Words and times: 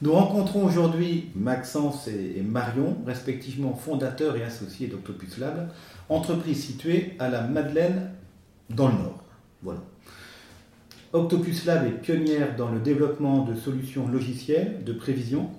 Nous 0.00 0.12
rencontrons 0.12 0.64
aujourd'hui 0.64 1.30
Maxence 1.34 2.06
et 2.06 2.40
Marion, 2.42 2.96
respectivement 3.04 3.74
fondateurs 3.74 4.36
et 4.36 4.44
associés 4.44 4.86
d'Octopus 4.86 5.38
Lab, 5.38 5.70
entreprise 6.08 6.64
située 6.64 7.16
à 7.18 7.28
la 7.28 7.42
Madeleine 7.42 8.12
dans 8.70 8.86
le 8.86 8.94
Nord. 8.94 9.24
Octopus 11.12 11.64
Lab 11.64 11.84
est 11.84 12.00
pionnière 12.00 12.54
dans 12.54 12.70
le 12.70 12.78
développement 12.78 13.44
de 13.44 13.56
solutions 13.56 14.06
logicielles 14.06 14.84
de 14.84 14.92
prévision 14.92 15.50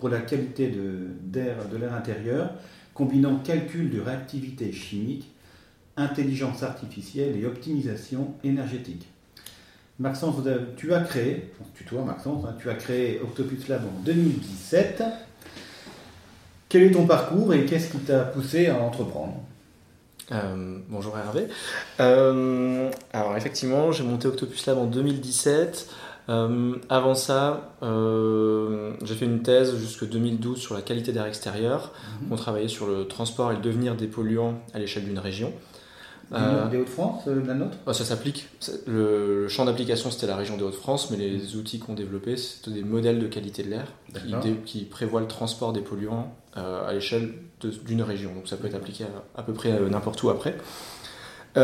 pour 0.00 0.08
la 0.08 0.18
qualité 0.18 0.68
de 0.68 1.78
l'air 1.78 1.94
intérieur, 1.94 2.50
combinant 2.94 3.38
calcul 3.38 3.90
de 3.90 4.00
réactivité 4.00 4.72
chimique, 4.72 5.32
intelligence 5.96 6.64
artificielle 6.64 7.36
et 7.36 7.46
optimisation 7.46 8.34
énergétique. 8.42 9.06
Maxence, 10.00 10.34
tu 10.76 10.92
as 10.92 11.00
créé, 11.00 11.52
tutoie 11.76 12.02
Maxence, 12.02 12.44
hein, 12.44 12.56
tu 12.58 12.68
as 12.68 12.74
créé 12.74 13.20
Octopus 13.22 13.68
Lab 13.68 13.82
en 13.84 14.02
2017. 14.02 15.04
Quel 16.68 16.82
est 16.82 16.90
ton 16.90 17.06
parcours 17.06 17.54
et 17.54 17.64
qu'est-ce 17.64 17.92
qui 17.92 17.98
t'a 17.98 18.24
poussé 18.24 18.66
à 18.66 18.78
entreprendre? 18.78 19.34
Euh, 20.32 20.78
bonjour 20.88 21.16
Hervé. 21.16 21.46
Euh, 22.00 22.90
alors 23.12 23.36
effectivement, 23.36 23.92
j'ai 23.92 24.02
monté 24.02 24.26
Octopus 24.26 24.66
Lab 24.66 24.78
en 24.78 24.86
2017. 24.86 25.88
Euh, 26.28 26.74
avant 26.88 27.14
ça, 27.14 27.76
j'ai 27.80 29.14
fait 29.14 29.26
une 29.26 29.42
thèse 29.42 29.76
jusqu'en 29.76 30.06
2012 30.06 30.58
sur 30.58 30.74
la 30.74 30.82
qualité 30.82 31.12
d'air 31.12 31.26
extérieur. 31.26 31.92
Mhm. 32.22 32.32
On 32.32 32.36
travaillait 32.36 32.66
sur 32.66 32.88
le 32.88 33.06
transport 33.06 33.52
et 33.52 33.54
le 33.54 33.60
devenir 33.60 33.94
des 33.94 34.08
polluants 34.08 34.60
à 34.72 34.80
l'échelle 34.80 35.04
d'une 35.04 35.20
région. 35.20 35.52
Euh, 36.32 36.68
des 36.68 36.78
Hauts-de-France, 36.78 37.24
euh, 37.28 37.42
la 37.46 37.54
nôtre 37.54 37.76
Ça 37.92 38.04
s'applique. 38.04 38.48
Le, 38.86 39.48
champ 39.48 39.64
d'application, 39.64 40.10
c'était 40.10 40.26
la 40.26 40.36
région 40.36 40.56
des 40.56 40.62
Hauts-de-France, 40.62 41.10
mais 41.10 41.16
les 41.16 41.56
outils 41.56 41.78
qu'on 41.78 41.94
développait, 41.94 42.36
c'était 42.36 42.70
des 42.70 42.82
modèles 42.82 43.18
de 43.18 43.26
qualité 43.26 43.62
de 43.62 43.70
l'air 43.70 43.86
qui, 44.64 44.84
prévoient 44.84 45.20
le 45.20 45.28
transport 45.28 45.72
des 45.72 45.80
polluants 45.80 46.34
euh, 46.56 46.88
à 46.88 46.92
l'échelle 46.92 47.32
d'une 47.84 48.02
région. 48.02 48.34
Donc 48.34 48.48
ça 48.48 48.56
peut 48.56 48.66
être 48.66 48.74
appliqué 48.74 49.04
à, 49.36 49.42
peu 49.42 49.52
près 49.52 49.78
n'importe 49.90 50.22
où 50.22 50.30
après. 50.30 50.56
à 51.56 51.60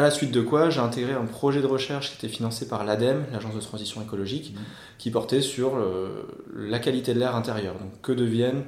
la 0.00 0.10
suite 0.10 0.32
de 0.32 0.40
quoi, 0.40 0.70
j'ai 0.70 0.80
intégré 0.80 1.12
un 1.12 1.24
projet 1.24 1.60
de 1.60 1.66
recherche 1.66 2.10
qui 2.10 2.26
était 2.26 2.34
financé 2.34 2.68
par 2.68 2.84
l'ADEME, 2.84 3.24
l'Agence 3.32 3.54
de 3.54 3.60
transition 3.60 4.02
écologique, 4.02 4.54
mmh. 4.54 4.60
qui 4.98 5.10
portait 5.10 5.40
sur 5.40 5.78
la 6.54 6.78
qualité 6.78 7.14
de 7.14 7.18
l'air 7.18 7.34
intérieur. 7.34 7.74
Donc 7.74 8.00
que 8.02 8.12
deviennent 8.12 8.62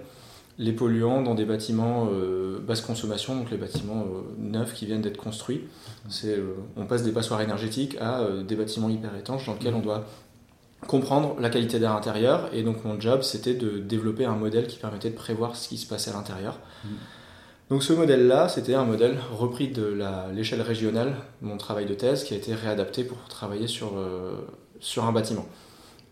les 0.58 0.72
polluants 0.72 1.22
dans 1.22 1.34
des 1.34 1.44
bâtiments 1.44 2.08
euh, 2.12 2.58
basse 2.60 2.80
consommation, 2.80 3.36
donc 3.36 3.50
les 3.50 3.56
bâtiments 3.56 4.02
euh, 4.02 4.22
neufs 4.38 4.74
qui 4.74 4.86
viennent 4.86 5.00
d'être 5.00 5.16
construits. 5.16 5.62
C'est, 6.08 6.36
euh, 6.36 6.56
on 6.76 6.86
passe 6.86 7.04
des 7.04 7.12
passoires 7.12 7.40
énergétiques 7.40 7.96
à 8.00 8.24
des 8.46 8.56
bâtiments 8.56 8.88
hyper 8.88 9.14
étanches 9.16 9.46
dans 9.46 9.54
lesquels 9.54 9.74
on 9.74 9.80
doit 9.80 10.04
comprendre 10.86 11.36
la 11.40 11.48
qualité 11.48 11.78
d'air 11.78 11.92
intérieur. 11.92 12.50
Et 12.52 12.64
donc 12.64 12.84
mon 12.84 13.00
job, 13.00 13.22
c'était 13.22 13.54
de 13.54 13.78
développer 13.78 14.24
un 14.24 14.34
modèle 14.34 14.66
qui 14.66 14.78
permettait 14.78 15.10
de 15.10 15.14
prévoir 15.14 15.54
ce 15.54 15.68
qui 15.68 15.78
se 15.78 15.86
passait 15.86 16.10
à 16.10 16.14
l'intérieur. 16.14 16.58
Mmh. 16.84 16.88
Donc 17.70 17.82
ce 17.84 17.92
modèle-là, 17.92 18.48
c'était 18.48 18.74
un 18.74 18.84
modèle 18.84 19.16
repris 19.32 19.68
de 19.68 19.96
l'échelle 20.34 20.62
régionale, 20.62 21.14
mon 21.42 21.58
travail 21.58 21.84
de 21.84 21.94
thèse, 21.94 22.24
qui 22.24 22.32
a 22.32 22.36
été 22.36 22.54
réadapté 22.54 23.04
pour 23.04 23.18
travailler 23.28 23.66
sur, 23.66 23.92
sur 24.80 25.04
un 25.04 25.12
bâtiment. 25.12 25.44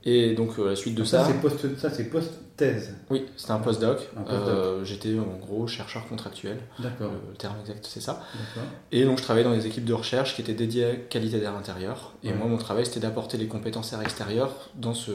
Et 0.05 0.35
donc 0.35 0.59
la 0.59 0.77
suite 0.77 0.95
de 0.95 1.03
ça... 1.03 1.27
ça, 1.79 1.91
c'est 1.91 2.11
post 2.11 2.31
thèse 2.57 2.95
Oui, 3.11 3.27
c'était 3.37 3.53
un 3.53 3.59
postdoc. 3.59 4.09
Euh, 4.29 4.85
J'étais 4.85 5.19
en 5.19 5.37
gros 5.39 5.67
chercheur 5.67 6.07
contractuel. 6.09 6.59
D'accord. 6.79 7.11
Le 7.31 7.37
terme 7.37 7.57
exact, 7.61 7.87
c'est 7.89 8.01
ça. 8.01 8.23
Et 8.93 9.05
donc 9.05 9.19
je 9.19 9.23
travaillais 9.23 9.47
dans 9.47 9.55
des 9.55 9.67
équipes 9.67 9.85
de 9.85 9.93
recherche 9.93 10.35
qui 10.35 10.41
étaient 10.41 10.55
dédiées 10.55 10.85
à 10.85 10.95
qualité 10.95 11.39
d'air 11.39 11.55
intérieur. 11.55 12.15
Et 12.23 12.33
moi, 12.33 12.47
mon 12.49 12.57
travail, 12.57 12.87
c'était 12.87 13.01
d'apporter 13.01 13.37
les 13.37 13.47
compétences 13.47 13.93
air 13.93 14.01
extérieur 14.01 14.71
dans 14.75 14.95
ce... 14.95 15.13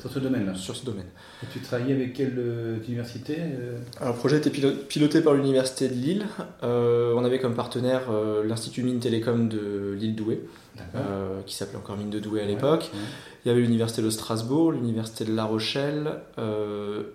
Sur 0.00 0.10
ce 0.10 0.18
domaine-là 0.18 0.54
Sur 0.54 0.76
ce 0.76 0.84
domaine. 0.84 1.06
Et 1.42 1.46
tu 1.52 1.60
travaillais 1.60 1.94
avec 1.94 2.12
quelle 2.12 2.34
euh, 2.38 2.78
université 2.86 3.36
euh 3.38 3.78
Alors, 4.00 4.14
le 4.14 4.18
projet 4.18 4.36
était 4.36 4.50
piloté 4.50 5.20
par 5.20 5.34
l'université 5.34 5.88
de 5.88 5.94
Lille. 5.94 6.26
Euh, 6.62 7.14
on 7.16 7.24
avait 7.24 7.38
comme 7.38 7.54
partenaire 7.54 8.02
l'Institut 8.44 8.82
Mine 8.82 9.00
Télécom 9.00 9.48
de 9.48 9.96
Lille 9.98 10.14
Douai, 10.14 10.40
qui 11.46 11.54
s'appelait 11.54 11.78
encore 11.78 11.96
Mine 11.96 12.10
de 12.10 12.18
Douai 12.18 12.42
à 12.42 12.46
l'époque. 12.46 12.90
Il 13.46 13.50
y 13.50 13.52
avait 13.52 13.60
l'université 13.60 14.02
de 14.02 14.10
Strasbourg, 14.10 14.72
l'université 14.72 15.24
de 15.24 15.32
La 15.32 15.44
Rochelle, 15.44 16.14
euh, 16.36 16.65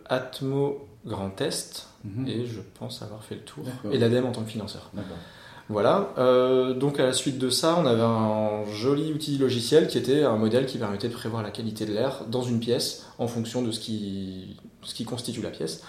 Atmo 0.07 0.88
Grand 1.06 1.39
Est, 1.41 1.88
mhm. 2.03 2.28
et 2.28 2.45
je 2.45 2.59
pense 2.79 3.01
avoir 3.01 3.23
fait 3.23 3.35
le 3.35 3.41
tour, 3.41 3.66
et 3.91 3.97
l'ADEME 3.97 4.25
en 4.25 4.31
tant 4.31 4.44
que 4.44 4.50
financeur. 4.50 4.91
Voilà, 5.69 6.13
euh, 6.17 6.73
donc 6.73 7.00
à 7.00 7.06
la 7.06 7.13
suite 7.13 7.38
de 7.38 7.50
ça, 7.50 7.78
on 7.79 7.85
avait 7.85 8.01
un 8.01 8.66
joli 8.73 9.13
outil 9.13 9.38
logiciel 9.38 9.88
qui 9.88 9.97
était 9.97 10.23
un 10.23 10.35
modèle 10.35 10.66
qui 10.66 10.78
permettait 10.78 11.07
de 11.07 11.13
prévoir 11.13 11.44
la 11.44 11.50
qualité 11.50 11.85
de 11.85 11.94
l'air 11.94 12.25
dans 12.28 12.41
une 12.41 12.59
pièce 12.59 13.06
en 13.19 13.28
fonction 13.28 13.62
de 13.62 13.72
ce 13.72 13.79
qui, 13.79 14.57
ce 14.84 14.94
qui 14.94 15.06
constitue 15.06 15.41
la 15.41 15.50
pièce. 15.50 15.81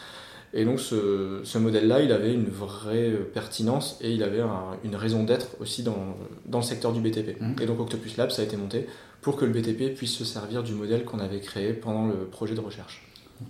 Et 0.55 0.65
donc 0.65 0.79
ce, 0.79 1.41
ce 1.43 1.59
modèle-là, 1.59 2.03
il 2.03 2.13
avait 2.13 2.33
une 2.33 2.49
vraie 2.49 3.11
pertinence 3.35 3.97
et 4.01 4.13
il 4.13 4.23
avait 4.23 4.43
une 4.85 4.95
raison 4.95 5.25
d'être 5.25 5.49
aussi 5.61 5.83
dans, 5.83 6.17
dans, 6.47 6.59
le 6.59 6.65
secteur 6.65 6.93
du 6.93 7.01
BTP. 7.01 7.41
Mhm. 7.41 7.57
Et 7.61 7.67
donc 7.67 7.81
Octopus 7.81 8.17
Lab, 8.17 8.31
ça 8.31 8.43
a 8.43 8.45
été 8.45 8.57
monté 8.57 8.87
pour 9.21 9.37
que 9.37 9.45
le 9.45 9.53
BTP 9.53 9.97
puisse 9.97 10.15
se 10.15 10.25
servir 10.25 10.63
du 10.63 10.75
modèle 10.75 11.05
qu'on 11.05 11.19
avait 11.19 11.41
créé 11.41 11.73
pendant 11.73 12.07
le 12.07 12.27
projet 12.27 12.55
de 12.55 12.61
recherche. 12.61 13.03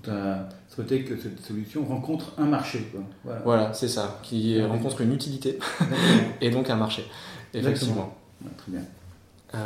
Tu 0.03 0.11
as 0.11 0.49
souhaité 0.69 1.05
que 1.05 1.17
cette 1.17 1.41
solution 1.41 1.85
rencontre 1.85 2.33
un 2.39 2.47
marché. 2.47 2.93
Voilà, 3.45 3.73
c'est 3.73 3.89
ça, 3.89 4.19
qui 4.23 4.63
rencontre 4.63 5.01
une 5.01 5.13
utilité 5.13 5.59
et 6.41 6.51
donc 6.51 6.71
un 6.71 6.77
marché. 6.77 7.05
Effectivement. 7.55 8.15
très 8.57 8.73
bien. 8.73 8.83
Euh, 9.55 9.59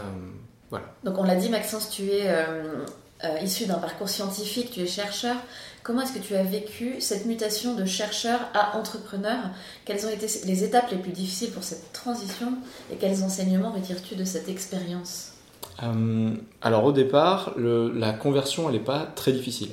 voilà. 0.71 0.87
Donc 1.05 1.19
on 1.19 1.23
l'a 1.23 1.37
dit, 1.37 1.49
Maxence, 1.49 1.91
tu 1.91 2.09
es 2.09 2.23
euh, 2.25 2.85
euh, 3.25 3.39
issu 3.43 3.67
d'un 3.67 3.79
parcours 3.79 4.09
scientifique, 4.09 4.71
tu 4.71 4.81
es 4.81 4.87
chercheur. 4.87 5.37
Comment 5.83 6.03
est-ce 6.03 6.13
que 6.13 6.19
tu 6.19 6.35
as 6.35 6.43
vécu 6.43 6.97
cette 7.01 7.27
mutation 7.27 7.75
de 7.75 7.85
chercheur 7.85 8.41
à 8.55 8.77
entrepreneur 8.77 9.39
Quelles 9.85 10.05
ont 10.05 10.11
été 10.11 10.27
les 10.45 10.65
étapes 10.65 10.91
les 10.91 10.99
plus 10.99 11.13
difficiles 11.13 11.53
pour 11.53 11.63
cette 11.63 11.93
transition 11.93 12.55
et 12.93 12.97
quels 12.97 13.23
enseignements 13.23 13.71
retires-tu 13.71 14.17
de 14.17 14.25
cette 14.25 14.49
expérience? 14.49 15.33
Euh, 15.83 16.35
alors 16.61 16.85
au 16.85 16.93
départ, 16.93 17.55
la 17.57 18.13
conversion, 18.13 18.69
elle 18.69 18.77
n'est 18.77 18.85
pas 18.85 19.07
très 19.15 19.33
difficile. 19.33 19.71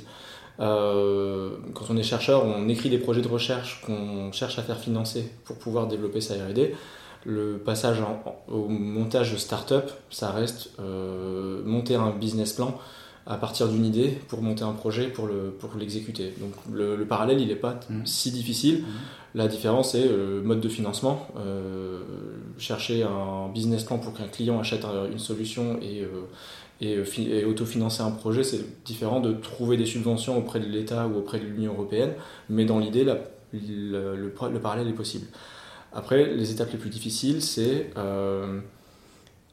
Euh, 0.60 1.56
quand 1.74 1.86
on 1.90 1.96
est 1.96 2.02
chercheur, 2.02 2.44
on 2.44 2.68
écrit 2.68 2.90
des 2.90 2.98
projets 2.98 3.22
de 3.22 3.28
recherche 3.28 3.82
qu'on 3.84 4.30
cherche 4.32 4.58
à 4.58 4.62
faire 4.62 4.78
financer 4.78 5.30
pour 5.44 5.56
pouvoir 5.56 5.86
développer 5.86 6.20
sa 6.20 6.34
R&D. 6.34 6.74
Le 7.26 7.56
passage 7.56 7.98
au 8.48 8.68
montage 8.68 9.32
de 9.32 9.38
start-up, 9.38 9.90
ça 10.10 10.30
reste 10.30 10.70
euh, 10.78 11.62
monter 11.64 11.94
un 11.94 12.10
business 12.10 12.52
plan 12.52 12.78
à 13.26 13.36
partir 13.36 13.68
d'une 13.68 13.86
idée 13.86 14.18
pour 14.28 14.42
monter 14.42 14.64
un 14.64 14.72
projet, 14.72 15.08
pour 15.08 15.28
l'exécuter. 15.78 16.34
Le, 16.70 16.86
Donc 16.86 16.98
le, 16.98 17.06
parallèle, 17.06 17.40
il 17.40 17.48
n'est 17.48 17.56
pas 17.56 17.80
mmh. 17.88 18.04
si 18.04 18.30
difficile. 18.30 18.82
Mmh. 18.82 18.84
La 19.36 19.48
différence, 19.48 19.92
c'est 19.92 20.06
le 20.06 20.42
mode 20.42 20.60
de 20.60 20.68
financement. 20.68 21.26
Euh, 21.38 22.02
chercher 22.58 23.02
un 23.02 23.48
business 23.48 23.82
plan 23.82 23.98
pour 23.98 24.14
qu'un 24.14 24.28
client 24.28 24.60
achète 24.60 24.84
une 25.10 25.18
solution 25.18 25.78
et, 25.82 26.02
euh, 26.02 26.26
et, 26.84 27.38
et 27.38 27.44
autofinancer 27.44 28.02
un 28.02 28.10
projet, 28.10 28.44
c'est 28.44 28.84
différent 28.84 29.20
de 29.20 29.32
trouver 29.32 29.76
des 29.76 29.86
subventions 29.86 30.36
auprès 30.38 30.60
de 30.60 30.66
l'État 30.66 31.06
ou 31.06 31.18
auprès 31.18 31.38
de 31.38 31.44
l'Union 31.44 31.72
européenne. 31.72 32.12
Mais 32.48 32.64
dans 32.64 32.78
l'idée, 32.78 33.04
le, 33.04 34.16
le, 34.16 34.60
parallèle 34.60 34.88
est 34.88 34.94
possible. 34.94 35.26
Après, 35.92 36.26
les 36.26 36.50
étapes 36.50 36.72
les 36.72 36.78
plus 36.78 36.90
difficiles, 36.90 37.42
c'est 37.42 37.90
euh, 37.96 38.60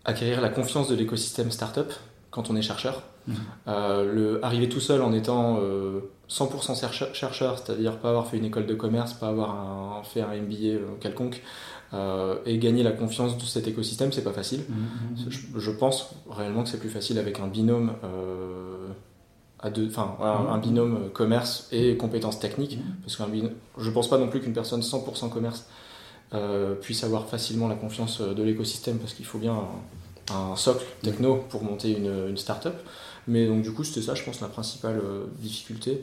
acquérir 0.06 0.42
la 0.42 0.50
confiance 0.50 0.90
de 0.90 0.96
l'écosystème 0.96 1.52
startup 1.52 1.92
quand 2.32 2.50
on 2.50 2.56
est 2.56 2.62
chercheur. 2.62 3.04
Mmh. 3.28 3.34
Euh, 3.68 4.14
le, 4.14 4.46
arriver 4.46 4.68
tout 4.68 4.80
seul 4.80 5.04
en 5.04 5.14
étant 5.14 5.60
100% 6.30 6.84
euh, 6.84 7.14
chercheur, 7.14 7.60
c'est-à-dire 7.60 7.98
pas 8.00 8.10
avoir 8.10 8.28
fait 8.28 8.38
une 8.38 8.46
école 8.46 8.66
de 8.66 8.74
commerce, 8.74 9.14
pas 9.14 9.28
avoir 9.28 10.06
fait 10.08 10.22
un 10.22 10.36
MBA 10.36 10.80
euh, 11.94 12.38
et 12.46 12.58
gagner 12.58 12.84
la 12.84 12.92
confiance 12.92 13.38
de 13.38 13.44
cet 13.44 13.68
écosystème, 13.68 14.14
c'est 14.14 14.24
pas 14.24 14.32
facile. 14.32 14.62
Mmh, 14.70 14.74
mmh, 14.74 15.60
je, 15.60 15.72
pense 15.72 16.12
réellement 16.30 16.64
que 16.64 16.70
c'est 16.70 16.80
plus 16.80 16.90
facile 16.90 17.20
avec 17.20 17.40
un 17.40 17.48
binôme 17.48 17.92
à 19.60 19.70
deux, 19.70 19.88
enfin 19.88 20.16
un, 20.22 20.58
binôme 20.58 21.10
commerce 21.14 21.68
et 21.72 21.98
compétences 21.98 22.40
techniques, 22.40 22.80
parce 23.04 23.18
que 23.18 23.24
je 23.78 23.90
pense 23.90 24.10
pas 24.10 24.18
non 24.18 24.30
plus 24.30 24.40
qu'une 24.40 24.54
personne 24.54 24.82
100% 24.82 25.30
commerce 25.30 25.66
puisse 26.82 27.04
avoir 27.04 27.28
facilement 27.28 27.68
la 27.68 27.76
confiance 27.76 28.22
de 28.22 28.42
l'écosystème, 28.42 28.98
parce 28.98 29.14
qu'il 29.14 29.26
faut 29.26 29.38
bien 29.38 29.58
un 30.34 30.56
socle 30.56 30.86
techno 31.02 31.44
pour 31.50 31.62
monter 31.64 31.92
une, 31.92 32.30
une 32.30 32.38
start-up. 32.38 32.76
Mais 33.28 33.48
donc 33.48 33.64
du 33.64 33.74
coup, 33.74 33.84
c'était 33.84 34.02
ça, 34.02 34.16
je 34.16 34.24
pense, 34.24 34.40
la 34.40 34.48
principale 34.48 35.02
difficulté. 35.40 36.02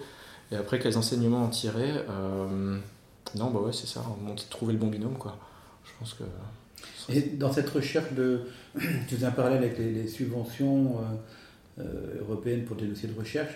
Et 0.53 0.57
après, 0.57 0.79
quels 0.79 0.99
enseignements 0.99 1.45
en 1.45 1.49
tirer 1.49 1.93
Non, 3.35 3.51
bah 3.51 3.61
ouais, 3.61 3.73
c'est 3.73 3.87
ça, 3.87 4.05
trouver 4.51 4.75
le 4.75 4.79
bon 4.79 4.89
binôme, 4.89 5.17
quoi. 5.17 5.39
Je 5.89 5.99
pense 5.99 6.15
que... 6.15 6.25
Et 7.13 7.23
dans 7.37 7.53
cette 7.53 7.71
recherche 7.71 8.13
de... 8.13 8.43
Tu 9.09 9.17
fais 9.17 9.25
un 9.25 9.31
parallèle 9.31 9.65
avec 9.65 9.79
les, 9.79 10.07
subventions 10.07 10.97
européennes 12.21 12.65
pour 12.65 12.77
des 12.77 12.87
dossiers 12.87 13.09
de 13.09 13.19
recherche 13.19 13.55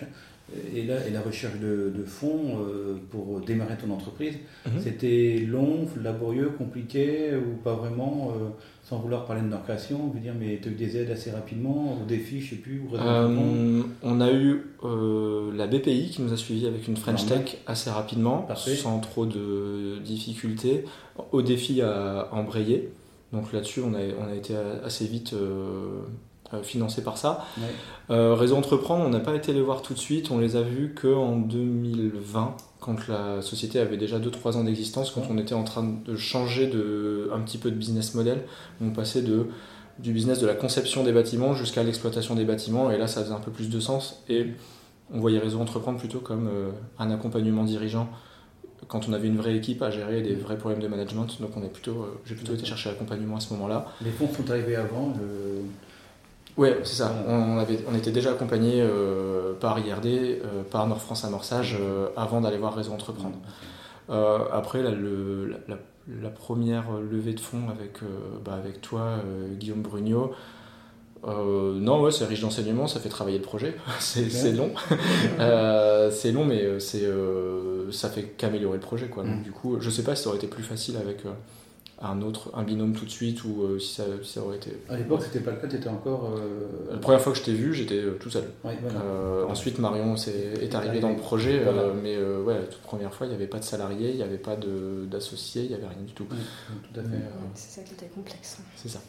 et, 0.75 0.83
là, 0.83 0.95
et 1.07 1.11
la 1.11 1.21
recherche 1.21 1.57
de, 1.59 2.03
fonds 2.05 2.59
euh, 2.59 2.95
pour 3.11 3.39
démarrer 3.41 3.75
ton 3.75 3.91
entreprise, 3.91 4.35
mhm. 4.65 4.81
c'était 4.81 5.37
long, 5.47 5.87
laborieux, 6.01 6.49
compliqué 6.57 7.31
ou 7.35 7.55
pas 7.63 7.73
vraiment 7.73 8.33
euh, 8.35 8.49
sans 8.93 8.99
vouloir 8.99 9.25
parler 9.25 9.41
de 9.41 9.49
leur 9.49 9.63
création, 9.63 10.11
veux 10.13 10.19
dire, 10.19 10.33
mais 10.39 10.59
tu 10.61 10.69
as 10.69 10.71
eu 10.71 10.75
des 10.75 10.97
aides 10.97 11.09
assez 11.09 11.31
rapidement, 11.31 11.97
au 12.01 12.05
défi, 12.05 12.41
je 12.41 12.51
sais 12.51 12.55
plus, 12.57 12.83
euh, 12.93 13.81
On 14.03 14.21
a 14.21 14.31
eu 14.31 14.65
la 14.83 15.67
BPI 15.67 16.09
qui 16.11 16.21
nous 16.21 16.31
a 16.31 16.37
suivis 16.37 16.67
avec 16.67 16.87
une 16.87 16.97
French 16.97 17.25
Tech 17.25 17.57
assez 17.65 17.89
rapidement, 17.89 18.47
sans 18.55 18.99
trop 18.99 19.25
de 19.25 19.99
difficultés. 20.03 20.85
Au 21.31 21.41
défi 21.41 21.81
à 21.81 22.29
embrayer. 22.31 22.91
Donc 23.31 23.51
là-dessus, 23.51 23.81
on 23.83 23.95
a, 23.95 23.99
on 24.19 24.31
a 24.31 24.35
été 24.35 24.55
assez 24.83 25.07
vite 25.07 25.33
euh, 26.53 26.61
financé 26.61 27.03
par 27.03 27.17
ça. 27.17 27.45
Euh, 28.09 28.35
Réseau 28.35 28.55
Entreprendre, 28.55 29.03
on 29.05 29.09
n'a 29.09 29.19
pas 29.19 29.33
été 29.33 29.53
les 29.53 29.61
voir 29.61 29.81
tout 29.81 29.93
de 29.93 29.99
suite, 29.99 30.29
on 30.29 30.37
les 30.37 30.55
a 30.55 30.61
vus 30.61 30.93
qu'en 30.93 31.37
2020, 31.37 32.55
quand 32.83 33.07
la 33.07 33.41
société 33.41 33.79
avait 33.79 33.97
déjà 33.97 34.19
2-3 34.19 34.57
ans 34.57 34.63
d'existence, 34.65 35.11
quand 35.11 35.23
on 35.29 35.37
était 35.37 35.55
en 35.55 35.63
train 35.63 35.83
de 36.05 36.15
changer 36.15 36.67
de, 36.67 37.29
un 37.33 37.39
petit 37.39 37.57
peu 37.57 37.71
de 37.71 37.75
business 37.75 38.13
model. 38.13 38.41
On 38.81 38.89
passait 38.89 39.21
de, 39.21 39.47
du 39.99 40.11
business 40.11 40.39
de 40.39 40.47
la 40.47 40.53
conception 40.53 41.03
des 41.03 41.13
bâtiments 41.13 41.53
jusqu'à 41.53 41.83
l'exploitation 41.83 42.35
des 42.35 42.45
bâtiments, 42.45 42.91
et 42.91 42.97
là 42.97 43.07
ça 43.07 43.23
faisait 43.23 43.33
un 43.33 43.39
peu 43.39 43.51
plus 43.51 43.69
de 43.69 43.79
sens. 43.79 44.21
Et 44.27 44.47
on 45.13 45.19
voyait 45.19 45.39
Réseau 45.39 45.59
Entreprendre 45.59 45.97
plutôt 45.97 46.19
comme 46.19 46.47
euh, 46.47 46.71
un 46.99 47.09
accompagnement 47.09 47.63
dirigeant 47.63 48.09
quand 48.89 49.07
on 49.07 49.13
avait 49.13 49.29
une 49.29 49.37
vraie 49.37 49.55
équipe 49.55 49.81
à 49.81 49.89
gérer 49.89 50.21
des 50.21 50.35
vrais 50.35 50.57
problèmes 50.57 50.81
de 50.81 50.87
management. 50.89 51.39
Donc 51.39 51.51
on 51.55 51.63
est 51.63 51.71
plutôt, 51.71 52.05
j'ai 52.25 52.35
plutôt 52.35 52.53
été 52.53 52.65
chercher 52.65 52.89
l'accompagnement 52.89 53.37
à 53.37 53.39
ce 53.39 53.53
moment-là. 53.53 53.87
Les 54.01 54.11
fonds 54.11 54.27
sont 54.31 54.49
arrivés 54.51 54.75
avant 54.75 55.13
le... 55.17 55.61
Ouais, 56.57 56.79
c'est 56.83 56.95
ça. 56.95 57.11
On, 57.27 57.57
avait, 57.57 57.79
on 57.91 57.95
était 57.95 58.11
déjà 58.11 58.31
accompagné 58.31 58.75
euh, 58.77 59.53
par 59.53 59.79
IRD, 59.79 60.05
euh, 60.05 60.63
par 60.69 60.85
Nord 60.87 61.01
France 61.01 61.25
Amorçage, 61.25 61.77
euh, 61.79 62.09
avant 62.15 62.41
d'aller 62.41 62.57
voir 62.57 62.75
Réseau 62.75 62.91
Entreprendre. 62.91 63.37
après, 64.09 64.83
le, 64.83 65.57
la, 66.21 66.29
première 66.29 66.91
levée 66.99 67.33
de 67.33 67.39
fonds 67.39 67.69
avec, 67.69 67.99
bah, 68.45 68.53
avec 68.53 68.81
toi, 68.81 69.15
Guillaume 69.57 69.81
Brugnot, 69.81 70.33
non, 71.25 72.01
ouais, 72.01 72.11
c'est 72.11 72.25
riche 72.25 72.41
d'enseignements, 72.41 72.87
ça 72.87 72.99
fait 72.99 73.09
travailler 73.09 73.37
le 73.37 73.43
projet. 73.43 73.75
c'est 73.99 74.51
long. 74.51 74.71
c'est 76.11 76.31
long, 76.31 76.45
mais 76.45 76.79
c'est 76.79 77.09
ça 77.91 78.09
fait 78.09 78.23
qu'améliorer 78.37 78.75
le 78.75 78.83
projet. 78.83 79.07
Quoi. 79.07 79.23
Donc, 79.23 79.39
mm. 79.39 79.43
du 79.43 79.51
coup, 79.51 79.77
je 79.79 79.89
sais 79.89 80.03
pas 80.03 80.15
si 80.15 80.23
ça 80.23 80.29
aurait 80.29 80.37
été 80.37 80.47
plus 80.47 80.63
facile 80.63 80.97
avec 80.97 81.23
un 82.03 82.21
autre, 82.21 82.51
un 82.53 82.63
binôme 82.63 82.93
tout 82.93 83.05
de 83.05 83.09
suite 83.09 83.43
ou 83.45 83.63
euh, 83.63 83.79
si, 83.79 83.95
ça, 83.95 84.03
ça, 84.23 84.41
aurait 84.41 84.57
été. 84.57 84.77
À 84.89 84.97
l'époque, 84.97 85.21
c'était 85.23 85.39
pas 85.39 85.51
le 85.51 85.57
cas, 85.57 85.67
tu 85.67 85.77
étais 85.77 85.87
encore. 85.87 86.31
Euh, 86.35 86.91
la 86.91 86.97
première 86.97 87.21
fois 87.21 87.31
que 87.31 87.39
je 87.39 87.43
t'ai 87.43 87.53
vu, 87.53 87.73
j'étais 87.73 87.99
euh, 87.99 88.17
tout 88.19 88.29
seul. 88.29 88.43
ensuite, 89.47 89.79
Marion 89.79 90.15
est, 90.15 90.63
est 90.63 90.75
arrivé 90.75 90.99
dans 90.99 91.09
le 91.09 91.15
projet, 91.15 91.61
mais 92.01 92.17
ouais, 92.17 92.55
la 92.55 92.65
toute 92.65 92.81
première 92.81 93.13
fois, 93.13 93.27
il 93.27 93.29
n'y 93.29 93.35
avait 93.35 93.47
pas 93.47 93.59
de 93.59 93.63
salariés, 93.63 94.11
il 94.11 94.17
n'y 94.17 94.23
avait 94.23 94.37
pas 94.37 94.57
d'associés, 95.09 95.63
il 95.63 95.69
n'y 95.69 95.75
avait 95.75 95.87
rien 95.87 96.03
du 96.05 96.13
tout. 96.13 96.25
tout 96.25 96.99
à 96.99 97.03
fait. 97.03 97.09
C'est 97.55 97.79
ça 97.79 97.85
qui 97.85 97.93
était 97.93 98.07
complexe. 98.07 98.57
C'est 98.75 98.89
ça. 98.89 98.99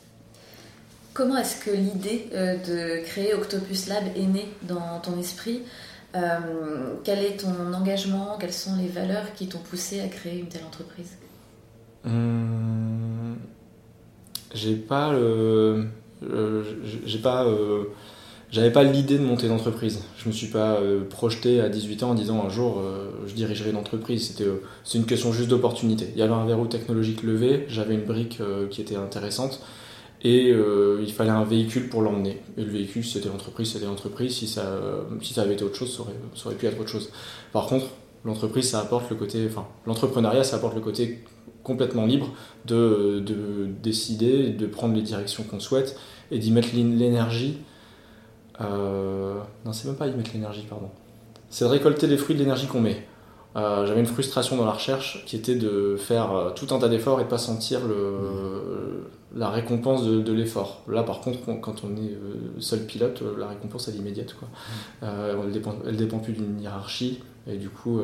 Comment 1.13 1.37
est-ce 1.37 1.65
que 1.65 1.71
l'idée 1.71 2.29
de 2.33 3.05
créer 3.05 3.35
Octopus 3.35 3.89
Lab 3.89 4.05
est 4.17 4.27
née 4.27 4.49
dans 4.63 5.01
ton 5.01 5.19
esprit? 5.19 5.63
Quel 6.13 7.19
est 7.19 7.41
ton 7.41 7.73
engagement? 7.73 8.37
Quelles 8.39 8.53
sont 8.53 8.77
les 8.77 8.89
valeurs 8.89 9.33
qui 9.35 9.49
t'ont 9.49 9.59
poussé 9.59 10.01
à 10.01 10.07
créer 10.07 10.39
une 10.39 10.49
telle 10.49 10.65
entreprise? 10.65 11.17
Hum, 12.07 13.37
j'ai 14.55 14.77
pas 14.77 15.13
le. 15.13 15.87
J'ai 17.07 17.19
pas. 17.19 17.45
Euh, 17.45 17.85
j'avais 18.51 18.71
pas 18.71 18.85
l'idée 18.85 19.19
de 19.19 19.25
monter 19.25 19.49
d'entreprise. 19.49 20.03
Je 20.17 20.29
me 20.29 20.33
suis 20.33 20.47
pas 20.47 20.75
euh, 20.75 21.03
projeté 21.09 21.61
à 21.61 21.69
18 21.69 22.05
ans 22.05 22.11
en 22.11 22.15
disant 22.15 22.45
un 22.45 22.49
jour 22.49 22.79
euh, 22.79 23.11
je 23.27 23.35
dirigerai 23.35 23.71
une 23.71 23.77
entreprise. 23.77 24.29
C'était 24.29 24.45
c'est 24.85 24.99
une 24.99 25.07
question 25.07 25.33
juste 25.33 25.49
d'opportunité. 25.49 26.09
Il 26.15 26.19
y 26.19 26.23
avait 26.23 26.35
un 26.35 26.47
verrou 26.47 26.67
technologique 26.67 27.23
levé, 27.23 27.65
j'avais 27.69 27.95
une 27.95 28.05
brique 28.05 28.41
qui 28.71 28.81
était 28.81 28.97
intéressante 28.97 29.61
et 30.23 30.51
il 30.51 31.13
fallait 31.13 31.31
un 31.31 31.45
véhicule 31.45 31.89
pour 31.89 32.01
l'emmener. 32.01 32.41
Et 32.57 32.65
le 32.65 32.71
véhicule 32.71 33.05
c'était 33.05 33.29
l'entreprise, 33.29 33.73
c'était 33.73 33.87
l'entreprise. 33.87 34.37
Si 34.37 34.47
ça 34.47 34.79
si 35.21 35.35
ça 35.35 35.43
avait 35.43 35.55
été 35.55 35.65
autre 35.65 35.77
chose, 35.77 35.93
ça 36.35 36.47
aurait 36.47 36.57
pu 36.57 36.67
être 36.67 36.81
autre 36.81 36.91
chose. 36.91 37.11
Par 37.53 37.67
contre, 37.67 37.87
l'entreprise 38.25 38.71
ça 38.71 38.81
apporte 38.81 39.11
le 39.11 39.17
côté, 39.17 39.47
enfin 39.49 39.67
l'entrepreneuriat 39.87 40.45
ça 40.45 40.57
apporte 40.57 40.75
le 40.75 40.81
côté 40.81 41.25
complètement 41.65 42.07
libre 42.07 42.29
de, 42.67 43.21
de, 43.27 43.67
décider, 43.83 44.51
de 44.51 44.67
prendre 44.67 44.95
les 44.95 45.03
directions 45.03 45.43
qu'on 45.43 45.59
souhaite 45.59 45.99
et 46.31 46.39
d'y 46.39 46.53
mettre 46.53 46.69
l'énergie. 46.75 47.59
Euh, 48.61 49.41
non, 49.65 49.73
c'est 49.73 49.89
même 49.89 49.97
pas 49.97 50.07
y 50.07 50.15
mettre 50.15 50.31
l'énergie, 50.33 50.67
pardon. 50.69 50.91
C'est 51.51 51.65
de 51.65 51.71
récolter 51.71 52.07
les 52.07 52.17
fruits 52.17 52.37
de 52.37 52.41
l'énergie 52.41 52.67
qu'on 52.67 52.81
met. 52.81 53.07
Euh, 53.57 53.87
j'avais 53.87 54.01
une 54.01 54.07
frustration 54.07 54.57
dans 54.57 54.65
la 54.65 54.73
recherche 54.73 55.25
qui 55.27 55.37
était 55.37 55.55
de 55.55 55.97
faire 55.97 56.33
euh, 56.33 56.51
tout 56.51 56.75
un 56.75 56.79
tas 56.79 56.89
d'efforts 56.89 57.21
et 57.21 57.25
de 57.25 57.29
pas 57.29 57.39
sentir 57.39 57.81
le, 57.87 59.07
la 59.35 59.49
récompense 59.49 60.05
de, 60.05 60.33
l'effort. 60.33 60.83
Là, 60.89 61.03
par 61.03 61.21
contre, 61.21 61.39
quand 61.61 61.83
on 61.85 61.97
est 61.97 62.17
seul 62.59 62.81
pilote, 62.81 63.23
la 63.39 63.49
récompense 63.49 63.89
elle 63.89 63.95
est 63.95 63.99
immédiate. 63.99 64.35
Quoi. 64.35 64.49
elle, 65.03 65.53
dépend, 65.53 65.77
elle 65.87 65.97
dépend 65.97 66.19
plus 66.19 66.33
d'une 66.33 66.61
hiérarchie 66.61 67.21
et 67.47 67.57
du 67.57 67.69
coup, 67.69 68.01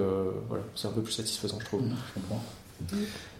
voilà, 0.48 0.64
c'est 0.74 0.88
un 0.88 0.92
peu 0.92 1.02
plus 1.02 1.12
satisfaisant, 1.12 1.58
je 1.60 1.64
trouve. 1.64 1.82
Je 1.82 2.20
comprends. 2.20 2.42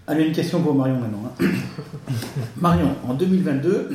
Allez, 0.06 0.24
une 0.24 0.32
question 0.32 0.62
pour 0.62 0.74
Marion 0.74 0.98
maintenant. 0.98 1.22
Hein. 1.40 1.46
Marion, 2.56 2.96
en 3.06 3.14
2022, 3.14 3.90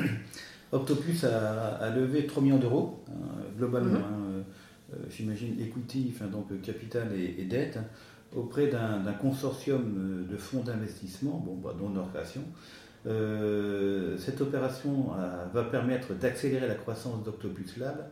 Octopus 0.71 1.23
a, 1.23 1.89
levé 1.95 2.25
3 2.25 2.43
millions 2.43 2.57
d'euros, 2.57 3.03
hein, 3.09 3.41
globalement, 3.57 3.99
mhm. 3.99 4.05
hein, 4.05 4.43
euh, 4.93 4.97
j'imagine 5.09 5.59
equity, 5.59 6.13
enfin, 6.15 6.27
donc 6.27 6.61
capital 6.61 7.09
et, 7.13 7.43
dette, 7.43 7.79
auprès 8.35 8.67
d'un 8.67 9.13
consortium 9.21 9.81
euh, 9.97 10.31
de 10.31 10.37
fonds 10.37 10.61
d'investissement, 10.61 11.43
bon, 11.45 11.55
bah, 11.55 11.75
dont 11.77 11.89
Nordcreation. 11.89 12.43
Euh, 13.07 14.17
cette 14.17 14.41
opération 14.41 15.09
va 15.53 15.63
permettre 15.63 16.15
d'accélérer 16.15 16.67
la 16.67 16.73
croissance 16.73 17.23
d'Octopus 17.23 17.77
Lab 17.77 18.07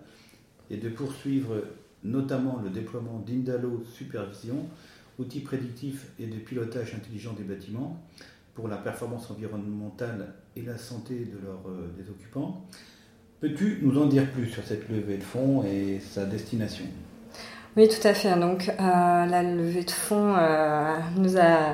et 0.70 0.78
de 0.78 0.88
poursuivre 0.88 1.56
notamment 2.04 2.60
le 2.64 2.70
déploiement 2.70 3.24
d'Indalo 3.26 3.84
Supervision, 3.86 4.66
outils 5.20 5.42
prédictifs 5.42 6.08
et 6.20 6.28
de 6.28 6.38
pilotage 6.38 6.96
intelligent 6.96 7.34
des 7.34 7.44
bâtiments 7.44 8.02
pour 8.54 8.68
la 8.68 8.78
performance 8.78 9.30
environnementale 9.32 10.34
et 10.56 10.62
la 10.62 10.78
santé 10.78 11.16
de 11.16 11.46
leurs 11.46 11.68
euh, 11.68 11.92
des 11.98 12.10
occupants. 12.10 12.66
Peux-tu 13.42 13.80
nous 13.82 14.00
en 14.02 14.06
dire 14.06 14.30
plus 14.32 14.48
sur 14.48 14.64
cette 14.64 14.90
levée 14.90 15.18
de 15.18 15.24
fonds 15.24 15.64
et 15.64 16.00
sa 16.00 16.26
destination? 16.26 16.86
Oui, 17.76 17.90
tout 17.90 18.08
à 18.08 18.14
fait. 18.14 18.40
Donc, 18.40 18.70
euh, 18.70 18.74
la 18.80 19.44
levée 19.44 19.84
de 19.84 19.92
fonds 19.92 20.36
euh, 20.38 20.96
nous 21.18 21.38
a 21.38 21.74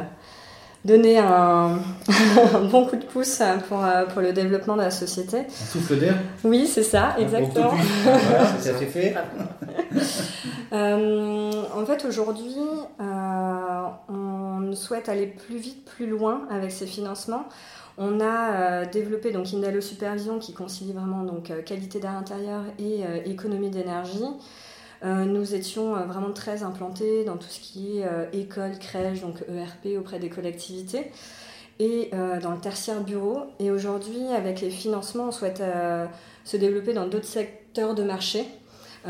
donné 0.85 1.19
un, 1.19 1.79
bon 2.71 2.85
coup 2.85 2.95
de 2.95 3.03
pouce 3.03 3.41
pour, 3.67 3.85
pour 4.13 4.21
le 4.21 4.31
développement 4.31 4.77
de 4.77 4.83
la 4.83 4.91
société. 4.91 5.39
Un 5.39 5.49
souffle 5.49 5.99
d'air? 5.99 6.15
Oui, 6.45 6.65
c'est 6.65 6.83
ça, 6.83 7.15
exactement. 7.19 7.73
voilà, 8.03 8.57
ça 8.57 8.77
s'est 8.77 8.85
fait. 8.85 9.13
en 10.71 11.85
fait, 11.85 12.05
aujourd'hui, 12.05 12.55
on 12.99 14.73
souhaite 14.73 15.09
aller 15.09 15.27
plus 15.27 15.57
vite, 15.57 15.85
plus 15.85 16.07
loin 16.07 16.47
avec 16.49 16.71
ces 16.71 16.87
financements. 16.87 17.45
On 18.01 18.21
a 18.21 18.53
euh, 18.53 18.85
développé 18.85 19.31
donc 19.31 19.53
Indalo 19.53 19.81
Supervision 19.81 20.39
qui 20.39 20.53
concilie 20.53 20.93
vraiment 20.93 21.23
donc 21.23 21.51
euh, 21.51 21.61
qualité 21.61 21.99
d'air 21.99 22.11
intérieur 22.11 22.63
et 22.79 23.05
euh, 23.05 23.19
économie 23.25 23.69
d'énergie. 23.69 24.23
nous 25.03 25.53
étions 25.53 25.93
vraiment 26.05 26.33
très 26.33 26.63
implantés 26.63 27.23
dans 27.25 27.37
tout 27.37 27.47
ce 27.47 27.59
qui 27.61 27.99
est 27.99 28.05
école, 28.33 28.77
crèche, 28.79 29.21
donc 29.21 29.37
ERP 29.47 29.97
auprès 29.97 30.19
des 30.19 30.29
collectivités 30.29 31.11
et 31.79 32.11
dans 32.11 32.51
le 32.51 32.59
tertiaire 32.59 33.01
bureau. 33.01 33.43
Et 33.59 33.71
aujourd'hui, 33.71 34.27
avec 34.35 34.59
les 34.59 34.69
financements, 34.69 35.29
on 35.29 35.31
souhaite 35.31 35.63
se 36.43 36.57
développer 36.57 36.91
dans 36.93 37.07
d'autres 37.07 37.31
secteurs 37.39 37.95
de 37.95 38.03
marché. 38.03 38.45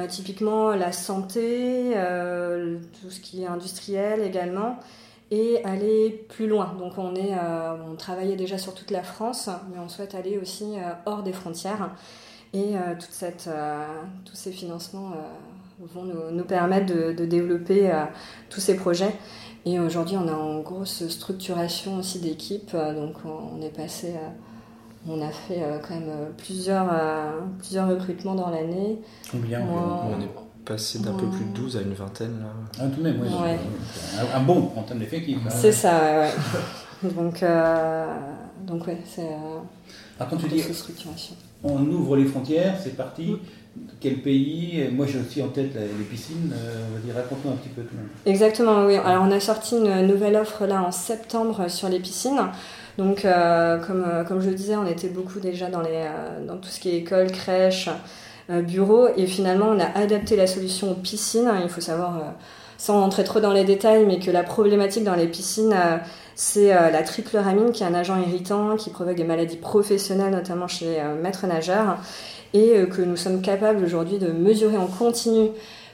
Typiquement 0.08 0.70
la 0.72 0.92
santé, 0.92 1.94
tout 3.02 3.10
ce 3.10 3.20
qui 3.20 3.44
est 3.44 3.48
industriel 3.48 4.22
également, 4.22 4.78
et 5.32 5.64
aller 5.64 6.26
plus 6.30 6.48
loin. 6.48 6.76
Donc 6.80 6.98
on, 6.98 7.16
est, 7.16 7.34
euh, 7.34 7.76
on 7.90 7.96
travaillait 7.96 8.36
déjà 8.36 8.58
sur 8.58 8.74
toute 8.74 8.92
la 8.92 9.04
France, 9.04 9.50
mais 9.72 9.80
on 9.80 9.90
souhaite 9.90 10.16
aller 10.16 10.38
aussi 10.38 10.76
euh, 10.78 10.92
hors 11.06 11.24
des 11.24 11.34
frontières. 11.34 11.92
Et 12.54 12.76
euh, 12.76 12.96
toute 13.00 13.12
tous 14.26 14.36
ces 14.36 14.52
financements 14.52 15.12
vont 15.80 16.04
nous, 16.04 16.44
permettre 16.44 16.88
de, 16.88 17.26
développer 17.26 17.92
tous 18.50 18.60
ces 18.60 18.76
projets. 18.76 19.14
Et 19.66 19.80
aujourd'hui, 19.80 20.18
on 20.18 20.28
a 20.28 20.32
une 20.32 20.64
grosse 20.64 21.08
structuration 21.08 21.98
aussi 21.98 22.20
d'équipe. 22.20 22.72
Donc 22.74 23.18
on 23.24 23.62
est 23.62 23.76
passé 23.76 24.16
On 25.08 25.22
a 25.22 25.30
fait 25.30 25.62
quand 25.82 25.96
même 25.96 26.12
plusieurs, 26.38 26.88
plusieurs 27.58 27.88
recrutements 27.88 28.36
dans 28.36 28.50
l'année. 28.50 29.00
Combien 29.32 29.62
On 29.62 30.22
est 30.22 30.30
passé 30.66 31.00
d'un 31.00 31.14
peu 31.14 31.26
plus 31.28 31.46
de 31.46 31.54
12 31.54 31.78
à 31.78 31.82
une 31.82 31.94
vingtaine. 31.94 32.40
Là? 32.42 32.48
Ah, 32.80 32.88
tout 32.94 33.02
de 33.02 33.04
même, 33.04 33.22
ouais. 33.22 33.58
Un, 34.36 34.42
bon 34.42 34.72
en 34.76 34.84
termes 34.84 35.00
d'effectifs. 35.00 35.38
Hein. 35.46 35.50
C'est 35.50 35.72
ça, 35.72 36.20
ouais. 36.20 36.30
donc, 37.16 37.44
donc, 38.68 38.88
ouais, 38.88 38.98
c'est. 39.06 39.30
Par 40.18 40.28
contre, 40.28 40.44
tu 40.44 40.50
dis, 40.50 40.64
on 41.64 41.86
ouvre 41.88 42.16
les 42.16 42.26
frontières, 42.26 42.76
c'est 42.82 42.96
parti. 42.96 43.36
Quel 44.00 44.22
pays? 44.22 44.90
Moi, 44.92 45.06
j'ai 45.06 45.20
aussi 45.20 45.42
en 45.42 45.50
tête 45.50 45.76
les 45.76 46.06
piscines. 46.06 46.52
Euh, 46.54 46.86
on 46.90 46.96
va 46.96 47.00
dire, 47.00 47.16
raconte-nous 47.16 47.52
un 47.52 47.56
petit 47.56 47.70
peu 47.70 47.82
tout. 47.84 47.96
Exactement, 48.26 48.86
oui. 48.86 48.96
Alors, 48.96 49.24
on 49.24 49.32
a 49.32 49.40
sorti 49.40 49.76
une 49.76 50.08
nouvelle 50.08 50.36
offre 50.36 50.66
là 50.66 50.84
en 50.84 50.92
septembre 50.92 51.70
sur 51.70 51.90
les 51.90 52.00
piscines. 52.00 52.40
Donc, 53.00 53.26
euh, 53.26 53.80
comme, 53.80 54.06
euh, 54.08 54.24
comme 54.24 54.42
je 54.42 54.50
le 54.50 54.56
disais, 54.56 54.76
on 54.76 54.86
était 54.86 55.08
beaucoup 55.08 55.40
déjà 55.40 55.70
dans, 55.70 55.82
les, 55.82 56.06
dans 56.46 56.58
tout 56.58 56.70
ce 56.70 56.80
qui 56.80 56.90
est 56.90 56.98
école, 56.98 57.32
crèche, 57.32 57.90
bureau. 58.50 59.08
Et 59.18 59.26
finalement, 59.26 59.70
on 59.70 59.80
a 59.80 59.98
adapté 59.98 60.36
la 60.36 60.46
solution 60.46 60.92
aux 60.92 60.96
piscines. 60.96 61.52
Il 61.64 61.70
faut 61.70 61.82
savoir, 61.82 62.36
sans 62.78 63.00
rentrer 63.00 63.24
trop 63.24 63.40
dans 63.40 63.54
les 63.54 63.64
détails, 63.64 64.06
mais 64.06 64.20
que 64.20 64.30
la 64.30 64.44
problématique 64.44 65.04
dans 65.04 65.16
les 65.16 65.28
piscines 65.28 65.74
c'est 66.40 66.74
euh, 66.74 66.90
la 66.90 67.04
tricloramine 67.04 67.74
qui 67.74 67.84
est 67.84 67.86
un 67.86 67.94
agent 67.94 68.18
irritant 68.18 68.78
qui 68.78 68.92
provoque 68.92 69.18
des 69.18 69.26
maladies 69.26 69.58
professionnelles, 69.58 70.32
notamment 70.32 70.70
chez 70.70 70.86
les 70.86 71.00
euh, 71.00 71.22
maîtres 71.22 71.46
nageurs, 71.48 71.98
et 72.54 72.78
euh, 72.78 72.86
que 72.86 73.02
nous 73.02 73.18
sommes 73.18 73.42
capables 73.42 73.84
aujourd'hui 73.84 74.20
de 74.20 74.32
mesurer 74.32 74.78
en 74.78 74.88
continu 74.88 75.50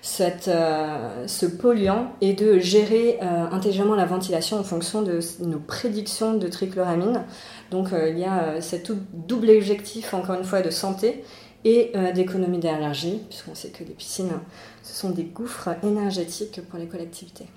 ce 0.06 1.46
polluant 1.46 2.12
et 2.22 2.34
de 2.34 2.60
gérer 2.60 3.20
intelligemment 3.20 3.96
la 3.96 4.06
ventilation 4.06 4.58
en 4.58 4.64
fonction 4.64 5.02
de 5.02 5.20
nos 5.42 5.60
prédictions 5.60 6.36
de 6.36 6.48
trichloramine. 6.48 7.24
Donc 7.72 7.90
il 7.92 8.20
y 8.20 8.24
a 8.24 8.62
cet 8.62 8.92
double 9.14 9.50
objectif, 9.50 10.14
encore 10.14 10.36
une 10.36 10.46
fois, 10.46 10.62
de 10.62 10.70
santé 10.70 11.24
et 11.64 11.92
d'économie 12.14 12.60
d'énergie, 12.60 13.22
puisqu'on 13.30 13.56
sait 13.56 13.70
que 13.70 13.84
les 13.84 13.94
piscines, 13.94 14.40
ce 14.84 14.94
sont 14.94 15.10
des 15.10 15.24
gouffres 15.24 15.70
énergétiques 15.84 16.62
pour 16.70 16.78
les 16.78 16.86
collectivités. 16.86 17.48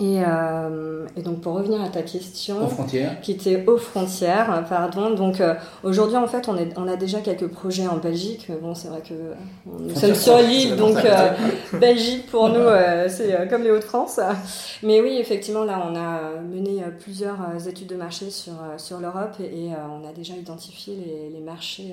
Euh, 0.00 1.06
et, 1.16 1.22
donc 1.22 1.40
pour 1.40 1.54
revenir 1.54 1.82
à 1.82 1.88
ta 1.88 2.02
question, 2.02 2.64
aux 2.64 2.68
frontières. 2.68 3.20
qui 3.20 3.32
était 3.32 3.64
aux 3.66 3.76
frontières, 3.76 4.64
pardon. 4.68 5.10
Donc 5.10 5.40
euh, 5.40 5.54
aujourd'hui 5.82 6.16
en 6.16 6.26
fait 6.26 6.48
on, 6.48 6.56
est, 6.56 6.72
on 6.78 6.88
a 6.88 6.96
déjà 6.96 7.20
quelques 7.20 7.48
projets 7.48 7.86
en 7.86 7.98
Belgique, 7.98 8.46
mais 8.48 8.56
bon 8.56 8.74
c'est 8.74 8.88
vrai 8.88 9.02
que 9.02 9.14
nous 9.66 9.94
sommes 9.94 10.14
sur 10.14 10.38
l'île, 10.38 10.76
donc 10.76 10.96
euh, 11.04 11.32
Belgique 11.78 12.26
pour 12.30 12.48
nous 12.48 12.66
c'est 13.08 13.48
comme 13.50 13.62
les 13.62 13.70
Hauts-de-France. 13.70 14.20
Mais 14.82 15.00
oui 15.02 15.18
effectivement 15.18 15.64
là 15.64 15.84
on 15.86 15.94
a 15.94 16.40
mené 16.40 16.82
plusieurs 16.98 17.68
études 17.68 17.88
de 17.88 17.96
marché 17.96 18.30
sur 18.30 18.54
sur 18.78 19.00
l'Europe 19.00 19.36
et, 19.40 19.70
on 19.90 20.08
a 20.08 20.12
déjà 20.12 20.34
identifié 20.34 20.96
les, 20.96 21.30
les 21.30 21.44
marchés 21.44 21.92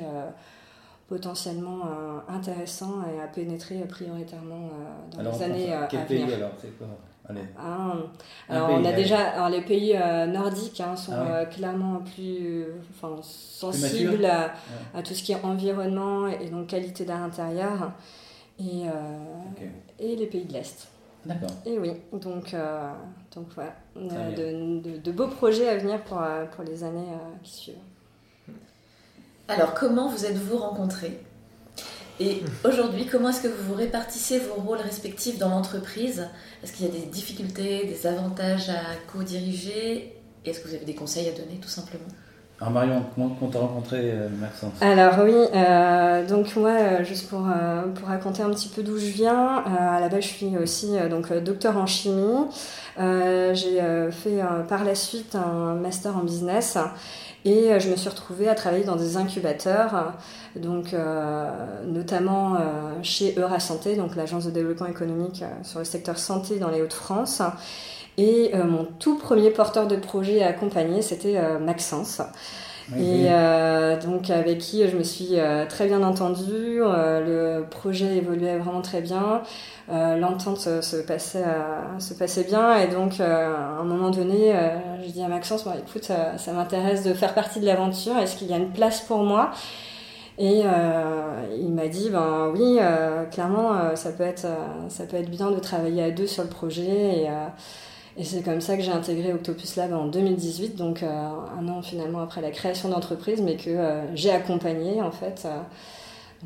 potentiellement 1.10 1.82
intéressants 2.30 3.02
et 3.14 3.22
à 3.22 3.28
pénétrer 3.28 3.80
prioritairement 3.90 4.70
dans 5.12 5.32
les 5.32 5.44
années 5.44 5.74
à 5.74 5.88
venir. 5.88 6.28
alors 6.34 6.52
ah, 7.58 7.94
alors, 8.50 8.70
on 8.72 8.86
a 8.86 8.92
déjà 8.94 9.20
alors 9.20 9.50
les 9.50 9.62
pays 9.62 9.94
euh, 9.96 10.26
nordiques 10.28 10.80
hein, 10.80 10.96
sont 10.96 11.14
ah 11.14 11.28
euh, 11.28 11.46
clairement 11.46 12.02
plus 12.16 12.66
enfin, 12.92 13.22
sensibles 13.22 14.26
à, 14.26 14.54
tout 15.04 15.14
ce 15.14 15.24
qui 15.24 15.34
est 15.34 15.44
environnement 15.44 16.28
et 16.28 16.50
donc 16.50 16.68
qualité 16.68 17.06
d'air 17.06 17.22
intérieur 17.22 17.92
et, 18.60 18.88
euh, 18.88 19.66
et 20.00 20.16
les 20.16 20.28
pays 20.28 20.46
de 20.46 20.54
l'Est. 20.54 20.88
D'accord. 21.26 21.50
Et 21.66 21.78
oui, 21.78 21.92
donc, 22.14 22.56
donc 23.36 23.48
voilà, 23.54 23.74
on 23.98 24.10
a 24.10 24.32
de, 24.32 24.98
de, 24.98 25.12
beaux 25.12 25.28
projets 25.28 25.68
à 25.68 25.78
venir 25.78 26.02
pour, 26.04 26.22
pour 26.56 26.64
les 26.64 26.86
années 26.86 27.12
qui 27.44 27.52
suivent. 27.52 27.76
Alors, 29.50 29.74
comment 29.74 30.08
vous 30.08 30.26
êtes-vous 30.26 30.58
rencontrés? 30.58 31.20
Et 32.20 32.44
aujourd'hui, 32.64 33.06
comment 33.06 33.30
est-ce 33.30 33.42
que 33.42 33.48
vous 33.48 33.70
vous 33.70 33.76
répartissez 33.76 34.40
vos 34.40 34.62
rôles 34.62 34.80
respectifs 34.80 35.38
dans 35.38 35.50
l'entreprise? 35.50 36.28
Est-ce 36.64 36.74
qu'il 36.74 36.86
y 36.86 36.90
a 36.90 36.92
des 36.92 37.06
difficultés, 37.06 37.86
des 37.86 38.08
avantages 38.08 38.70
à 38.70 38.96
co-diriger? 39.12 40.16
Est-ce 40.46 40.62
que 40.62 40.68
vous 40.68 40.76
avez 40.76 40.86
des 40.86 40.96
conseils 40.96 41.28
à 41.28 41.32
donner 41.32 41.60
tout 41.62 41.70
simplement? 41.70 42.08
Alors 42.60 42.74
Marion, 42.74 43.06
comment 43.14 43.38
on 43.40 43.48
t'a 43.50 43.60
rencontré 43.60 44.00
euh, 44.02 44.30
Maxence? 44.30 44.74
Alors 44.82 45.14
oui, 45.24 45.36
euh, 45.54 46.26
donc 46.26 46.56
moi, 46.56 46.72
euh, 46.72 47.04
juste 47.04 47.30
pour, 47.30 47.46
pour 47.94 48.08
raconter 48.08 48.42
un 48.42 48.50
petit 48.50 48.70
peu 48.70 48.82
d'où 48.82 48.98
je 48.98 49.12
viens, 49.12 49.58
à 49.58 50.00
la 50.00 50.10
base 50.10 50.24
je 50.24 50.28
suis 50.28 50.58
aussi 50.58 50.94
donc 51.12 51.32
docteur 51.44 51.78
en 51.78 51.86
chimie. 51.86 52.48
J'ai 52.98 53.80
fait 54.10 54.42
par 54.68 54.84
la 54.84 54.96
suite 54.96 55.36
un 55.36 55.76
master 55.76 56.18
en 56.18 56.22
business 56.22 56.80
et 57.46 57.72
euh, 57.72 57.80
je 57.80 57.90
me 57.90 57.96
suis 57.96 58.10
retrouvée 58.10 58.50
à 58.50 58.56
travailler 58.56 58.84
dans 58.84 58.96
des 58.96 59.18
incubateurs, 59.18 60.14
donc 60.56 60.94
euh, 60.94 61.50
notamment 61.86 62.56
euh, 62.56 62.60
chez 63.04 63.36
Eura 63.38 63.60
Santé, 63.60 63.96
donc 63.96 64.16
l'agence 64.16 64.46
de 64.46 64.52
développement 64.52 64.88
économique 64.88 65.44
sur 65.64 65.80
le 65.80 65.86
secteur 65.86 66.18
santé 66.18 66.60
dans 66.60 66.70
les 66.70 66.82
Hauts-de-France. 66.82 67.42
Et 68.20 68.52
mon 68.56 68.86
tout 68.98 69.20
premier 69.20 69.52
porteur 69.52 69.86
de 69.86 69.96
projet 69.96 70.42
à 70.42 70.48
accompagner, 70.48 71.04
c'était 71.04 71.40
Maxence. 71.60 72.20
Et 72.96 73.28
donc 74.04 74.30
avec 74.30 74.60
qui 74.60 74.88
je 74.88 74.96
me 74.96 75.04
suis 75.04 75.36
très 75.68 75.88
bien 75.88 76.04
entendue, 76.04 76.80
le 76.80 77.66
projet 77.70 78.18
évoluait 78.18 78.58
vraiment 78.58 78.82
très 78.82 79.02
bien. 79.02 79.42
Euh, 79.90 80.18
l'entente 80.18 80.60
se, 80.60 81.02
passait, 81.02 81.46
euh, 81.46 82.00
se 82.00 82.14
passait 82.14 82.44
bien. 82.44 82.78
Et 82.78 82.88
donc, 82.88 83.20
euh, 83.20 83.56
à 83.56 83.82
un 83.82 83.86
moment 83.86 84.10
donné, 84.10 84.54
je 85.06 85.12
dis 85.12 85.22
à 85.22 85.28
Maxence, 85.28 85.64
bon, 85.64 85.72
écoute, 85.74 86.04
ça, 86.04 86.54
m'intéresse 86.54 87.04
de 87.04 87.14
faire 87.14 87.34
partie 87.34 87.60
de 87.60 87.66
l'aventure. 87.66 88.18
Est-ce 88.18 88.36
qu'il 88.36 88.48
y 88.48 88.54
a 88.54 88.58
une 88.58 88.72
place 88.72 89.02
pour 89.02 89.24
moi? 89.24 89.52
Et 90.40 90.64
il 91.60 91.74
m'a 91.74 91.88
dit, 91.88 92.10
ben 92.10 92.52
oui, 92.54 92.80
clairement, 93.32 93.96
ça 93.96 94.12
peut 94.12 94.24
être, 94.24 94.46
ça 94.90 95.06
peut 95.06 95.18
être 95.18 95.30
bien 95.30 95.52
de 95.52 95.60
travailler 95.60 96.04
à 96.04 96.12
deux 96.12 96.28
sur 96.28 96.44
le 96.44 96.50
projet. 96.50 97.24
Et, 97.24 97.30
et 98.18 98.24
c'est 98.24 98.42
comme 98.42 98.62
ça 98.62 98.76
que 98.76 98.84
j'ai 98.84 98.92
intégré 98.92 99.34
Octopus 99.34 99.76
Lab 99.76 99.94
en 99.94 100.08
2018, 100.08 100.76
donc 100.76 101.04
un 101.04 101.68
an 101.68 101.82
finalement 101.82 102.22
après 102.22 102.42
la 102.42 102.52
création 102.52 102.90
d'entreprise, 102.90 103.42
mais 103.42 103.58
que 103.58 103.78
j'ai 104.16 104.32
accompagné 104.32 105.02
en 105.02 105.12
fait. 105.12 105.48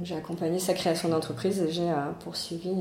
j'ai 0.04 0.16
accompagné 0.16 0.60
sa 0.60 0.74
création 0.74 1.10
d'entreprise 1.10 1.62
et 1.62 1.72
j'ai 1.72 1.90
poursuivi 2.24 2.72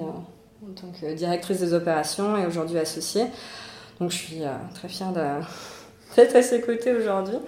en 0.62 0.72
tant 0.72 0.88
que 0.88 1.14
directrice 1.14 1.60
des 1.60 1.72
opérations 1.72 2.36
et 2.36 2.46
aujourd'hui 2.46 2.78
associée. 2.78 3.26
Donc 4.00 4.10
je 4.10 4.16
suis 4.16 4.42
euh, 4.42 4.52
très 4.74 4.88
fière 4.88 5.12
d'être 6.16 6.36
à 6.36 6.42
ses 6.42 6.60
côtés 6.60 6.92
aujourd'hui. 6.94 7.38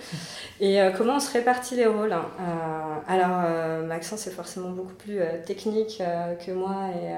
Et 0.61 0.81
euh, 0.81 0.91
comment 0.91 1.17
on 1.17 1.21
se 1.21 1.33
répartit 1.33 1.77
les 1.77 1.87
rôles 1.87 2.13
hein? 2.13 2.27
Euh, 2.41 3.13
Alors 3.13 3.85
Maxence 3.87 4.27
est 4.27 4.33
forcément 4.33 4.71
beaucoup 4.71 4.95
plus 4.95 5.21
technique 5.45 6.03
que 6.47 6.53
moi 6.53 6.89
et, 6.95 7.15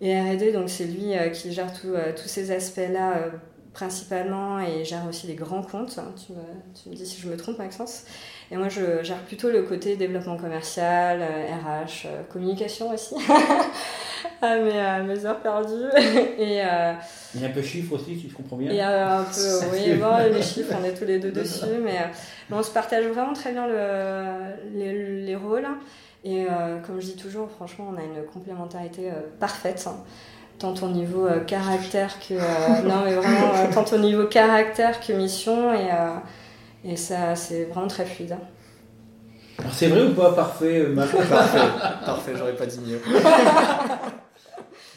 et 0.00 0.18
RD, 0.20 0.52
donc 0.52 0.68
c'est 0.68 0.86
lui 0.86 1.12
qui 1.32 1.52
gère 1.52 1.72
tous 1.72 2.28
ces 2.28 2.50
aspects-là 2.50 3.30
principalement 3.72 4.60
et 4.60 4.84
gère 4.84 5.06
aussi 5.08 5.26
les 5.26 5.34
grands 5.34 5.62
comptes. 5.62 5.98
Tu 6.24 6.32
me, 6.32 6.38
tu 6.80 6.88
me 6.88 6.94
dis 6.94 7.06
si 7.06 7.20
je 7.20 7.28
me 7.28 7.36
trompe 7.36 7.58
Maxence. 7.58 8.04
Et 8.50 8.56
moi, 8.56 8.68
je 8.68 9.02
gère 9.02 9.18
plutôt 9.24 9.50
le 9.50 9.62
côté 9.62 9.96
développement 9.96 10.36
commercial, 10.36 11.22
RH, 11.22 12.06
communication 12.30 12.90
aussi. 12.92 13.14
à, 14.42 14.58
mes, 14.58 15.06
mes, 15.06 15.26
heures 15.26 15.40
perdues. 15.40 15.90
et, 16.38 16.62
euh, 16.62 16.92
il 17.34 17.40
y 17.40 17.44
a 17.44 17.48
un 17.48 17.52
peu 17.52 17.62
chiffres 17.62 17.94
aussi, 17.94 18.18
si 18.18 18.28
je 18.28 18.34
comprends 18.34 18.56
bien. 18.56 18.70
Il 18.70 18.76
y 18.76 18.80
a 18.80 19.18
un 19.18 19.24
peu, 19.24 19.30
oui, 19.72 19.94
bon, 19.94 20.32
les 20.32 20.42
chiffres, 20.42 20.74
on 20.80 20.84
est 20.84 20.94
tous 20.94 21.04
les 21.04 21.18
deux 21.18 21.32
dessus, 21.32 21.64
mais, 21.82 21.98
on 22.50 22.62
se 22.62 22.70
partage 22.70 23.04
vraiment 23.06 23.32
très 23.32 23.52
bien 23.52 23.66
le, 23.66 24.78
les, 24.78 25.22
les, 25.22 25.36
rôles. 25.36 25.66
Et 26.24 26.46
euh, 26.46 26.78
comme 26.80 27.00
je 27.00 27.06
dis 27.06 27.16
toujours, 27.16 27.50
franchement, 27.50 27.92
on 27.92 27.98
a 27.98 28.02
une 28.02 28.24
complémentarité 28.24 29.10
euh, 29.10 29.20
parfaite. 29.38 29.86
Hein. 29.86 29.96
tant 30.58 30.74
au 30.74 30.88
niveau 30.88 31.28
caractère 31.46 32.18
que 32.20 32.34
non 32.88 33.04
mais 33.04 33.14
vraiment 33.14 33.70
tant 33.72 33.84
au 33.94 33.98
niveau 33.98 34.26
caractère 34.26 35.00
que 35.00 35.12
mission 35.12 35.74
et, 35.74 35.88
et 36.84 36.96
ça 36.96 37.34
c'est 37.34 37.64
vraiment 37.64 37.88
très 37.88 38.06
fluide 38.06 38.32
hein. 38.32 38.40
Alors 39.58 39.72
c'est 39.72 39.88
vrai 39.88 40.02
ou 40.02 40.14
pas 40.14 40.32
parfait, 40.32 40.84
Parfait, 40.96 41.18
parfait, 42.04 42.32
j'aurais 42.36 42.56
pas 42.56 42.66
dit 42.66 42.80
mieux. 42.80 43.00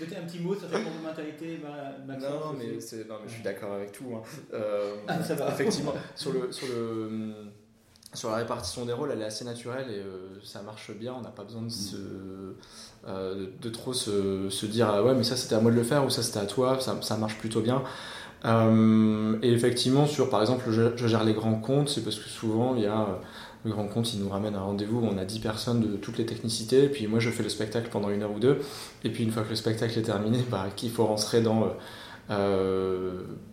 un 0.02 0.26
petit 0.28 0.40
mot 0.40 0.56
sur 0.56 0.70
la 0.70 0.80
complémentarité, 0.80 1.60
Maxence 2.06 2.32
non, 2.32 2.54
mais 2.58 2.66
non, 2.66 3.16
mais 3.22 3.28
je 3.28 3.34
suis 3.34 3.44
d'accord 3.44 3.74
avec 3.74 3.92
tout. 3.92 4.06
Hein. 4.16 4.22
Euh, 4.54 4.96
ah, 5.08 5.22
ça 5.24 5.36
va. 5.36 5.50
Effectivement, 5.50 5.94
sur, 6.16 6.34
le, 6.34 6.52
sur, 6.52 6.68
le, 6.68 7.32
sur 8.18 8.32
la 8.32 8.38
répartition 8.38 8.84
des 8.86 8.94
rôles, 8.94 9.12
elle 9.14 9.22
est 9.22 9.26
assez 9.26 9.46
naturelle 9.46 9.86
et 9.92 10.00
euh, 10.00 10.40
ça 10.44 10.62
marche 10.64 10.92
bien. 10.92 11.14
On 11.18 11.22
n'a 11.22 11.30
pas 11.30 11.44
besoin 11.44 11.62
de, 11.62 11.70
se, 11.70 11.96
euh, 13.08 13.48
de 13.62 13.70
trop 13.70 13.94
se, 13.94 14.50
se, 14.50 14.66
dire 14.66 14.90
ah 14.90 15.04
ouais, 15.04 15.14
mais 15.14 15.24
ça 15.24 15.38
c'était 15.38 15.54
à 15.54 15.62
moi 15.62 15.70
de 15.72 15.76
le 15.76 15.84
faire 15.84 16.04
ou 16.04 16.10
ça 16.10 16.24
c'était 16.24 16.40
à 16.40 16.48
toi. 16.48 16.80
Ça, 16.80 16.98
ça 17.02 17.16
marche 17.16 17.38
plutôt 17.38 17.62
bien. 17.62 17.84
et 18.44 19.52
effectivement, 19.54 20.08
sur 20.08 20.30
par 20.30 20.42
exemple, 20.42 20.66
je, 20.72 20.96
je, 20.96 21.08
gère 21.08 21.24
les 21.24 21.34
grands 21.34 21.60
comptes, 21.60 21.90
c'est 21.90 22.02
parce 22.02 22.18
que 22.18 22.28
souvent 22.28 22.76
il 22.76 22.84
y 22.84 22.88
a 22.88 23.20
le 23.66 23.72
grand 23.72 23.88
compte, 23.88 24.14
il 24.14 24.22
nous 24.22 24.30
ramène 24.30 24.56
à 24.56 24.60
un 24.60 24.64
rendez-vous 24.64 25.00
où 25.00 25.06
on 25.06 25.18
a 25.18 25.26
10 25.26 25.40
personnes 25.40 25.82
de 25.82 25.98
toutes 25.98 26.18
les 26.18 26.26
technicités, 26.26 26.86
et 26.86 26.90
puis 26.90 27.08
moi 27.08 27.20
je 27.20 27.30
fais 27.30 27.44
le 27.44 27.50
spectacle 27.50 27.90
pendant 27.92 28.10
une 28.10 28.24
heure 28.24 28.32
ou 28.32 28.40
deux, 28.40 28.62
et 29.04 29.10
puis 29.12 29.24
une 29.24 29.32
fois 29.32 29.44
que 29.44 29.50
le 29.50 29.56
spectacle 29.56 29.98
est 29.98 30.04
terminé, 30.04 30.40
bah, 30.50 30.68
qu'il 30.76 30.90
faut 30.92 31.06
rentrer 31.06 31.42
dans, 31.42 31.64
euh, 31.64 31.68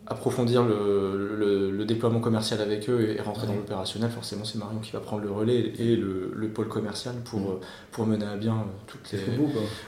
approfondir 0.06 0.64
le, 0.64 1.84
déploiement 1.84 2.20
commercial 2.20 2.62
avec 2.62 2.88
eux 2.88 3.14
et, 3.14 3.20
rentrer 3.20 3.46
dans 3.46 3.54
l'opérationnel, 3.54 4.10
forcément 4.10 4.44
c'est 4.46 4.56
Marion 4.56 4.78
qui 4.78 4.92
va 4.92 5.00
prendre 5.00 5.22
le 5.22 5.30
relais 5.30 5.72
et 5.78 5.96
le, 5.96 6.48
pôle 6.54 6.68
commercial 6.68 7.14
pour, 7.24 7.40
mm. 7.40 7.60
pour 7.92 8.06
mener 8.06 8.24
à 8.24 8.36
bien 8.36 8.64
toutes 8.86 9.12
les, 9.12 9.18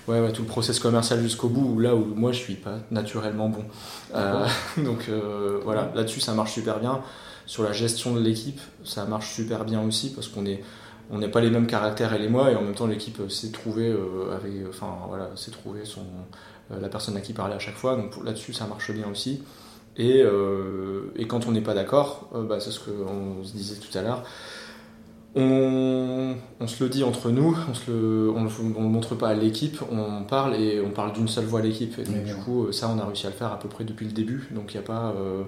ouais, 0.09 0.21
ouais, 0.21 0.33
tout 0.33 0.43
le 0.43 0.49
process 0.49 0.79
commercial 0.79 1.21
jusqu'au 1.21 1.49
bout, 1.49 1.79
là 1.81 1.95
où 1.95 2.05
moi 2.05 2.33
je 2.33 2.39
suis 2.39 2.55
pas 2.55 2.81
naturellement 2.91 3.49
bon. 3.49 3.65
Euh, 4.15 4.47
donc 4.79 5.09
euh, 5.09 5.61
voilà, 5.65 5.91
là-dessus 5.95 6.21
ça 6.21 6.35
marche 6.35 6.53
super 6.53 6.81
bien. 6.81 7.01
Sur 7.47 7.63
la 7.63 7.73
gestion 7.73 8.15
de 8.15 8.21
l'équipe, 8.21 8.61
ça 8.85 9.05
marche 9.05 9.33
super 9.33 9.65
bien 9.65 9.81
aussi 9.83 10.13
parce 10.13 10.29
qu'on 10.29 10.45
est 10.45 10.63
on 11.09 11.19
n'est 11.19 11.29
pas 11.29 11.41
les 11.41 11.51
mêmes 11.51 11.69
caractères 11.69 12.13
elle 12.13 12.23
et 12.23 12.29
moi 12.29 12.51
et 12.51 12.57
en 12.57 12.63
même 12.63 12.75
temps 12.75 12.89
l'équipe 12.89 13.31
s'est 13.31 13.53
trouvée 13.53 13.95
avec 14.35 14.53
enfin 14.69 14.93
voilà 15.09 15.31
s'est 15.37 15.53
trouvé 15.53 15.85
son 15.85 16.03
la 16.71 16.89
personne 16.89 17.17
à 17.17 17.21
qui 17.21 17.33
parler 17.33 17.55
à 17.55 17.59
chaque 17.59 17.77
fois 17.77 17.97
donc 17.97 18.13
là-dessus 18.25 18.53
ça 18.53 18.67
marche 18.67 18.91
bien 18.91 19.09
aussi 19.09 19.43
et, 19.99 20.23
euh, 20.23 21.11
et 21.17 21.27
quand 21.27 21.47
on 21.47 21.53
n'est 21.53 21.63
pas 21.63 21.75
d'accord, 21.75 22.29
euh, 22.35 22.45
bah, 22.45 22.61
c'est 22.61 22.71
ce 22.71 22.81
qu'on 22.81 23.43
se 23.43 23.53
disait 23.53 23.77
tout 23.77 23.97
à 23.97 24.03
l'heure, 24.03 24.25
on, 25.35 26.35
on, 26.61 26.67
se 26.67 26.83
le 26.83 26.91
dit 26.91 27.03
entre 27.03 27.31
nous, 27.31 27.57
on 27.89 28.41
ne 28.41 28.49
le, 28.49 28.89
montre 28.89 29.15
pas 29.15 29.29
à 29.29 29.35
l'équipe, 29.35 29.81
on 29.91 30.25
parle 30.25 30.55
et 30.55 30.81
on 30.81 30.91
parle 30.91 31.13
d'une 31.13 31.29
seule 31.29 31.45
voix 31.45 31.61
à 31.61 31.63
l'équipe. 31.63 31.99
Et 31.99 32.05
donc, 32.05 32.25
du 32.25 32.35
coup, 32.35 32.73
ça, 32.73 32.91
on 32.95 32.99
a 32.99 33.05
réussi 33.05 33.27
à 33.27 33.31
le 33.31 33.37
faire 33.37 33.53
à 33.53 33.59
peu 33.59 33.69
près 33.69 33.85
depuis 33.85 34.07
le 34.07 34.13
début. 34.13 34.49
Donc, 34.51 34.73
il 34.73 34.79
n'y 34.79 34.85
a 34.85 34.87
pas. 34.87 35.15
Euh, 35.15 35.45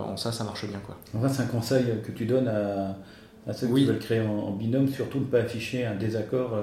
en 0.00 0.16
ça, 0.16 0.32
ça 0.32 0.44
marche 0.44 0.66
bien. 0.66 0.80
Quoi. 0.84 0.96
En 1.16 1.22
fait, 1.22 1.34
c'est 1.34 1.42
un 1.42 1.46
conseil 1.46 1.84
que 2.04 2.12
tu 2.12 2.24
donnes 2.24 2.48
à, 2.48 2.96
à 3.48 3.52
ceux 3.52 3.66
qui 3.68 3.84
veulent 3.84 3.98
créer 3.98 4.20
en, 4.20 4.52
binôme, 4.52 4.88
surtout 4.88 5.18
ne 5.18 5.24
pas 5.24 5.38
afficher 5.38 5.86
un 5.86 5.94
désaccord 5.94 6.56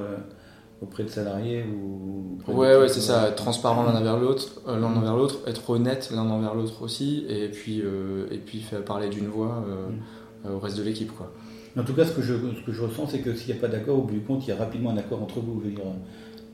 auprès 0.81 1.03
de 1.03 1.09
salariés 1.09 1.63
ou 1.63 2.37
ouais 2.47 2.77
ouais 2.77 2.87
c'est 2.87 3.01
ça 3.01 3.29
être 3.29 3.35
transparent 3.35 3.83
l'un 3.83 3.95
envers 3.95 4.17
l'autre 4.17 4.61
euh, 4.67 4.79
l'un 4.79 4.95
envers 4.95 5.15
l'autre 5.15 5.39
être 5.47 5.69
honnête 5.69 6.09
l'un 6.13 6.29
envers 6.29 6.53
l'autre 6.53 6.83
aussi 6.83 7.25
et 7.29 7.49
puis 7.49 7.81
euh, 7.81 8.27
et 8.31 8.37
puis 8.37 8.59
faire 8.59 8.83
parler 8.83 9.09
d'une 9.09 9.27
voix 9.27 9.63
euh, 9.67 10.49
mm. 10.49 10.55
au 10.55 10.59
reste 10.59 10.77
de 10.77 10.83
l'équipe 10.83 11.11
quoi 11.11 11.33
en 11.77 11.83
tout 11.83 11.93
cas 11.93 12.05
ce 12.05 12.11
que 12.11 12.21
je 12.21 12.33
ce 12.33 12.65
que 12.65 12.71
je 12.71 12.81
ressens 12.81 13.07
c'est 13.07 13.19
que 13.19 13.33
s'il 13.33 13.53
n'y 13.53 13.59
a 13.59 13.61
pas 13.61 13.67
d'accord 13.67 13.97
au 13.97 14.03
bout 14.03 14.13
du 14.13 14.21
compte 14.21 14.45
il 14.45 14.49
y 14.49 14.53
a 14.53 14.55
rapidement 14.55 14.91
un 14.91 14.97
accord 14.97 15.21
entre 15.21 15.39
vous 15.39 15.61
je 15.61 15.69
veux 15.69 15.75
dire 15.75 15.83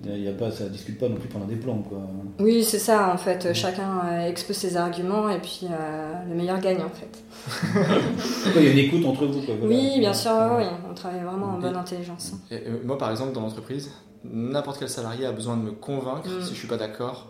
il 0.05 0.21
y 0.21 0.27
a 0.27 0.33
pas, 0.33 0.51
ça 0.51 0.65
ne 0.65 0.69
discute 0.69 0.99
pas 0.99 1.07
non 1.07 1.15
plus 1.15 1.29
pendant 1.29 1.45
des 1.45 1.55
plans. 1.55 1.77
Quoi. 1.77 1.99
Oui, 2.39 2.61
c'est 2.65 2.77
ça, 2.77 3.13
en 3.13 3.17
fait. 3.17 3.45
Mm. 3.45 3.53
Chacun 3.53 4.25
expose 4.27 4.57
ses 4.57 4.75
arguments 4.75 5.29
et 5.29 5.39
puis 5.39 5.65
le 6.27 6.35
meilleur 6.35 6.59
gagne, 6.59 6.81
en 6.81 6.89
fait. 6.89 7.23
il 8.57 8.63
y 8.65 8.67
a 8.67 8.71
une 8.71 8.79
écoute 8.79 9.05
entre 9.05 9.25
vous. 9.25 9.39
Quoi, 9.39 9.55
Oui, 9.63 9.99
bien 9.99 10.13
sûr, 10.13 10.33
oui. 10.57 10.65
on 10.91 10.93
travaille 10.93 11.21
vraiment 11.21 11.53
en 11.53 11.57
bonne 11.57 11.77
intelligence. 11.77 12.33
moi, 12.83 12.97
par 12.97 13.11
exemple, 13.11 13.31
dans 13.31 13.39
l'entreprise, 13.39 13.91
n'importe 14.23 14.79
quel 14.79 14.89
salarié 14.89 15.25
a 15.25 15.31
besoin 15.31 15.57
de 15.57 15.63
me 15.63 15.71
convaincre 15.71 16.29
mm. 16.29 16.43
si 16.43 16.53
je 16.53 16.59
suis 16.59 16.67
pas 16.67 16.77
d'accord. 16.77 17.29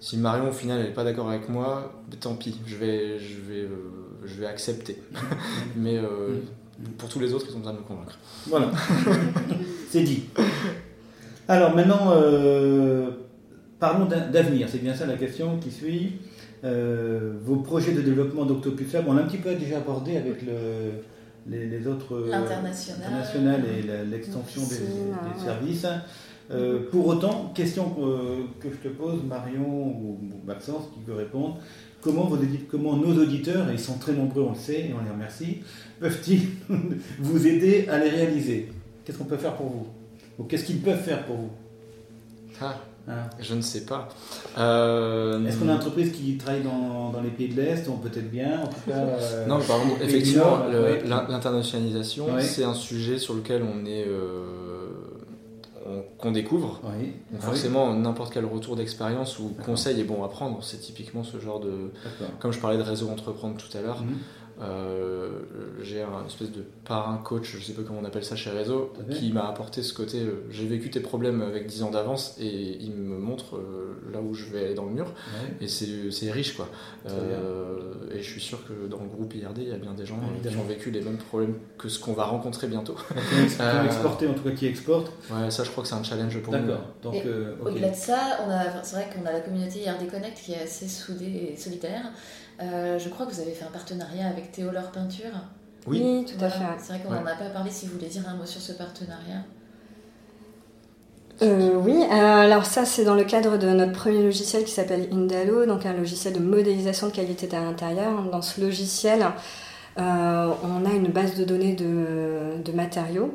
Si 0.00 0.18
Marion 0.18 0.48
au 0.48 0.52
final 0.52 0.80
elle 0.80 0.86
n'est 0.86 0.92
pas 0.92 1.04
d'accord 1.04 1.30
avec 1.30 1.48
moi, 1.48 1.92
ben, 2.10 2.18
tant 2.18 2.34
pis, 2.34 2.60
je 2.66 2.76
vais, 2.76 3.18
je 3.18 3.40
vais, 3.40 3.62
euh, 3.62 3.90
je 4.24 4.34
vais 4.34 4.46
accepter. 4.46 5.00
Mais 5.76 5.96
euh, 5.96 6.40
mm. 6.78 6.88
pour 6.98 7.08
tous 7.08 7.20
les 7.20 7.32
autres, 7.32 7.46
ils 7.48 7.56
ont 7.56 7.58
besoin 7.58 7.72
de 7.72 7.78
me 7.78 7.84
convaincre. 7.84 8.18
Voilà, 8.46 8.70
c'est 9.90 10.02
dit. 10.02 10.24
Alors 11.48 11.74
maintenant, 11.74 12.12
euh, 12.12 13.10
parlons 13.78 14.06
d'avenir. 14.06 14.68
C'est 14.70 14.82
bien 14.82 14.94
ça 14.94 15.06
la 15.06 15.16
question 15.16 15.58
qui 15.58 15.70
suit. 15.70 16.12
vos 16.62 17.56
projets 17.56 17.92
de 17.92 18.02
développement 18.02 18.44
d'Octopus 18.44 18.92
Lab, 18.92 19.04
on 19.08 19.14
l'a 19.14 19.22
un 19.22 19.26
petit 19.26 19.38
peu 19.38 19.54
déjà 19.54 19.78
abordé 19.78 20.16
avec 20.16 20.42
le, 20.42 21.02
les, 21.46 21.86
autres 21.86 22.30
internationales 22.32 23.62
et 23.66 24.06
l'extension 24.10 24.62
des, 24.62 24.76
des, 24.76 25.44
services. 25.44 25.86
Euh, 26.50 26.80
pour 26.90 27.06
autant, 27.06 27.52
question 27.54 27.90
que, 28.60 28.68
je 28.68 28.88
te 28.88 28.92
pose, 28.92 29.20
Marion 29.26 29.66
ou, 29.66 30.18
Maxence 30.46 30.84
qui 30.92 31.00
peut 31.00 31.14
répondre, 31.14 31.58
comment, 32.00 32.30
comment 32.70 32.96
nos 32.96 33.22
auditeurs, 33.22 33.68
et 33.70 33.72
ils 33.72 33.78
sont 33.78 33.98
très 33.98 34.12
nombreux, 34.12 34.42
on 34.42 34.50
le 34.50 34.58
sait, 34.58 34.80
et 34.80 34.94
on 34.98 35.02
les 35.02 35.10
remercie, 35.10 35.58
peuvent-ils 36.00 36.48
vous 37.18 37.46
aider 37.46 37.88
à 37.88 37.98
les 37.98 38.10
réaliser? 38.10 38.72
Qu'est-ce 39.04 39.18
qu'on 39.18 39.24
peut 39.24 39.36
faire 39.36 39.54
pour 39.54 39.66
vous? 39.66 39.86
Ou 40.38 40.44
qu'est-ce 40.44 40.64
qu'ils 40.64 40.80
peuvent 40.80 41.02
faire 41.02 41.24
pour 41.24 41.36
vous? 41.36 41.50
Ah, 42.60 42.76
hein? 43.08 43.12
Je 43.40 43.54
ne 43.54 43.60
sais 43.62 43.84
pas. 43.84 44.08
Euh, 44.58 45.44
Est-ce 45.46 45.58
qu'on 45.58 45.68
a 45.68 45.72
une 45.72 45.76
entreprise 45.78 46.12
qui 46.12 46.36
travaille 46.36 46.62
dans, 46.62 47.12
les 47.22 47.30
pays 47.30 47.48
de 47.48 47.60
l'Est? 47.60 47.88
On 47.88 47.96
peut-être 47.96 48.30
bien, 48.30 48.60
en 48.60 48.66
tout 48.66 48.90
cas. 48.90 48.94
Euh, 48.96 49.46
non, 49.46 49.60
par 49.60 49.80
exemple, 49.80 50.02
effectivement, 50.02 50.60
l'internationalisation, 51.06 52.26
c'est 52.40 52.64
un 52.64 52.74
sujet 52.74 53.18
sur 53.18 53.34
lequel 53.34 53.62
on 53.62 53.86
est 53.86 54.06
qu'on 56.18 56.32
découvre. 56.32 56.80
Forcément, 57.40 57.94
n'importe 57.94 58.32
quel 58.32 58.44
retour 58.44 58.76
d'expérience 58.76 59.38
ou 59.38 59.54
conseil 59.64 60.00
est 60.00 60.04
bon 60.04 60.24
à 60.24 60.28
prendre. 60.28 60.62
C'est 60.62 60.78
typiquement 60.78 61.24
ce 61.24 61.38
genre 61.38 61.60
de. 61.60 61.92
Comme 62.38 62.52
je 62.52 62.60
parlais 62.60 62.78
de 62.78 62.82
réseau 62.82 63.08
entreprendre 63.10 63.56
tout 63.56 63.76
à 63.76 63.80
l'heure, 63.80 64.02
mhm. 64.02 64.18
Euh, 64.60 65.40
j'ai 65.82 66.02
un 66.02 66.26
espèce 66.26 66.52
de 66.52 66.64
parrain 66.84 67.16
coach, 67.18 67.56
je 67.56 67.62
sais 67.62 67.72
pas 67.72 67.82
comment 67.82 68.00
on 68.00 68.04
appelle 68.04 68.24
ça 68.24 68.36
chez 68.36 68.50
Réseau, 68.50 68.92
qui 69.10 69.32
m'a 69.32 69.48
apporté 69.48 69.82
ce 69.82 69.94
côté. 69.94 70.20
Euh, 70.20 70.44
j'ai 70.50 70.66
vécu 70.66 70.90
tes 70.90 71.00
problèmes 71.00 71.42
avec 71.42 71.66
10 71.66 71.82
ans 71.84 71.90
d'avance 71.90 72.36
et 72.38 72.78
il 72.80 72.92
me 72.92 73.18
montre 73.18 73.56
euh, 73.56 73.96
là 74.12 74.20
où 74.20 74.34
je 74.34 74.46
vais 74.46 74.66
aller 74.66 74.74
dans 74.74 74.84
le 74.84 74.92
mur. 74.92 75.06
Et 75.60 75.68
c'est 75.68 76.30
riche 76.30 76.56
quoi. 76.56 76.68
et 77.06 78.22
je 78.22 78.30
suis 78.30 78.40
sûr 78.40 78.58
que 78.66 78.86
dans 78.88 79.00
le 79.00 79.08
groupe 79.08 79.34
IRD, 79.34 79.58
il 79.58 79.68
y 79.68 79.72
a 79.72 79.76
bien 79.76 79.94
des 79.94 80.06
gens 80.06 80.18
qui 80.42 80.56
ont 80.56 80.64
vécu 80.64 80.90
les 80.90 81.00
mêmes 81.00 81.18
problèmes 81.18 81.54
que 81.78 81.88
ce 81.88 81.98
qu'on 81.98 82.12
va 82.12 82.24
rencontrer 82.24 82.66
bientôt. 82.66 82.94
Qui 83.54 83.60
ont 83.60 83.84
exporté, 83.84 84.26
en 84.26 84.34
tout 84.34 84.42
cas 84.42 84.50
qui 84.50 84.66
exportent. 84.66 85.12
Ouais, 85.30 85.50
ça 85.50 85.64
je 85.64 85.70
crois 85.70 85.82
que 85.82 85.88
c'est 85.88 85.94
un 85.94 86.02
challenge 86.02 86.38
pour 86.40 86.52
nous. 86.52 86.66
D'accord. 86.66 87.64
Au-delà 87.64 87.90
de 87.90 87.94
ça, 87.94 88.38
c'est 88.82 88.96
vrai 88.96 89.08
qu'on 89.14 89.26
a 89.26 89.32
la 89.32 89.40
communauté 89.40 89.80
IRD 89.80 90.10
Connect 90.10 90.38
qui 90.38 90.52
est 90.52 90.62
assez 90.62 90.88
soudée 90.88 91.50
et 91.52 91.56
solitaire. 91.56 92.12
Euh, 92.60 92.98
je 92.98 93.08
crois 93.08 93.26
que 93.26 93.32
vous 93.32 93.40
avez 93.40 93.52
fait 93.52 93.64
un 93.64 93.70
partenariat 93.70 94.28
avec 94.28 94.52
Théolore 94.52 94.90
Peinture. 94.92 95.32
Oui, 95.86 96.24
tout 96.26 96.42
à 96.44 96.48
fait. 96.48 96.64
C'est 96.78 96.92
vrai 96.94 97.02
qu'on 97.02 97.12
n'en 97.12 97.26
a 97.26 97.34
pas 97.34 97.50
parlé. 97.52 97.70
Si 97.70 97.86
vous 97.86 97.94
voulez 97.94 98.08
dire 98.08 98.22
un 98.28 98.34
mot 98.34 98.46
sur 98.46 98.60
ce 98.60 98.72
partenariat. 98.72 99.42
Euh, 101.42 101.74
oui, 101.74 102.00
euh, 102.00 102.14
alors 102.14 102.64
ça 102.64 102.84
c'est 102.84 103.04
dans 103.04 103.16
le 103.16 103.24
cadre 103.24 103.58
de 103.58 103.66
notre 103.68 103.90
premier 103.90 104.22
logiciel 104.22 104.62
qui 104.62 104.70
s'appelle 104.70 105.08
Indalo, 105.12 105.66
donc 105.66 105.84
un 105.84 105.92
logiciel 105.92 106.32
de 106.32 106.38
modélisation 106.38 107.08
de 107.08 107.12
qualité 107.12 107.48
à 107.56 107.60
l'intérieur. 107.60 108.22
Dans 108.30 108.40
ce 108.40 108.60
logiciel, 108.60 109.26
on 109.96 110.02
a 110.02 110.92
une 110.94 111.08
base 111.08 111.34
de 111.34 111.44
données 111.44 111.74
de, 111.74 112.62
de 112.64 112.72
matériaux 112.72 113.34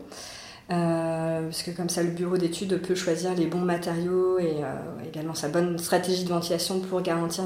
euh, 0.71 1.45
parce 1.45 1.63
que 1.63 1.71
comme 1.71 1.89
ça 1.89 2.03
le 2.03 2.11
bureau 2.11 2.37
d'études 2.37 2.79
peut 2.79 2.93
choisir 2.93 3.33
les 3.33 3.47
bons 3.47 3.61
matériaux 3.61 4.37
et 4.37 4.57
euh, 4.63 5.07
également 5.07 5.33
sa 5.33 5.49
bonne 5.49 5.79
stratégie 5.79 6.23
de 6.23 6.29
ventilation 6.29 6.79
pour 6.79 7.01
garantir 7.01 7.45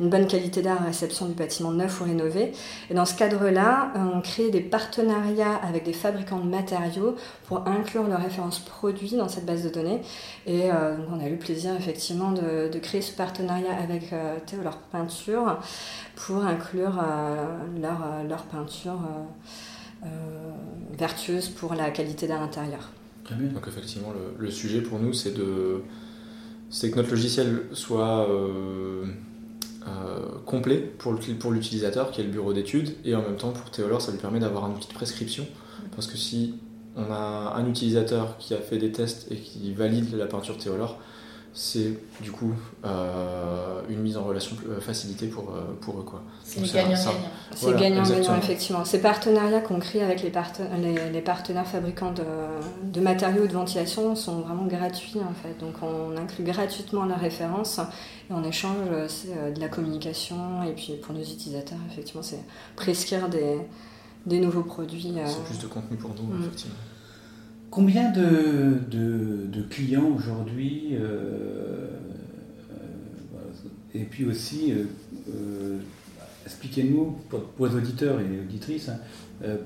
une 0.00 0.08
bonne 0.08 0.26
qualité 0.26 0.60
d'air 0.60 0.82
à 0.82 0.86
réception 0.86 1.26
du 1.26 1.34
bâtiment 1.34 1.70
neuf 1.70 2.00
ou 2.00 2.04
rénové. 2.04 2.52
Et 2.90 2.94
dans 2.94 3.04
ce 3.04 3.14
cadre-là, 3.14 3.92
euh, 3.94 4.00
on 4.12 4.20
crée 4.20 4.50
des 4.50 4.60
partenariats 4.60 5.54
avec 5.54 5.84
des 5.84 5.92
fabricants 5.92 6.40
de 6.40 6.48
matériaux 6.48 7.14
pour 7.46 7.68
inclure 7.68 8.08
leurs 8.08 8.22
références 8.22 8.58
produits 8.58 9.12
dans 9.12 9.28
cette 9.28 9.46
base 9.46 9.62
de 9.62 9.68
données. 9.68 10.00
Et 10.46 10.68
donc 10.68 11.06
on 11.12 11.20
a 11.20 11.28
eu 11.28 11.32
le 11.32 11.38
plaisir 11.38 11.74
effectivement 11.76 12.32
de, 12.32 12.68
de 12.68 12.78
créer 12.78 13.02
ce 13.02 13.12
partenariat 13.12 13.74
avec 13.80 14.12
Théo 14.46 14.62
leur 14.62 14.78
peinture 14.78 15.58
pour 16.16 16.44
inclure 16.44 17.00
leur, 17.80 18.00
leur 18.28 18.42
peinture. 18.44 18.98
Euh, 20.04 20.06
vertueuse 20.96 21.48
pour 21.48 21.74
la 21.74 21.90
qualité 21.90 22.26
d'un 22.26 22.42
intérieur. 22.42 22.90
Donc 23.30 23.68
effectivement, 23.68 24.12
le, 24.38 24.50
sujet 24.50 24.80
pour 24.80 24.98
nous, 24.98 25.12
c'est 25.12 25.32
de, 25.32 25.82
c'est 26.70 26.90
que 26.90 26.96
notre 26.96 27.10
logiciel 27.10 27.62
soit 27.72 28.28
euh, 28.28 29.04
euh, 29.86 30.26
complet 30.46 30.78
pour, 30.78 31.14
pour 31.38 31.52
l'utilisateur, 31.52 32.10
qui 32.10 32.20
est 32.20 32.24
le 32.24 32.30
bureau 32.30 32.52
d'études, 32.52 32.96
et 33.04 33.14
en 33.14 33.22
même 33.22 33.36
temps 33.36 33.52
pour 33.52 33.70
Théolore, 33.70 34.00
ça 34.00 34.12
lui 34.12 34.18
permet 34.18 34.40
d'avoir 34.40 34.64
un 34.64 34.70
outil 34.70 34.88
de 34.88 34.94
prescription, 34.94 35.46
parce 35.94 36.06
que 36.06 36.16
si 36.16 36.54
on 36.96 37.12
a 37.12 37.54
un 37.56 37.68
utilisateur 37.68 38.36
qui 38.38 38.54
a 38.54 38.58
fait 38.58 38.78
des 38.78 38.90
tests 38.90 39.30
et 39.30 39.36
qui 39.36 39.72
valide 39.74 40.14
la 40.16 40.26
peinture 40.26 40.56
Théolore, 40.56 40.98
c'est 41.54 41.98
du 42.20 42.30
coup 42.30 42.52
euh, 42.84 43.80
une 43.88 44.00
mise 44.00 44.16
en 44.16 44.24
relation 44.24 44.56
euh, 44.68 44.80
facilitée 44.80 45.26
pour, 45.26 45.50
euh, 45.50 45.76
pour 45.80 45.98
eux. 45.98 46.04
C'est 46.44 46.60
gagnant-gagnant. 46.60 47.12
C'est 47.54 47.76
gagnant-gagnant, 47.76 48.36
effectivement. 48.36 48.84
Ces 48.84 49.00
partenariats 49.00 49.60
qu'on 49.60 49.78
crée 49.78 50.02
avec 50.02 50.22
les, 50.22 50.30
les, 51.12 51.20
partenaires 51.20 51.66
fabricants 51.66 52.12
de, 52.12 52.22
de, 52.84 53.00
matériaux 53.00 53.46
de 53.46 53.52
ventilation 53.52 54.14
sont 54.14 54.40
vraiment 54.40 54.66
gratuits 54.66 55.20
en 55.20 55.34
fait. 55.34 55.58
Donc 55.58 55.74
on 55.82 56.16
inclut 56.16 56.44
gratuitement 56.44 57.04
la 57.04 57.16
référence 57.16 57.80
et 58.30 58.32
en 58.32 58.44
échange 58.44 58.88
c'est 59.08 59.54
de 59.54 59.60
la 59.60 59.68
communication 59.68 60.62
et 60.62 60.72
puis 60.72 60.94
pour 61.02 61.14
nos 61.14 61.22
utilisateurs, 61.22 61.78
effectivement, 61.90 62.22
c'est 62.22 62.44
prescrire 62.76 63.28
des, 63.28 63.58
des 64.26 64.40
nouveaux 64.40 64.62
produits. 64.62 65.14
C'est 65.26 65.44
plus 65.44 65.58
de 65.58 65.66
contenu 65.66 65.96
pour 65.96 66.10
nous, 66.14 66.34
mm. 66.34 66.42
effectivement. 66.42 66.76
Combien 67.70 68.10
de, 68.10 68.78
de, 68.90 69.62
clients 69.68 70.10
aujourd'hui 70.16 70.92
euh, 70.94 71.88
euh, 72.72 73.94
Et 73.94 74.04
puis 74.04 74.24
aussi, 74.24 74.72
euh, 74.72 75.78
expliquez-nous, 76.46 77.18
pour, 77.28 77.66
les 77.66 77.74
auditeurs 77.74 78.20
et 78.20 78.40
auditrices, 78.40 78.88
hein, 78.88 78.98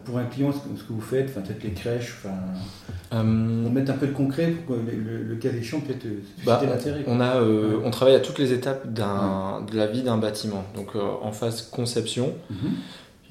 pour 0.04 0.18
un 0.18 0.24
client, 0.24 0.52
ce 0.52 0.82
que, 0.82 0.92
vous 0.92 1.00
faites, 1.00 1.30
enfin, 1.30 1.42
peut-être 1.42 1.62
les 1.62 1.70
crèches, 1.70 2.18
enfin, 2.18 3.22
mettre 3.70 3.92
un 3.92 3.96
peu 3.96 4.08
de 4.08 4.12
concret 4.12 4.48
pour 4.50 4.76
que 4.76 4.80
le, 4.90 5.22
le, 5.22 5.36
cas 5.36 5.50
échéant 5.50 5.80
peut-être 5.80 6.06
bah, 6.44 6.60
l'intérêt. 6.68 7.04
On, 7.06 7.20
a, 7.20 7.36
euh, 7.36 7.78
on 7.84 7.90
travaille 7.90 8.16
à 8.16 8.20
toutes 8.20 8.38
les 8.38 8.52
étapes 8.52 8.92
de 8.92 9.76
la 9.76 9.86
vie 9.86 10.02
d'un 10.02 10.18
bâtiment. 10.18 10.64
Donc 10.74 10.96
en 10.96 11.30
phase 11.30 11.62
conception, 11.62 12.34
mhm. 12.50 12.72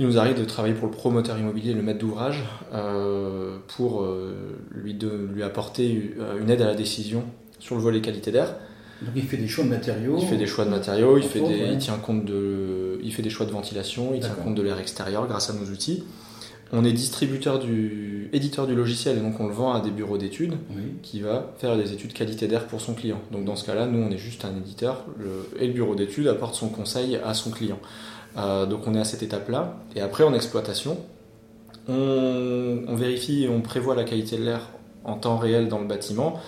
Il 0.02 0.08
nous 0.08 0.18
arrive 0.18 0.40
de 0.40 0.46
travailler 0.46 0.74
pour 0.74 0.88
le 0.88 0.92
promoteur 0.92 1.38
immobilier, 1.38 1.76
le 1.76 1.84
maître 1.84 2.00
d'ouvrage, 2.00 2.44
pour 3.68 4.04
lui, 4.72 4.96
de, 4.96 5.30
lui 5.32 5.44
apporter 5.44 6.16
une 6.42 6.50
aide 6.50 6.64
à 6.64 6.66
la 6.66 6.74
décision 6.74 7.24
sur 7.60 7.76
le 7.76 7.82
volet 7.82 8.02
qualité 8.02 8.32
d'air. 8.32 8.56
Donc 9.04 9.12
il 9.16 9.24
fait 9.24 9.38
des 9.38 9.48
choix 9.48 9.64
de 9.64 9.70
matériaux. 9.70 10.18
Il 10.20 10.28
fait 10.28 10.38
des 10.38 10.48
choix 10.48 10.66
de 10.66 10.72
matériaux, 10.72 11.18
il, 11.18 11.24
fait 11.24 11.40
des, 11.40 11.70
il 11.72 11.78
tient 11.78 11.98
compte 11.98 12.26
de, 12.26 13.00
il 13.04 13.14
fait 13.14 13.22
des 13.22 13.30
choix 13.30 13.46
de 13.46 13.52
ventilation, 13.52 14.14
il 14.16 14.22
tient 14.22 14.34
compte 14.34 14.56
de 14.56 14.62
l'air 14.64 14.80
extérieur 14.80 15.28
grâce 15.28 15.52
à 15.52 15.54
nos 15.54 15.66
outils. 15.66 16.04
On 16.74 16.84
est 16.84 16.94
distributeur 16.94 17.60
du, 17.60 18.30
éditeur 18.34 18.66
du 18.66 18.74
logiciel 18.74 19.18
et 19.18 19.20
donc 19.20 19.40
on 19.40 19.48
le 19.48 19.54
vend 19.54 19.74
à 19.74 19.82
des 19.82 19.92
bureaux 19.92 20.18
d'études 20.18 20.54
qui 21.04 21.20
va 21.20 21.54
faire 21.58 21.78
des 21.78 21.94
études 21.94 22.14
qualité 22.14 22.48
d'air 22.48 22.66
pour 22.66 22.82
son 22.82 22.96
client. 22.96 23.20
Donc 23.32 23.46
dans 23.46 23.56
ce 23.56 23.66
cas-là, 23.66 23.86
nous 23.86 24.00
on 24.00 24.10
est 24.10 24.18
juste 24.18 24.46
un 24.46 24.56
éditeur 24.56 25.06
et 25.60 25.68
le 25.68 25.74
bureau 25.74 25.94
d'études 25.94 26.28
apporte 26.28 26.56
son 26.56 26.70
conseil 26.70 27.20
à 27.24 27.36
son 27.36 27.52
client. 27.52 27.80
Euh, 28.38 28.66
donc 28.66 28.88
on 28.88 28.96
est 28.96 29.00
à 29.00 29.06
cette 29.06 29.24
étape-là. 29.24 29.78
Et 29.96 30.02
après 30.02 30.24
en 30.24 30.34
exploitation, 30.34 30.98
on, 31.88 32.84
on 32.88 32.96
vérifie 32.96 33.44
et 33.44 33.50
on 33.50 33.62
prévoit 33.62 33.96
la 33.96 34.04
qualité 34.04 34.38
de 34.38 34.44
l'air 34.44 34.70
en 35.04 35.16
temps 35.16 35.38
réel 35.38 35.68
dans 35.68 35.80
le 35.80 35.88
bâtiment. 35.88 36.40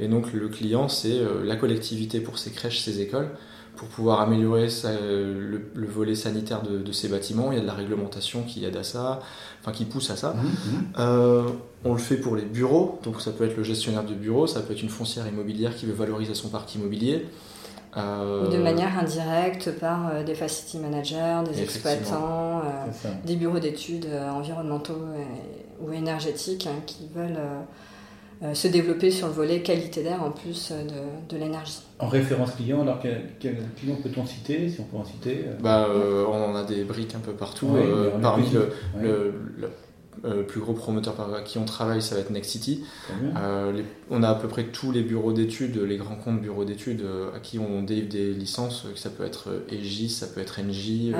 Et 0.00 0.08
donc 0.08 0.32
le 0.32 0.48
client, 0.48 0.88
c'est 0.88 1.18
euh, 1.18 1.44
la 1.44 1.56
collectivité 1.56 2.20
pour 2.20 2.38
ses 2.38 2.50
crèches, 2.50 2.80
ses 2.80 3.00
écoles 3.00 3.30
pour 3.76 3.88
pouvoir 3.88 4.20
améliorer 4.20 4.68
le, 4.84 5.86
volet 5.86 6.14
sanitaire 6.14 6.62
de, 6.62 6.92
ces 6.92 7.08
bâtiments. 7.08 7.52
Il 7.52 7.56
y 7.56 7.58
a 7.58 7.62
de 7.62 7.66
la 7.66 7.72
réglementation 7.72 8.42
qui 8.42 8.64
aide 8.64 8.76
à 8.76 8.82
ça, 8.82 9.20
enfin 9.60 9.72
qui 9.72 9.86
pousse 9.86 10.10
à 10.10 10.16
ça. 10.16 10.34
Mmh, 10.34 10.46
mmh. 10.46 10.84
Euh, 10.98 11.42
on 11.84 11.92
le 11.92 11.98
fait 11.98 12.16
pour 12.16 12.36
les 12.36 12.44
bureaux, 12.44 13.00
donc 13.02 13.20
ça 13.20 13.32
peut 13.32 13.44
être 13.44 13.56
le 13.56 13.64
gestionnaire 13.64 14.04
de 14.04 14.14
bureau, 14.14 14.46
ça 14.46 14.60
peut 14.60 14.72
être 14.74 14.82
une 14.82 14.90
foncière 14.90 15.26
immobilière 15.26 15.74
qui 15.74 15.86
veut 15.86 15.94
valoriser 15.94 16.34
son 16.34 16.48
parc 16.48 16.74
immobilier. 16.74 17.26
Euh, 17.96 18.48
de 18.48 18.56
manière 18.56 18.98
indirecte 18.98 19.78
par 19.78 20.08
euh, 20.08 20.22
des 20.22 20.34
facility 20.34 20.78
managers, 20.78 21.42
des 21.50 21.62
exploitants, 21.62 22.62
des 23.24 23.36
bureaux 23.36 23.58
d'études 23.58 24.08
environnementaux 24.34 24.98
ou 25.80 25.92
énergétiques 25.92 26.66
hein, 26.66 26.80
qui 26.86 27.08
veulent 27.14 27.38
euh, 28.42 28.54
se 28.54 28.66
développer 28.66 29.12
sur 29.12 29.28
le 29.28 29.34
volet 29.34 29.60
qualité 29.60 30.02
d'air 30.02 30.20
en 30.20 30.32
plus 30.32 30.72
euh, 30.72 30.82
de, 30.82 31.36
de 31.36 31.40
l'énergie. 31.40 31.78
En 32.00 32.08
référence 32.08 32.50
client, 32.56 32.82
alors 32.82 32.98
quel, 33.00 33.28
client 33.38 33.94
peut-on 34.02 34.26
citer, 34.26 34.68
si 34.68 34.80
on 34.80 34.82
peut 34.82 34.96
en 34.96 35.04
citer 35.04 35.44
euh 35.46 35.54
bah, 35.60 35.86
On 35.88 36.50
en 36.50 36.56
a 36.56 36.64
des 36.64 36.82
briques 36.82 37.14
un 37.14 37.20
peu 37.20 37.32
partout. 37.32 37.68
parmi 38.20 38.50
le, 38.50 38.72
le 39.00 39.70
plus 40.46 40.60
gros 40.60 40.72
promoteur 40.72 41.14
par 41.14 41.42
qui 41.44 41.58
on 41.58 41.64
travaille, 41.64 42.02
ça 42.02 42.14
va 42.14 42.20
être 42.20 42.30
Next 42.30 42.50
City. 42.50 42.84
Euh, 43.36 43.82
on 44.10 44.22
a 44.22 44.28
à 44.28 44.34
peu 44.34 44.48
près 44.48 44.64
tous 44.64 44.92
les 44.92 45.02
bureaux 45.02 45.32
d'études, 45.32 45.76
les 45.78 45.96
grands 45.96 46.16
comptes 46.16 46.40
bureaux 46.40 46.64
d'études 46.64 47.02
euh, 47.02 47.34
à 47.34 47.40
qui 47.40 47.58
on 47.58 47.82
délivre 47.82 48.08
des 48.08 48.32
licences. 48.32 48.86
Ça 48.94 49.10
peut 49.10 49.24
être 49.24 49.64
EGI, 49.70 50.08
ça 50.08 50.26
peut 50.26 50.40
être 50.40 50.60
NJ. 50.60 51.12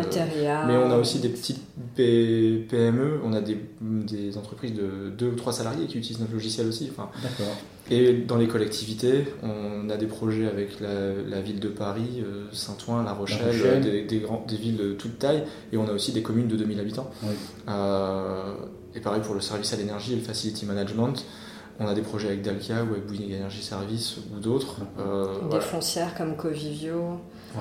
mais 0.67 0.77
on 0.77 0.91
a 0.91 0.97
aussi 0.97 1.19
des 1.21 1.31
petites 1.31 1.61
PME, 1.97 3.21
on 3.25 3.33
a 3.33 3.41
des, 3.41 3.59
des, 3.81 4.37
entreprises 4.39 4.75
de 4.75 5.11
2 5.11 5.27
ou 5.27 5.35
3 5.35 5.53
salariés 5.53 5.87
qui 5.87 5.99
utilisent 5.99 6.21
notre 6.21 6.33
logiciel 6.33 6.67
aussi. 6.67 6.91
Enfin, 6.91 7.11
et 7.91 8.13
dans 8.13 8.37
les 8.37 8.47
collectivités, 8.47 9.25
on 9.43 9.91
a 9.91 9.97
des 9.97 10.07
projets 10.07 10.47
avec 10.47 10.81
la, 10.81 11.41
ville 11.41 11.61
de 11.61 11.69
Paris, 11.69 12.23
Saint-Ouen, 12.53 13.03
La 13.03 13.13
Rochelle, 13.13 13.81
Des, 13.83 14.05
des, 14.05 14.21
des, 14.49 14.57
villes 14.57 14.77
de 14.77 14.93
toute 14.93 15.19
taille, 15.19 15.45
et 15.73 15.77
on 15.77 15.87
a 15.89 15.93
aussi 15.93 16.13
des 16.13 16.23
communes 16.23 16.49
de 16.49 16.57
2000 16.57 16.81
habitants. 16.81 17.11
Et 18.95 19.01
pareil 19.01 19.23
pour 19.23 19.35
le 19.35 19.41
service 19.41 19.73
à 19.73 19.77
l'énergie 19.77 20.13
et 20.13 20.17
le 20.17 20.23
facility 20.23 20.67
management. 20.67 21.25
On 21.81 21.87
a 21.87 21.95
des 21.95 22.03
projets 22.03 22.29
avec 22.29 22.43
Dalkia 22.43 22.85
ou 22.85 22.93
avec 22.93 23.07
Bouygues 23.07 23.35
Energy 23.35 23.63
Service 23.63 24.19
ou 24.19 24.39
d'autres. 24.39 24.83
Euh, 24.99 25.49
des 25.51 25.61
foncières 25.61 26.15
comme 26.15 26.37
Covivio. 26.37 27.19
Ah 27.57 27.61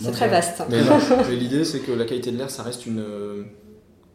c'est 0.00 0.12
très 0.12 0.28
vaste. 0.28 0.62
Mais, 0.70 1.36
l'idée, 1.36 1.64
c'est 1.64 1.80
que 1.80 1.92
la 1.92 2.04
qualité 2.04 2.30
de 2.32 2.38
l'air, 2.38 2.50
ça 2.50 2.62
reste 2.62 2.86
une, 2.86 3.02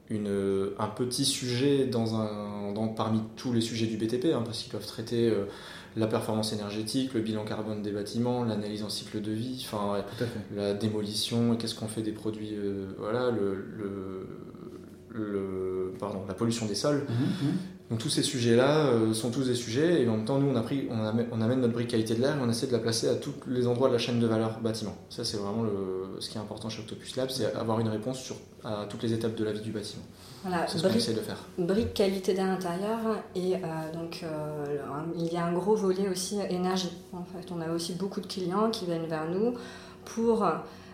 une, 0.09 0.69
un 0.79 0.87
petit 0.87 1.25
sujet 1.25 1.85
dans 1.85 2.15
un, 2.15 2.71
dans, 2.73 2.87
parmi 2.87 3.21
tous 3.35 3.53
les 3.53 3.61
sujets 3.61 3.87
du 3.87 3.97
BTP, 3.97 4.33
hein, 4.33 4.41
parce 4.45 4.63
qu'ils 4.63 4.71
peuvent 4.71 4.85
traiter 4.85 5.29
euh, 5.29 5.45
la 5.95 6.07
performance 6.07 6.53
énergétique, 6.53 7.13
le 7.13 7.21
bilan 7.21 7.43
carbone 7.43 7.81
des 7.81 7.91
bâtiments, 7.91 8.43
l'analyse 8.43 8.83
en 8.83 8.89
cycle 8.89 9.21
de 9.21 9.31
vie, 9.31 9.65
enfin, 9.67 10.03
la 10.55 10.73
démolition, 10.73 11.55
qu'est-ce 11.55 11.75
qu'on 11.75 11.87
fait 11.87 12.03
des 12.03 12.11
produits, 12.11 12.51
euh, 12.53 12.87
voilà, 12.97 13.31
le, 13.31 13.55
le 13.55 14.27
le, 15.17 15.93
pardon, 15.99 16.23
la 16.27 16.33
pollution 16.33 16.65
des 16.65 16.75
sols. 16.75 17.05
Mhm, 17.09 17.47
mhm. 17.47 17.57
Donc 17.89 17.99
tous 17.99 18.09
ces 18.09 18.23
sujets-là 18.23 18.87
euh, 18.87 19.13
sont 19.13 19.31
tous 19.31 19.47
des 19.47 19.55
sujets 19.55 20.01
et 20.01 20.09
en 20.09 20.17
même 20.17 20.25
temps 20.25 20.39
nous 20.39 20.49
on, 20.49 20.55
a 20.57 20.61
pris, 20.61 20.87
on, 20.91 21.05
amène, 21.05 21.27
on 21.31 21.39
amène 21.39 21.61
notre 21.61 21.73
brique 21.73 21.87
qualité 21.87 22.15
de 22.15 22.21
l'air 22.21 22.35
et 22.35 22.39
on 22.41 22.49
essaie 22.49 22.67
de 22.67 22.73
la 22.73 22.79
placer 22.79 23.07
à 23.07 23.15
tous 23.15 23.33
les 23.47 23.65
endroits 23.65 23.87
de 23.87 23.93
la 23.93 23.99
chaîne 23.99 24.19
de 24.19 24.27
valeur 24.27 24.59
bâtiment. 24.59 24.95
Ça 25.09 25.23
c'est 25.23 25.37
vraiment 25.37 25.63
le, 25.63 26.19
ce 26.19 26.29
qui 26.29 26.37
est 26.37 26.41
important 26.41 26.69
chez 26.69 26.81
Octopus 26.81 27.15
Lab, 27.15 27.29
c'est 27.29 27.53
avoir 27.55 27.79
une 27.79 27.87
réponse 27.87 28.19
sur, 28.19 28.35
à 28.65 28.85
toutes 28.89 29.03
les 29.03 29.13
étapes 29.13 29.35
de 29.35 29.43
la 29.45 29.53
vie 29.53 29.61
du 29.61 29.71
bâtiment. 29.71 30.03
Voilà, 30.43 30.67
c'est 30.67 30.79
ce 30.79 30.83
qu'on 30.83 30.93
essaie 30.93 31.13
de 31.13 31.21
faire. 31.21 31.37
Brique 31.57 31.93
qualité 31.93 32.33
d'air 32.33 32.47
intérieur 32.47 32.99
et 33.35 33.55
euh, 33.55 33.57
donc 33.93 34.19
euh, 34.23 34.77
il 35.15 35.31
y 35.31 35.37
a 35.37 35.45
un 35.45 35.53
gros 35.53 35.75
volet 35.75 36.09
aussi 36.09 36.39
énergie. 36.49 36.91
En 37.13 37.23
fait 37.23 37.53
on 37.55 37.61
a 37.61 37.71
aussi 37.71 37.93
beaucoup 37.93 38.19
de 38.19 38.27
clients 38.27 38.69
qui 38.69 38.85
viennent 38.85 39.07
vers 39.07 39.29
nous 39.29 39.53
pour 40.03 40.45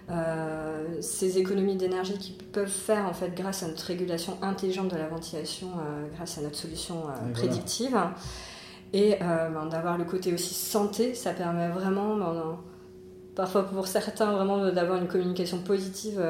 euh, 0.10 1.02
ces 1.02 1.38
économies 1.38 1.78
d'énergie 1.78 2.18
qui 2.18 2.34
peuvent 2.34 2.68
faire 2.68 3.06
en 3.06 3.14
fait 3.14 3.34
grâce 3.34 3.64
à 3.64 3.68
notre 3.68 3.86
régulation 3.86 4.38
intelligente 4.42 4.90
de 4.90 4.98
la 4.98 5.08
ventilation, 5.08 5.68
euh, 5.68 6.08
grâce 6.16 6.38
à 6.38 6.42
notre 6.42 6.58
solution 6.58 7.04
euh, 7.08 7.32
prédictive. 7.32 7.98
Et 8.96 9.18
ben, 9.20 9.66
d'avoir 9.72 9.98
le 9.98 10.04
côté 10.04 10.34
aussi 10.34 10.54
santé, 10.54 11.16
ça 11.16 11.34
permet 11.34 11.70
vraiment, 11.70 12.16
ben, 12.16 12.60
parfois 13.36 13.64
pour 13.64 13.88
certains, 13.88 14.32
vraiment 14.32 14.70
d'avoir 14.72 15.02
une 15.02 15.08
communication 15.08 15.60
positive 15.60 16.22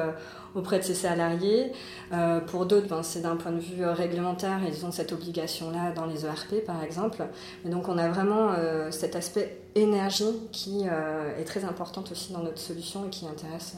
auprès 0.54 0.78
de 0.78 0.84
ses 0.84 0.94
salariés. 0.94 1.72
Euh, 2.12 2.40
pour 2.40 2.66
d'autres, 2.66 2.88
ben, 2.88 3.02
c'est 3.02 3.22
d'un 3.22 3.36
point 3.36 3.52
de 3.52 3.60
vue 3.60 3.82
euh, 3.82 3.92
réglementaire, 3.92 4.60
ils 4.66 4.86
ont 4.86 4.92
cette 4.92 5.12
obligation-là 5.12 5.92
dans 5.92 6.06
les 6.06 6.24
ERP 6.24 6.64
par 6.64 6.82
exemple. 6.82 7.24
Et 7.64 7.68
donc 7.68 7.88
on 7.88 7.98
a 7.98 8.08
vraiment 8.08 8.52
euh, 8.52 8.90
cet 8.90 9.16
aspect 9.16 9.58
énergie 9.74 10.48
qui 10.52 10.84
est 10.84 11.44
très 11.44 11.64
important 11.64 12.04
aussi 12.10 12.32
dans 12.32 12.42
notre 12.42 12.58
solution 12.58 13.06
et 13.06 13.10
qui 13.10 13.26
intéresse 13.26 13.76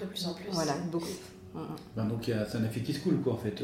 de 0.00 0.06
plus 0.06 0.26
en 0.26 0.34
plus. 0.34 0.46
Voilà, 0.50 0.72
beaucoup. 0.90 1.06
Mm, 1.54 1.60
mm. 1.60 1.66
Ben, 1.96 2.04
donc 2.04 2.24
c'est 2.24 2.58
un 2.58 2.64
effet 2.64 2.80
qui 2.80 2.92
se 2.92 3.00
coule 3.00 3.20
quoi 3.20 3.34
en 3.34 3.36
fait. 3.36 3.62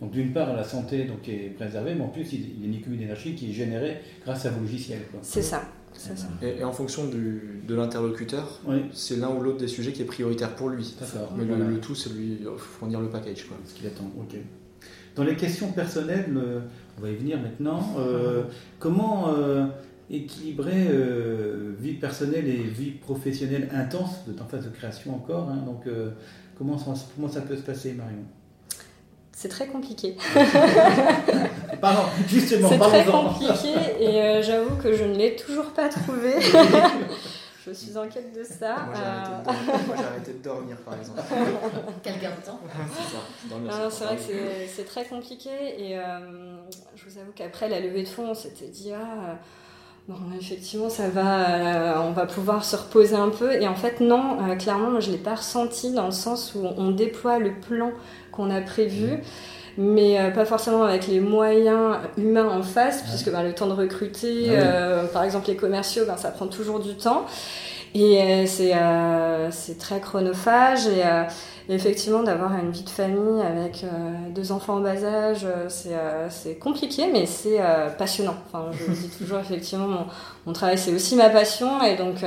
donc 0.00 0.10
d'une 0.10 0.32
part 0.32 0.54
la 0.54 0.64
santé 0.64 1.04
donc, 1.04 1.26
est 1.28 1.54
préservée, 1.56 1.94
mais 1.94 2.04
en 2.04 2.08
plus 2.08 2.30
il 2.32 2.60
y 2.60 2.64
a 2.64 2.66
une 2.66 2.74
économie 2.74 2.98
d'énergie 2.98 3.34
qui 3.34 3.50
est 3.50 3.54
générée 3.54 4.02
grâce 4.24 4.44
à 4.44 4.50
vos 4.50 4.60
logiciels. 4.60 5.02
C'est 5.22 5.42
ça. 5.42 5.62
Et, 6.42 6.64
en 6.64 6.72
fonction 6.72 7.06
du, 7.06 7.62
de 7.66 7.74
l'interlocuteur, 7.74 8.60
c'est 8.92 9.16
l'un 9.16 9.30
ou 9.30 9.40
l'autre 9.40 9.58
des 9.58 9.68
sujets 9.68 9.92
qui 9.92 10.02
est 10.02 10.06
prioritaire 10.06 10.54
pour 10.54 10.68
lui. 10.68 10.94
Mais 11.36 11.44
le, 11.44 11.80
tout, 11.80 11.94
c'est 11.94 12.10
lui 12.10 12.40
fournir 12.56 13.00
le 13.00 13.08
package. 13.08 13.46
Quoi. 13.46 13.56
Ce 13.66 13.74
qu'il 13.74 13.86
attend, 13.86 14.10
ok. 14.18 14.36
Dans 15.16 15.24
les 15.24 15.36
questions 15.36 15.72
personnelles, 15.72 16.32
euh, 16.36 16.60
on 16.98 17.02
va 17.02 17.10
y 17.10 17.16
venir 17.16 17.38
maintenant. 17.40 17.94
Euh, 17.98 18.44
comment 18.78 19.34
euh, 19.34 19.66
équilibrer 20.08 20.88
vie 21.78 21.94
personnelle 21.94 22.48
et 22.48 22.56
vie 22.56 22.92
professionnelle 22.92 23.68
intense, 23.72 24.24
de 24.26 24.40
en 24.40 24.46
phase 24.46 24.64
de 24.64 24.70
création 24.70 25.14
encore 25.14 25.48
hein, 25.48 25.62
Donc, 25.66 25.84
comment, 26.56 26.76
comment 27.14 27.28
ça 27.28 27.40
peut 27.42 27.56
se 27.56 27.62
passer, 27.62 27.92
Marion? 27.92 28.24
C'est 29.32 29.48
très 29.48 29.68
compliqué. 29.68 30.16
Pardon, 31.80 32.02
justement, 32.26 32.68
C'est 32.68 32.78
très 32.78 33.04
compliqué 33.04 33.68
et 33.98 34.22
euh, 34.22 34.42
j'avoue 34.42 34.76
que 34.76 34.92
je 34.94 35.04
ne 35.04 35.14
l'ai 35.14 35.36
toujours 35.36 35.66
pas 35.66 35.88
trouvé. 35.88 36.34
je 37.66 37.72
suis 37.72 37.96
en 37.96 38.08
quête 38.08 38.34
de 38.34 38.44
ça. 38.44 38.86
Moi, 38.86 39.54
j'ai 39.96 40.04
arrêté, 40.04 40.32
de 40.32 40.42
dormir, 40.42 40.76
par 40.84 40.94
exemple. 40.98 41.20
Quel 42.02 42.18
gain 42.18 42.30
de 42.30 42.46
temps 42.46 42.60
C'est 43.90 44.04
vrai 44.04 44.16
que 44.16 44.22
c'est 44.74 44.84
très 44.84 45.04
compliqué 45.04 45.50
et 45.78 45.98
euh, 45.98 46.02
je 46.96 47.04
vous 47.08 47.18
avoue 47.18 47.32
qu'après 47.34 47.68
la 47.68 47.80
levée 47.80 48.02
de 48.02 48.08
fonds, 48.08 48.30
on 48.30 48.34
s'était 48.34 48.68
dit 48.68 48.92
ah, 48.92 49.38
Bon, 50.08 50.16
effectivement, 50.36 50.88
ça 50.88 51.08
va, 51.08 51.50
euh, 51.50 51.94
on 52.00 52.10
va 52.10 52.26
pouvoir 52.26 52.64
se 52.64 52.74
reposer 52.74 53.14
un 53.14 53.28
peu. 53.28 53.52
Et 53.52 53.68
en 53.68 53.76
fait, 53.76 54.00
non, 54.00 54.56
clairement, 54.58 54.90
moi, 54.90 55.00
je 55.00 55.08
ne 55.08 55.12
l'ai 55.12 55.22
pas 55.22 55.36
ressenti 55.36 55.92
dans 55.92 56.06
le 56.06 56.12
sens 56.12 56.54
où 56.54 56.64
on 56.64 56.90
déploie 56.90 57.38
le 57.38 57.54
plan 57.54 57.92
qu'on 58.32 58.50
a 58.50 58.60
prévu. 58.60 59.20
Mais 59.78 60.18
euh, 60.18 60.30
pas 60.30 60.44
forcément 60.44 60.84
avec 60.84 61.06
les 61.06 61.20
moyens 61.20 61.96
humains 62.16 62.48
en 62.48 62.62
face, 62.62 63.02
puisque 63.02 63.30
ben, 63.30 63.42
le 63.42 63.54
temps 63.54 63.66
de 63.66 63.72
recruter, 63.72 64.48
ah 64.50 64.52
euh, 64.52 65.06
par 65.06 65.24
exemple 65.24 65.48
les 65.48 65.56
commerciaux, 65.56 66.04
ben, 66.06 66.16
ça 66.16 66.30
prend 66.30 66.46
toujours 66.46 66.80
du 66.80 66.96
temps. 66.96 67.26
Et 67.94 68.22
euh, 68.22 69.50
c'est 69.50 69.78
très 69.78 70.00
chronophage. 70.00 70.86
Et 71.68 71.74
effectivement, 71.74 72.22
d'avoir 72.22 72.54
une 72.56 72.70
vie 72.70 72.84
de 72.84 72.90
famille 72.90 73.42
avec 73.42 73.84
deux 74.34 74.52
enfants 74.52 74.76
en 74.76 74.80
bas 74.80 75.04
âge, 75.04 75.46
c'est 75.68 76.54
compliqué, 76.56 77.08
mais 77.12 77.26
c'est 77.26 77.58
passionnant. 77.98 78.36
Enfin, 78.46 78.70
je 78.72 78.92
dis 78.92 79.08
toujours, 79.08 79.38
effectivement, 79.40 79.88
mon, 79.88 80.06
mon 80.46 80.52
travail, 80.52 80.78
c'est 80.78 80.94
aussi 80.94 81.16
ma 81.16 81.30
passion. 81.30 81.82
Et 81.82 81.96
donc, 81.96 82.24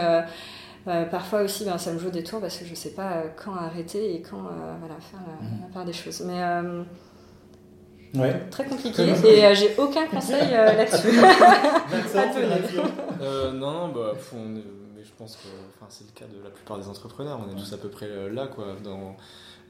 parfois 1.11 1.43
aussi, 1.43 1.63
ben, 1.63 1.77
ça 1.77 1.93
me 1.93 1.99
joue 1.99 2.09
des 2.09 2.23
tours 2.23 2.41
parce 2.41 2.57
que 2.57 2.65
je 2.65 2.71
ne 2.71 2.75
sais 2.75 2.91
pas 2.91 3.23
quand 3.41 3.55
arrêter 3.55 4.15
et 4.15 4.21
quand 4.21 4.41
voilà, 4.41 4.95
faire 4.99 5.21
la, 5.61 5.73
part 5.73 5.85
des 5.85 5.93
choses. 5.93 6.23
Mais 6.25 6.41
Ouais. 8.13 8.47
Très 8.51 8.65
compliqué 8.65 9.01
et 9.01 9.45
euh, 9.45 9.55
j'ai 9.55 9.75
aucun 9.77 10.05
conseil 10.05 10.53
euh, 10.53 10.73
là-dessus. 10.77 11.17
euh, 13.21 13.51
non, 13.51 13.89
bah, 13.89 14.13
mais 14.35 15.03
je 15.03 15.11
pense 15.17 15.35
que 15.37 15.47
c'est 15.89 16.05
le 16.05 16.11
cas 16.13 16.25
de 16.25 16.43
la 16.43 16.51
plupart 16.51 16.77
des 16.77 16.87
entrepreneurs. 16.87 17.39
On 17.43 17.51
est 17.51 17.59
tous 17.59 17.73
à 17.73 17.77
peu 17.77 17.89
près 17.89 18.07
là. 18.29 18.47
Quoi. 18.47 18.75
Dans, 18.83 19.15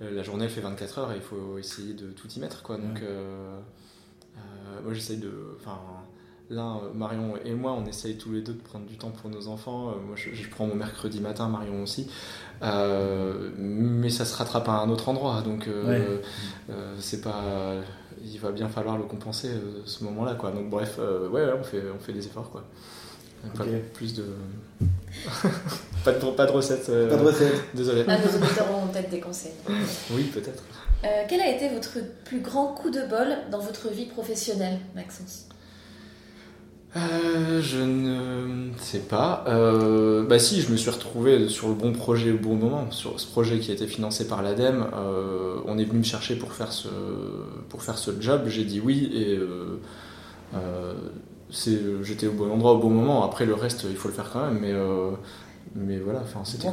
la 0.02 0.24
journée, 0.24 0.46
elle 0.46 0.52
fait 0.52 0.62
24 0.62 1.00
heures 1.00 1.12
et 1.14 1.16
il 1.16 1.22
faut 1.22 1.58
essayer 1.58 1.94
de 1.94 2.08
tout 2.08 2.28
y 2.28 2.40
mettre. 2.40 2.64
Quoi. 2.64 2.78
Donc, 2.78 3.02
moi, 4.84 4.94
j'essaye 4.94 5.18
de. 5.18 5.32
Enfin, 5.60 5.80
là, 6.50 6.82
Marion 6.94 7.36
et 7.46 7.54
moi, 7.54 7.72
on 7.72 7.86
essaye 7.86 8.18
tous 8.18 8.34
les 8.34 8.42
deux 8.42 8.54
de 8.54 8.62
prendre 8.62 8.86
du 8.86 8.98
temps 8.98 9.12
pour 9.12 9.30
nos 9.30 9.48
enfants. 9.48 9.96
moi, 10.06 10.16
je, 10.16 10.32
je 10.34 10.50
prends 10.50 10.68
mon 10.68 10.76
mercredi 10.76 11.22
matin, 11.22 11.48
Marion 11.48 11.82
aussi. 11.82 12.10
mais 12.62 14.10
ça 14.10 14.26
se 14.26 14.36
rattrape 14.36 14.68
à 14.68 14.74
un 14.74 14.90
autre 14.90 15.08
endroit. 15.08 15.42
Donc, 15.42 15.70
c'est 17.00 17.22
pas 17.22 17.76
il 18.24 18.40
va 18.40 18.52
bien 18.52 18.70
falloir 18.70 18.98
le 18.98 19.04
compenser 19.04 19.50
euh, 19.50 19.82
ce 19.86 20.04
moment-là, 20.04 20.36
quoi. 20.36 20.52
Donc 20.52 20.70
bref, 20.70 20.96
euh, 21.00 21.30
ouais, 21.30 21.44
on 21.60 21.64
fait, 21.64 21.82
on 21.96 22.00
fait 22.00 22.14
des 22.14 22.26
efforts, 22.26 22.50
quoi. 22.50 22.64
plus 23.94 24.14
de... 24.14 24.26
pas 26.06 26.12
de... 26.12 26.32
Pas 26.32 26.46
de 26.46 26.52
recettes. 26.52 26.90
Euh, 26.90 27.10
pas 27.10 27.18
de 27.18 27.26
recettes. 27.26 27.64
Désolé. 27.74 28.06
Ah, 28.08 28.18
nos 28.18 28.38
auditeurs 28.38 28.68
peut-être 28.92 29.10
des 29.10 29.20
conseils. 29.20 29.54
oui, 30.12 30.24
peut-être. 30.34 30.64
quel 31.28 31.42
a 31.42 31.50
été 31.50 31.70
votre 31.70 32.00
plus 32.26 32.42
grand 32.42 32.68
coup 32.74 32.90
de 32.90 33.02
bol 33.08 33.38
dans 33.52 33.60
votre 33.60 33.90
vie 33.90 34.06
professionnelle, 34.06 34.80
Maxence? 34.96 35.48
Euh, 36.96 37.62
je 37.62 37.80
ne 37.80 38.72
sais 38.78 39.00
pas. 39.00 39.44
Euh, 39.48 40.24
bah 40.26 40.38
si, 40.38 40.62
je 40.62 40.72
me 40.72 40.78
suis 40.78 40.92
retrouvé 40.92 41.50
sur 41.50 41.70
le 41.70 41.74
bon 41.74 41.92
projet 41.92 42.32
au 42.32 42.38
bon 42.38 42.56
moment, 42.56 42.92
sur 42.92 43.20
ce 43.20 43.28
projet 43.28 43.60
qui 43.60 43.72
a 43.72 43.74
été 43.74 43.88
financé 43.88 44.28
par 44.28 44.42
l'ADEME. 44.44 44.86
Euh, 44.94 45.58
on 45.66 45.78
est 45.78 45.86
venu 45.86 46.00
me 46.00 46.04
chercher 46.04 46.36
pour 46.36 46.54
faire 46.54 46.72
ce, 46.72 46.90
pour 47.70 47.82
faire 47.82 47.98
ce 47.98 48.12
job, 48.20 48.44
j'ai 48.48 48.64
dit 48.64 48.80
oui 48.80 49.12
et 49.14 49.40
j'étais 52.02 52.28
au 52.28 52.34
bon 52.34 52.52
endroit 52.52 52.74
au 52.74 52.80
bon 52.80 52.90
moment. 52.90 53.26
Après 53.26 53.46
le 53.46 53.56
reste, 53.56 53.86
il 53.90 53.96
faut 53.96 54.08
le 54.08 54.14
faire 54.14 54.30
quand 54.32 54.46
même, 54.46 54.60
mais, 54.60 54.74
mais 55.76 55.98
voilà, 55.98 56.22
c'était 56.44 56.68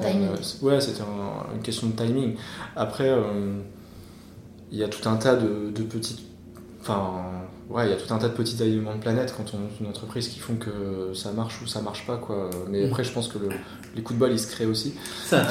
ouais, 0.63 0.81
c'était 0.81 1.03
une 1.55 1.63
question 1.63 1.87
de 1.87 1.93
timing. 1.93 2.37
Après, 2.77 3.11
il 4.71 4.79
y 4.79 4.85
a 4.85 4.89
tout 4.89 5.09
un 5.09 5.17
tas 5.17 5.37
de, 5.37 5.71
de 5.71 5.83
petites... 5.83 6.21
Enfin, 6.83 7.25
ouais, 7.71 7.87
il 7.87 7.91
y 7.91 7.93
a 7.93 7.97
tout 7.97 8.13
un 8.13 8.19
tas 8.19 8.29
de 8.29 8.35
petits 8.35 8.61
alignements 8.63 8.95
de 8.95 9.01
planètes 9.01 9.33
quand 9.37 9.55
on 9.55 9.59
est 9.59 9.81
une 9.81 9.87
entreprise 9.87 10.29
qui 10.29 10.41
font 10.41 10.57
que 10.57 11.13
ça 11.15 11.33
marche 11.33 11.63
ou 11.63 11.67
ça 11.67 11.81
marche 11.81 12.07
pas. 12.07 12.17
Quoi. 12.17 12.51
Mais 12.69 12.83
mm. 12.83 12.87
après, 12.87 13.05
je 13.05 13.13
pense 13.13 13.29
que 13.29 13.39
les 13.95 14.03
coups 14.03 14.19
de 14.19 14.21
bol, 14.21 14.33
ils 14.33 14.39
se 14.39 14.51
créent 14.51 14.67
aussi. 14.67 14.95
Ça, 15.25 15.47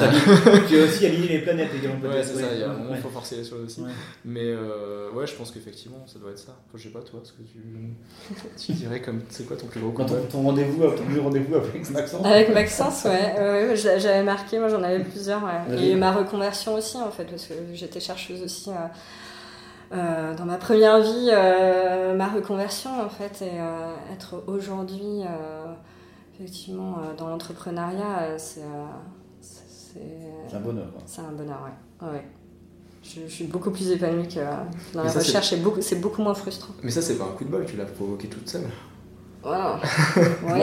tu 0.68 0.78
as 0.78 0.84
aussi 0.84 1.06
aligné 1.06 1.28
les 1.28 1.38
planètes 1.40 1.70
également. 1.74 2.08
Ouais, 2.08 2.22
c'est 2.22 2.34
ça, 2.34 2.52
il 2.52 2.60
y 2.60 2.62
a 2.62 2.70
un 2.70 2.74
moment, 2.74 2.94
il 2.94 3.00
faut 3.00 3.08
forcer 3.08 3.36
les 3.36 3.44
choses 3.44 3.64
aussi. 3.64 3.82
Mais 4.24 4.44
euh, 4.44 5.10
ouais, 5.12 5.26
je 5.26 5.34
pense 5.34 5.50
qu'effectivement, 5.50 6.04
ça 6.06 6.18
doit 6.18 6.30
être 6.30 6.38
ça. 6.38 6.56
je 6.74 6.82
sais 6.82 6.88
pas, 6.90 7.00
toi, 7.00 7.20
ce 7.24 7.32
que 7.32 7.42
tu, 7.42 7.58
tu 8.56 8.72
dirais 8.72 9.00
comme. 9.00 9.22
C'est 9.30 9.46
quoi 9.46 9.56
ton 9.56 9.66
plus 9.66 9.80
gros 9.80 9.90
coup 9.90 10.04
de 10.04 10.08
bol 10.08 10.28
Ton 10.30 10.42
rendez-vous 10.42 10.82
rendez 11.22 11.40
avec 11.40 11.90
Maxence? 11.90 12.24
Avec 12.24 12.54
Maxence, 12.54 13.04
ouais. 13.04 13.74
j'avais 13.76 14.22
marqué, 14.22 14.58
moi 14.58 14.68
j'en 14.68 14.82
avais 14.82 15.00
plusieurs. 15.00 15.42
Et 15.78 15.94
ma 15.94 16.12
reconversion 16.12 16.74
aussi, 16.74 16.96
en 16.96 17.10
fait, 17.10 17.24
parce 17.24 17.46
que 17.46 17.54
j'étais 17.72 18.00
chercheuse 18.00 18.42
aussi. 18.42 18.70
Euh, 18.70 18.74
dans 19.90 20.44
ma 20.44 20.56
première 20.56 21.00
vie, 21.00 21.30
euh, 21.32 22.14
ma 22.14 22.28
reconversion 22.28 22.90
en 23.02 23.08
fait, 23.08 23.42
et 23.42 23.60
euh, 23.60 23.94
être 24.12 24.44
aujourd'hui 24.46 25.22
effectivement 26.34 26.98
dans 27.18 27.28
l'entrepreneuriat, 27.28 28.38
c'est 28.38 28.62
un 30.54 30.60
bonheur. 30.60 30.86
C'est 31.06 31.20
un 31.22 31.32
bonheur, 31.32 31.60
ouais. 32.02 32.08
ouais. 32.08 32.24
Je, 33.02 33.26
suis 33.26 33.44
beaucoup 33.44 33.70
plus 33.70 33.90
épanouie 33.90 34.28
que 34.28 34.40
dans 34.94 35.02
la 35.02 35.10
recherche, 35.10 35.50
c'est 35.50 35.62
beaucoup, 35.62 35.80
beaucoup 35.96 36.22
moins 36.22 36.34
frustrant. 36.34 36.74
Mais 36.82 36.90
ça, 36.90 37.02
c'est 37.02 37.16
pas 37.16 37.24
un 37.24 37.32
coup 37.32 37.44
de 37.44 37.50
bol, 37.50 37.64
tu 37.66 37.76
l'as 37.76 37.86
provoqué 37.86 38.28
toute 38.28 38.48
seule. 38.48 38.68
Wow. 39.42 39.50
oui, 40.16 40.62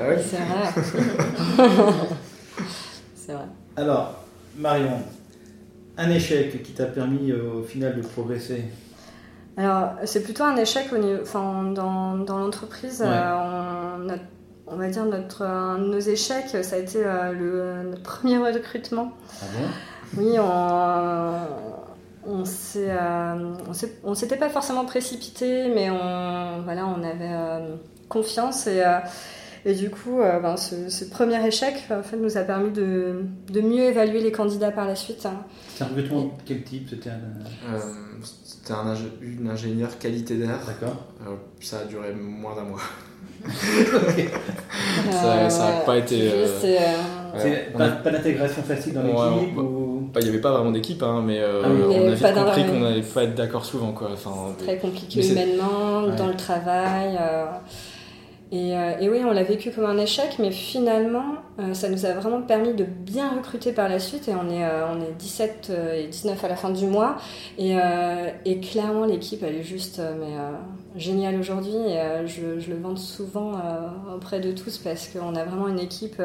ah 0.00 0.16
c'est 0.18 0.36
vrai. 0.36 0.72
c'est 3.14 3.32
vrai. 3.32 3.46
Alors, 3.76 4.14
Marion, 4.56 5.00
un 5.96 6.10
échec 6.10 6.62
qui 6.62 6.72
t'a 6.72 6.84
permis 6.86 7.30
euh, 7.30 7.60
au 7.60 7.62
final 7.62 7.96
de 7.96 8.02
progresser 8.02 8.64
Alors, 9.56 9.92
c'est 10.04 10.22
plutôt 10.22 10.44
un 10.44 10.56
échec 10.56 10.92
au 10.92 10.98
niveau, 10.98 11.22
enfin, 11.22 11.72
dans, 11.74 12.16
dans 12.16 12.38
l'entreprise. 12.38 13.02
Euh, 13.04 14.16
on, 14.66 14.76
va 14.76 14.88
dire 14.88 15.04
notre, 15.04 15.42
un 15.42 15.78
de 15.78 15.86
nos 15.86 15.98
échecs, 15.98 16.56
ça 16.62 16.76
a 16.76 16.78
été 16.78 17.04
euh, 17.04 17.32
le, 17.32 17.82
notre 17.90 18.02
premier 18.02 18.38
recrutement. 18.38 19.12
Ah 19.42 19.46
bon? 19.58 19.66
Oui, 20.16 20.38
on, 20.38 21.32
on 22.26 22.44
s'était 24.14 24.36
pas 24.36 24.48
forcément 24.48 24.84
précipité, 24.84 25.72
mais 25.74 25.90
on, 25.90 26.62
voilà, 26.62 26.86
on 26.86 27.02
avait 27.02 27.34
confiance 28.08 28.66
et 28.66 28.82
et 29.64 29.74
du 29.74 29.90
coup, 29.90 30.20
euh, 30.20 30.40
ben, 30.40 30.56
ce, 30.56 31.04
premier 31.04 31.46
échec 31.46 31.74
en 31.90 32.02
fait, 32.02 32.16
nous 32.16 32.38
a 32.38 32.42
permis 32.42 32.70
de, 32.70 33.24
de 33.50 33.60
mieux 33.60 33.84
évaluer 33.84 34.20
les 34.20 34.32
candidats 34.32 34.70
par 34.70 34.86
la 34.86 34.96
suite. 34.96 35.26
Hein. 35.26 35.44
C'est 35.74 35.84
un 35.84 35.88
recrutement 35.88 36.24
de 36.24 36.30
quel 36.46 36.62
type? 36.62 36.88
C'était 36.88 37.10
un... 37.10 37.74
Euh, 37.74 37.78
c'était 38.44 38.72
un 38.72 38.94
une 39.20 39.48
ingénieure 39.48 39.98
qualité 39.98 40.36
d'air. 40.36 40.58
D'accord. 40.66 41.06
Euh, 41.26 41.34
ça 41.60 41.80
a 41.80 41.84
duré 41.84 42.12
moins 42.12 42.54
d'un 42.54 42.64
mois. 42.64 42.80
ça 45.10 45.48
n'a 45.48 45.80
pas 45.84 45.96
été. 45.96 46.30
C'est 47.38 47.72
pas, 47.72 47.88
pas 47.88 48.10
d'intégration 48.10 48.62
facile 48.62 48.94
dans 48.94 49.02
l'équipe 49.02 49.56
ou... 49.56 50.10
Il 50.16 50.22
n'y 50.24 50.28
avait 50.28 50.40
pas 50.40 50.52
vraiment 50.52 50.72
d'équipe, 50.72 51.02
hein, 51.02 51.22
mais, 51.24 51.40
ah 51.40 51.68
on 51.68 52.08
a 52.08 52.14
vite 52.14 52.34
compris 52.34 52.66
qu'on 52.66 52.80
n'allait 52.80 53.02
pas 53.02 53.22
être 53.22 53.34
d'accord 53.34 53.64
souvent. 53.64 53.92
Quoi. 53.92 54.10
Enfin, 54.12 54.54
Très 54.58 54.76
compliqué 54.76 55.26
humainement, 55.26 56.08
dans 56.08 56.26
le 56.26 56.36
travail. 56.36 57.18
Euh, 58.52 58.98
et, 59.00 59.08
oui, 59.08 59.18
on 59.24 59.30
l'a 59.30 59.44
vécu 59.44 59.70
comme 59.70 59.84
un 59.84 59.98
échec, 59.98 60.36
mais 60.40 60.50
finalement, 60.50 61.36
euh, 61.60 61.72
ça 61.72 61.88
nous 61.88 62.04
a 62.04 62.12
vraiment 62.14 62.42
permis 62.42 62.74
de 62.74 62.84
bien 62.84 63.36
recruter 63.36 63.72
par 63.72 63.88
la 63.88 63.98
suite. 63.98 64.28
Et 64.28 64.34
on 64.34 64.50
est, 64.50 64.64
euh, 64.64 64.86
on 64.92 65.00
est 65.00 65.12
17 65.16 65.72
et 65.94 66.06
19 66.08 66.44
à 66.44 66.48
la 66.48 66.56
fin 66.56 66.70
du 66.70 66.86
mois. 66.86 67.16
Et, 67.58 67.76
et 68.44 68.60
clairement, 68.60 69.04
l'équipe, 69.04 69.42
elle 69.42 69.56
est 69.56 69.62
juste 69.62 70.00
mais, 70.00 70.36
géniale 70.96 71.38
aujourd'hui. 71.38 71.74
Et 71.74 72.26
je, 72.26 72.58
je, 72.58 72.70
le 72.70 72.76
vante 72.76 72.98
souvent 72.98 73.52
auprès 74.14 74.40
de 74.40 74.52
tous 74.52 74.78
parce 74.78 75.08
qu'on 75.08 75.34
a 75.34 75.44
vraiment 75.44 75.68
une 75.68 75.80
équipe 75.80 76.20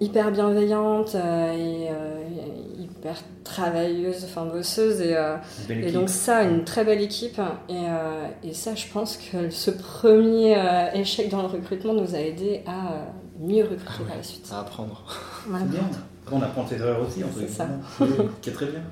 hyper 0.00 0.30
bienveillante 0.32 1.14
euh, 1.14 1.52
et 1.52 1.88
euh, 1.90 2.82
hyper 2.82 3.16
travailleuse, 3.44 4.24
enfin 4.24 4.46
bosseuse. 4.46 5.00
Et, 5.00 5.16
et, 5.70 5.92
donc 5.92 6.08
ça, 6.08 6.42
une 6.42 6.64
très 6.64 6.84
belle 6.84 7.00
équipe. 7.00 7.40
Et, 7.68 8.48
et, 8.48 8.54
ça, 8.54 8.74
je 8.74 8.86
pense 8.92 9.16
que 9.16 9.50
ce 9.50 9.70
premier 9.70 10.56
échec 10.94 11.28
dans 11.28 11.42
le 11.42 11.48
recrutement 11.48 11.94
nous 11.94 12.14
a 12.14 12.18
aidé 12.18 12.62
à 12.66 13.06
mieux 13.40 13.64
recruter 13.64 13.82
ah 13.88 14.08
par 14.08 14.16
la 14.16 14.22
suite. 14.22 14.48
À 14.52 14.60
apprendre. 14.60 15.04
C'est 15.44 15.68
bien. 15.68 15.88
On 16.30 16.40
apprend 16.40 16.66
ses 16.66 16.76
erreurs 16.76 17.06
aussi, 17.06 17.24
en 17.24 17.28
fait. 17.28 17.46
C'est 17.46 17.54
ça. 17.54 17.68
Qui 18.40 18.50
est 18.50 18.52
très 18.52 18.66
bien. 18.66 18.82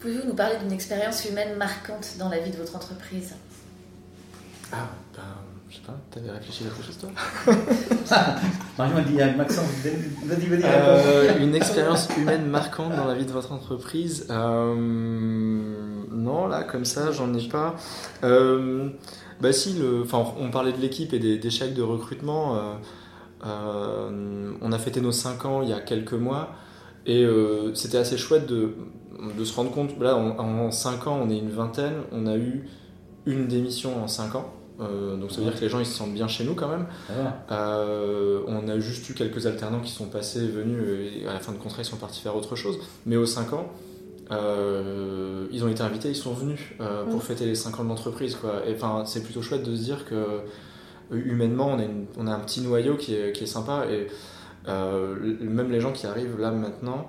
Pouvez-vous 0.00 0.26
nous 0.26 0.34
parler 0.34 0.56
d'une 0.58 0.72
expérience 0.72 1.24
humaine 1.28 1.56
marquante 1.56 2.16
dans 2.18 2.28
la 2.28 2.40
vie 2.40 2.50
de 2.50 2.56
votre 2.56 2.74
entreprise? 2.74 3.34
Ah, 4.72 4.88
ben 5.14 5.22
je 5.72 5.76
sais 5.76 5.82
pas, 5.82 5.94
t'avais 6.10 6.30
réfléchi 6.30 6.64
à 6.64 6.68
quelque 6.68 6.84
chose 6.84 6.98
toi 6.98 7.10
Marion 8.78 8.96
a 8.96 9.00
dit 9.02 9.20
à 9.22 9.34
Maxence, 9.34 9.64
vas-y, 10.24 10.46
vas-y. 10.46 10.62
Euh, 10.64 11.38
une 11.40 11.54
expérience 11.54 12.08
humaine 12.16 12.46
marquante 12.46 12.94
dans 12.94 13.06
la 13.06 13.14
vie 13.14 13.24
de 13.24 13.32
votre 13.32 13.52
entreprise 13.52 14.26
euh, 14.30 14.74
Non, 16.10 16.46
là, 16.46 16.62
comme 16.64 16.84
ça, 16.84 17.10
j'en 17.10 17.32
ai 17.32 17.48
pas. 17.48 17.76
Euh, 18.22 18.90
bah 19.40 19.52
si, 19.52 19.74
le, 19.74 20.04
on 20.38 20.50
parlait 20.50 20.72
de 20.72 20.80
l'équipe 20.80 21.14
et 21.14 21.18
des, 21.18 21.50
chèques 21.50 21.74
de 21.74 21.82
recrutement. 21.82 22.58
on 23.42 24.72
a 24.72 24.78
fêté 24.78 25.00
nos 25.00 25.12
5 25.12 25.44
ans 25.46 25.62
il 25.62 25.70
y 25.70 25.74
a 25.74 25.80
quelques 25.80 26.12
mois 26.12 26.50
et 27.06 27.26
c'était 27.74 27.98
assez 27.98 28.18
chouette 28.18 28.46
de, 28.46 28.74
de, 29.38 29.44
se 29.44 29.54
rendre 29.54 29.70
compte. 29.70 29.98
Là, 30.00 30.16
en 30.16 30.70
5 30.70 31.06
ans, 31.06 31.18
on 31.22 31.30
est 31.30 31.38
une 31.38 31.50
vingtaine, 31.50 32.02
on 32.12 32.26
a 32.26 32.36
eu 32.36 32.68
une 33.24 33.46
démission 33.46 34.02
en 34.02 34.08
5 34.08 34.34
ans. 34.34 34.52
Euh, 34.82 35.16
donc 35.16 35.30
ça 35.30 35.38
veut 35.38 35.44
dire 35.44 35.54
que 35.54 35.60
les 35.60 35.68
gens 35.68 35.78
ils 35.78 35.86
se 35.86 35.94
sentent 35.94 36.14
bien 36.14 36.28
chez 36.28 36.44
nous 36.44 36.54
quand 36.54 36.68
même. 36.68 36.86
Ah. 37.10 37.42
Euh, 37.52 38.40
on 38.46 38.68
a 38.68 38.78
juste 38.78 39.08
eu 39.08 39.14
quelques 39.14 39.46
alternants 39.46 39.80
qui 39.80 39.92
sont 39.92 40.06
passés, 40.06 40.46
venus 40.46 40.82
et 41.16 41.26
à 41.26 41.32
la 41.32 41.40
fin 41.40 41.52
de 41.52 41.58
contrat 41.58 41.82
ils 41.82 41.86
sont 41.86 41.96
partis 41.96 42.20
faire 42.20 42.36
autre 42.36 42.56
chose. 42.56 42.78
Mais 43.06 43.16
aux 43.16 43.26
5 43.26 43.52
ans, 43.52 43.66
euh, 44.30 45.46
ils 45.52 45.64
ont 45.64 45.68
été 45.68 45.82
invités, 45.82 46.08
ils 46.08 46.16
sont 46.16 46.32
venus 46.32 46.72
pour 46.78 47.18
mm. 47.18 47.22
fêter 47.22 47.46
les 47.46 47.54
5 47.54 47.80
ans 47.80 47.84
de 47.84 47.88
l'entreprise. 47.88 48.36
Enfin, 48.74 49.04
c'est 49.06 49.22
plutôt 49.22 49.42
chouette 49.42 49.62
de 49.62 49.74
se 49.74 49.82
dire 49.82 50.04
que 50.04 50.40
humainement 51.10 51.66
on 51.66 51.78
a, 51.78 51.84
on 52.18 52.26
a 52.26 52.32
un 52.32 52.40
petit 52.40 52.62
noyau 52.62 52.96
qui 52.96 53.14
est, 53.14 53.32
qui 53.32 53.44
est 53.44 53.46
sympa 53.46 53.84
et 53.90 54.06
même 54.66 55.70
les 55.70 55.80
gens 55.80 55.92
qui 55.92 56.06
arrivent 56.06 56.38
là 56.38 56.50
maintenant 56.50 57.06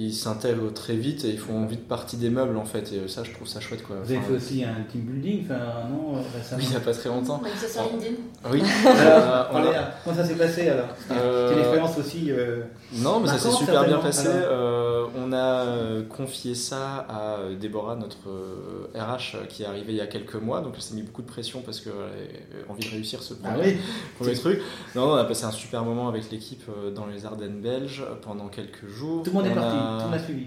ils 0.00 0.14
s'intègrent 0.14 0.72
très 0.72 0.94
vite 0.94 1.24
et 1.24 1.30
ils 1.30 1.38
font 1.38 1.66
vite 1.66 1.88
partie 1.88 2.16
des 2.16 2.30
meubles 2.30 2.56
en 2.56 2.64
fait. 2.64 2.92
Et 2.92 3.08
ça, 3.08 3.24
je 3.24 3.32
trouve 3.32 3.48
ça 3.48 3.58
chouette 3.58 3.82
quoi. 3.82 3.96
Vous 4.04 4.12
avez 4.12 4.20
fait 4.20 4.32
aussi 4.32 4.64
un 4.64 4.84
team 4.88 5.00
building, 5.00 5.44
enfin 5.44 5.88
non 5.90 6.22
récemment. 6.32 6.60
Oui, 6.60 6.66
il 6.66 6.70
n'y 6.70 6.76
a 6.76 6.80
pas 6.80 6.92
très 6.92 7.08
longtemps. 7.08 7.40
Oui, 7.42 7.50
ça 7.56 7.68
sur 7.68 7.90
LinkedIn. 7.90 8.14
Oui. 8.48 8.62
alors, 8.86 9.74
comment 10.04 10.16
ça 10.16 10.24
s'est 10.24 10.36
passé 10.36 10.68
alors 10.68 10.86
C'était 11.00 11.52
une 11.52 11.58
expérience 11.58 11.98
aussi. 11.98 12.30
non, 12.92 13.18
mais 13.18 13.26
ça 13.26 13.38
s'est 13.38 13.50
super 13.50 13.84
bien 13.86 13.98
passé. 13.98 14.28
on 15.16 15.32
a 15.32 15.64
confié 16.08 16.54
ça 16.54 17.04
à 17.08 17.38
Déborah, 17.60 17.96
notre 17.96 18.28
RH, 18.94 19.48
qui 19.48 19.64
est 19.64 19.66
arrivée 19.66 19.92
il 19.92 19.98
y 19.98 20.00
a 20.00 20.06
quelques 20.06 20.36
mois. 20.36 20.60
Donc, 20.60 20.76
ça 20.76 20.82
s'est 20.82 20.94
mis 20.94 21.02
beaucoup 21.02 21.22
de 21.22 21.26
pression 21.26 21.60
parce 21.60 21.80
qu'elle 21.80 21.92
a 21.92 22.70
envie 22.70 22.84
de 22.84 22.90
réussir 22.90 23.20
ce 23.20 23.34
ah 23.42 23.48
premier, 23.50 23.78
premier 24.16 24.34
truc. 24.34 24.60
Non, 24.94 25.10
on 25.10 25.14
a 25.14 25.24
passé 25.24 25.44
un 25.44 25.50
super 25.50 25.82
moment 25.82 26.08
avec 26.08 26.30
l'équipe 26.30 26.62
dans 26.94 27.06
les 27.06 27.26
Ardennes 27.26 27.60
belges 27.60 28.04
pendant 28.22 28.46
quelques 28.46 28.86
jours. 28.86 29.24
Tout 29.24 29.30
le 29.30 29.36
monde 29.36 29.46
est 29.46 29.54
parti, 29.54 29.76
tout 29.76 29.87
le 29.90 30.04
monde 30.04 30.14
a 30.14 30.18
suivi. 30.18 30.46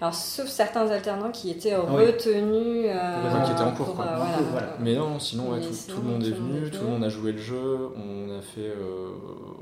Alors, 0.00 0.14
sauf 0.14 0.48
certains 0.48 0.90
alternants 0.90 1.30
qui 1.30 1.50
étaient 1.50 1.72
ah 1.72 1.80
retenus. 1.80 2.86
Euh, 2.88 3.44
qui 3.44 3.52
étaient 3.52 3.62
en 3.62 3.70
cours. 3.70 3.94
Quoi. 3.94 4.04
voilà. 4.50 4.76
Mais 4.80 4.96
non, 4.96 5.18
sinon, 5.18 5.44
tout, 5.88 6.00
le 6.02 6.08
monde 6.10 6.22
est 6.24 6.30
venu, 6.30 6.68
tout 6.70 6.82
le 6.82 6.90
monde 6.90 7.04
a 7.04 7.08
joué 7.08 7.32
le 7.32 7.38
jeu. 7.38 7.88
On 7.96 8.36
a 8.36 8.42
fait. 8.42 8.60
Euh, 8.60 9.12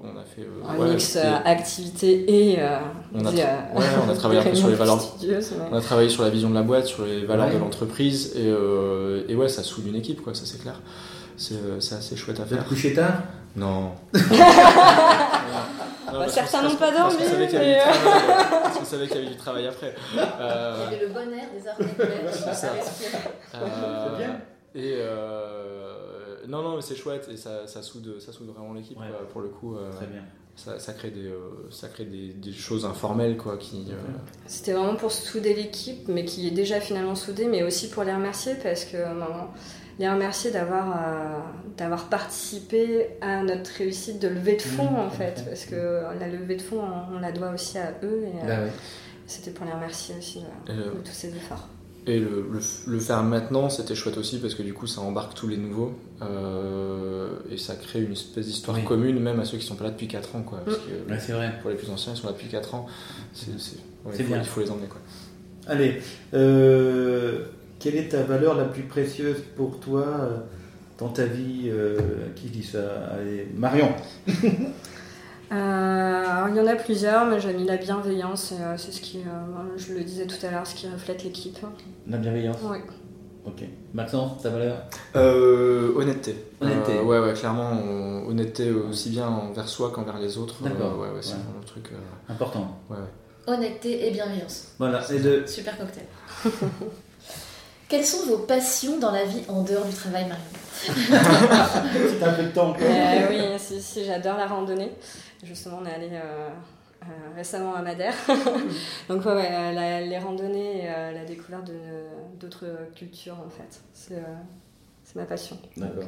on 0.03 0.19
a 0.19 0.25
fait 0.25 0.43
euh, 0.43 0.65
un 0.69 0.89
mix 0.89 1.17
activité 1.17 2.53
et. 2.53 2.59
on, 3.15 3.25
a 3.25 3.31
ouais, 3.31 3.47
on 4.05 4.11
a 4.11 4.15
travaillé 4.15 4.41
un 4.41 4.45
peu 4.45 4.55
sur 4.57 4.69
les 4.69 4.75
valeurs. 4.75 4.99
On 5.71 5.77
a 5.77 5.81
travaillé 5.81 6.09
sur 6.09 6.23
la 6.23 6.31
vision 6.31 6.51
de 6.51 6.55
la 6.55 6.63
boîte, 6.63 6.87
sur 6.87 7.05
les 7.05 7.25
valeurs 7.25 7.51
de 7.51 7.59
l'entreprise. 7.59 8.33
Et, 8.35 8.49
et, 9.31 9.37
ouais, 9.37 9.49
ça 9.49 9.63
soude 9.63 9.87
une 9.87 9.97
équipe, 9.97 10.23
quoi, 10.23 10.35
ça 10.35 10.43
c'est 10.45 10.61
clair. 10.61 10.81
C'est 11.37 11.95
assez 11.95 12.17
chouette 12.17 12.41
à 12.41 12.47
faire. 12.47 12.65
Couché 12.67 12.95
tard? 12.95 13.23
Non. 13.55 13.93
Bah, 16.13 16.29
certains 16.29 16.63
n'ont 16.63 16.77
pas 16.77 16.93
dormi. 16.93 17.17
Parce 17.17 18.79
qu'on 18.79 18.85
savait 18.85 19.07
qu'il 19.07 19.17
y 19.17 19.19
avait 19.21 19.31
du 19.31 19.37
travail 19.37 19.67
après. 19.67 19.95
Euh... 20.17 20.87
Il 20.89 20.93
y 20.93 20.97
avait 20.97 21.07
le 21.07 21.13
bon 21.13 21.33
air 21.33 21.49
des 21.53 21.69
arts 21.69 22.33
ça. 22.33 22.55
ça 22.55 22.69
euh, 23.55 24.17
bien. 24.17 24.41
Et 24.75 24.95
euh... 24.97 26.37
non, 26.49 26.63
non, 26.63 26.77
mais 26.77 26.83
c'est 26.83 26.97
chouette 26.97 27.29
et 27.33 27.37
ça, 27.37 27.67
ça, 27.67 27.83
soude, 27.83 28.21
ça 28.21 28.33
soude 28.33 28.49
vraiment 28.49 28.73
l'équipe 28.73 28.99
pour 29.33 29.41
le 29.41 29.49
coup. 29.49 29.77
Euh, 29.77 29.91
Très 29.93 30.07
bien. 30.07 30.23
Ça, 30.55 30.79
ça, 30.79 30.93
crée 30.93 31.11
des, 31.11 31.29
euh, 31.29 31.69
ça 31.71 31.89
crée 31.89 32.05
des, 32.05 32.29
des, 32.29 32.53
choses 32.53 32.85
informelles 32.85 33.39
quoi 33.39 33.57
qui. 33.57 33.87
C'était 34.47 34.75
vraiment 34.75 34.97
pour 34.97 35.11
souder 35.11 35.55
l'équipe, 35.55 36.09
mais 36.09 36.27
qui 36.27 36.47
est 36.47 36.51
déjà 36.51 36.79
finalement 36.79 37.15
soudée, 37.15 37.47
mais 37.47 37.63
aussi 37.63 37.89
pour 37.89 38.05
les 38.05 38.13
remercier 38.13 38.55
parce 38.63 38.85
que 38.85 38.99
les 39.99 40.09
remercier 40.09 40.51
d'avoir 40.51 40.91
euh, 40.91 41.39
d'avoir 41.77 42.09
participé 42.09 43.09
à 43.21 43.43
notre 43.43 43.71
réussite 43.79 44.21
de 44.21 44.29
levée 44.29 44.57
de 44.57 44.63
fonds 44.63 44.97
en 44.99 45.11
fait 45.11 45.45
parce 45.47 45.65
que 45.65 46.03
la 46.19 46.29
levée 46.29 46.57
de 46.57 46.63
fonds 46.63 46.83
on, 47.15 47.19
la 47.19 47.33
doit 47.33 47.51
aussi 47.51 47.79
à 47.79 47.93
eux 48.03 48.25
et 48.25 48.45
euh, 48.45 48.67
bah 48.67 48.73
c'était 49.27 49.51
pour 49.51 49.65
les 49.65 49.73
remercier 49.73 50.15
aussi 50.19 50.41
de, 50.67 50.75
tous 51.05 51.13
ces 51.13 51.29
efforts. 51.29 51.69
et 52.07 52.19
le, 52.19 52.47
le, 52.87 52.99
faire 52.99 53.23
maintenant 53.23 53.71
c'était 53.71 53.95
chouette 53.95 54.19
aussi 54.19 54.39
parce 54.39 54.55
que 54.55 54.63
du 54.63 54.75
coup 54.75 54.87
ça 54.87 55.01
embarque 55.01 55.35
tous 55.35 55.49
les 55.49 55.57
nouveaux 55.57 55.95
euh, 56.21 57.31
et 57.51 57.57
ça 57.57 57.75
crée 57.77 58.03
une 58.03 58.13
espèce 58.13 58.47
d'histoire 58.47 58.83
commune 58.85 59.21
même 59.21 59.41
à 59.41 59.45
ceux 59.45 59.59
qui 59.59 59.65
sont 59.65 59.77
pas 59.77 59.85
là 59.85 59.91
depuis 59.91 60.09
4 60.09 60.37
ans 60.37 60.43
quoi. 60.43 60.59
Mm. 60.67 61.15
c'est 61.19 61.33
vrai. 61.33 61.53
pour 61.61 61.71
les 61.71 61.77
plus 61.77 61.91
anciens 61.91 62.13
ils 62.15 62.19
sont 62.19 62.27
là 62.27 62.33
depuis 62.33 62.49
4 62.49 62.75
ans 62.75 62.87
c'est 63.33 64.27
bien. 64.27 64.39
il 64.39 64.45
faut 64.45 64.61
les 64.61 64.71
emmener 64.71 64.89
quoi. 64.89 65.01
Allez 65.69 66.03
euh 66.35 67.47
quelle 67.83 67.97
est 67.97 68.09
ta 68.09 68.23
valeur 68.23 68.57
la 68.57 68.65
plus 68.65 68.85
précieuse 68.85 69.43
pour 69.57 69.81
toi 69.81 70.07
euh, 70.07 70.39
dans 70.99 71.09
ta 71.09 71.25
vie 71.25 71.65
euh, 71.67 71.99
Qui 72.37 72.49
dit 72.49 72.63
ça 72.63 72.79
Allez, 73.15 73.49
Marion? 73.55 73.93
Euh, 75.51 76.47
il 76.49 76.57
y 76.57 76.61
en 76.61 76.67
a 76.67 76.77
plusieurs, 76.77 77.27
mais 77.27 77.39
j'ai 77.39 77.53
mis 77.53 77.67
la 77.67 77.77
bienveillance, 77.77 78.55
c'est 78.79 78.91
ce 78.91 79.03
qui, 79.03 79.19
je 79.77 79.93
le 79.93 80.03
disais 80.03 80.27
tout 80.27 80.47
à 80.47 80.51
l'heure, 80.51 80.67
ce 80.67 80.75
qui 80.75 80.89
reflète 80.89 81.25
l'équipe. 81.25 81.59
La 82.07 82.17
bienveillance? 82.17 82.57
Oui. 82.63 82.79
Ok. 83.45 83.63
Maxence, 83.93 84.41
ta 84.43 84.49
valeur? 84.49 84.79
Honnêteté. 85.15 86.37
Honnêteté. 86.59 87.01
ouais, 87.01 87.19
ouais, 87.19 87.35
clairement, 87.35 87.71
honnêteté 88.27 88.71
aussi 88.71 89.11
bien 89.11 89.29
envers 89.29 89.69
soi 89.69 89.91
qu'envers 89.91 90.19
les 90.19 90.39
autres. 90.39 90.63
D'accord. 90.63 90.99
ouais, 90.99 91.11
ouais, 91.11 91.21
c'est 91.21 91.35
vraiment 91.35 91.61
le 91.61 91.67
truc. 91.67 91.91
Important. 92.31 92.79
Ouais, 92.89 92.97
Honnêteté 93.47 94.09
et 94.09 94.11
bienveillance. 94.11 94.69
Voilà, 94.79 95.03
c'est 95.03 95.19
deux. 95.19 95.47
Super 95.47 95.77
cocktail. 95.77 96.07
Quelles 97.93 98.07
sont 98.07 98.27
vos 98.27 98.39
passions 98.39 98.99
dans 98.99 99.13
la 99.13 99.27
vie 99.27 99.43
en 99.49 99.63
dehors 99.63 99.85
du 99.85 99.93
travail, 99.93 100.27
Marion? 100.27 100.45
C'est 100.73 102.23
un 102.23 102.33
peu 102.33 102.43
de 102.45 102.49
temps. 102.49 102.75
Euh, 102.81 103.27
oui, 103.29 103.59
si, 103.59 104.07
j'adore 104.07 104.39
la 104.39 104.47
randonnée. 104.47 104.93
Justement, 105.45 105.81
on 105.83 105.85
est 105.85 105.93
allé 105.93 106.09
euh, 106.13 106.49
euh, 107.03 107.07
récemment 107.37 107.75
à 107.75 107.83
Madère. 107.83 108.15
Donc, 109.11 109.27
ouais, 109.27 110.07
les 110.09 110.19
randonnées 110.19 110.85
et 110.85 110.87
la 110.87 111.27
découverte 111.27 111.71
d'autres 112.41 112.65
cultures, 112.97 113.37
en 113.39 113.51
fait. 113.51 113.83
C'est 113.93 114.25
ma 115.15 115.27
passion. 115.27 115.59
D'accord. 115.77 116.05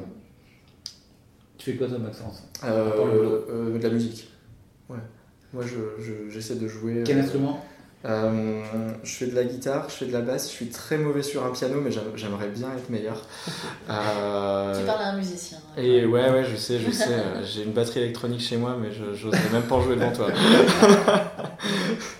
Tu 1.59 1.71
fais 1.71 1.77
quoi, 1.77 1.87
toi, 1.87 1.99
Maxence? 1.99 2.47
De 2.63 3.77
la 3.79 3.89
musique. 3.91 4.27
Ouais. 4.89 4.97
Moi, 5.53 5.63
j'essaie 6.31 6.55
je, 6.55 6.59
de 6.61 6.67
jouer. 6.67 7.03
Quel 7.05 7.19
instrument? 7.19 7.63
Euh, 8.05 8.61
je 9.03 9.11
fais 9.11 9.25
de 9.25 9.35
la 9.35 9.43
guitare, 9.43 9.89
je 9.89 9.95
fais 9.95 10.05
de 10.05 10.13
la 10.13 10.21
basse, 10.21 10.47
je 10.47 10.55
suis 10.55 10.69
très 10.69 10.97
mauvais 10.97 11.23
sur 11.23 11.43
un 11.43 11.49
piano, 11.49 11.81
mais 11.81 11.89
j'aimerais 11.91 12.47
bien 12.49 12.69
être 12.77 12.89
meilleur. 12.89 13.21
Euh, 13.87 14.79
tu 14.79 14.85
parles 14.85 15.03
à 15.03 15.09
un 15.09 15.17
musicien. 15.17 15.57
Hein. 15.57 15.81
Et 15.81 16.05
ouais, 16.05 16.29
ouais, 16.31 16.43
je 16.43 16.55
sais, 16.55 16.79
je 16.79 16.89
sais. 16.89 17.11
Euh, 17.11 17.43
j'ai 17.45 17.63
une 17.63 17.71
batterie 17.71 18.01
électronique 18.01 18.41
chez 18.41 18.57
moi, 18.57 18.75
mais 18.79 18.91
je 18.91 19.03
n'oserais 19.03 19.49
même 19.51 19.63
pas 19.63 19.75
en 19.75 19.81
jouer 19.81 19.95
devant 19.95 20.11
toi. 20.11 20.27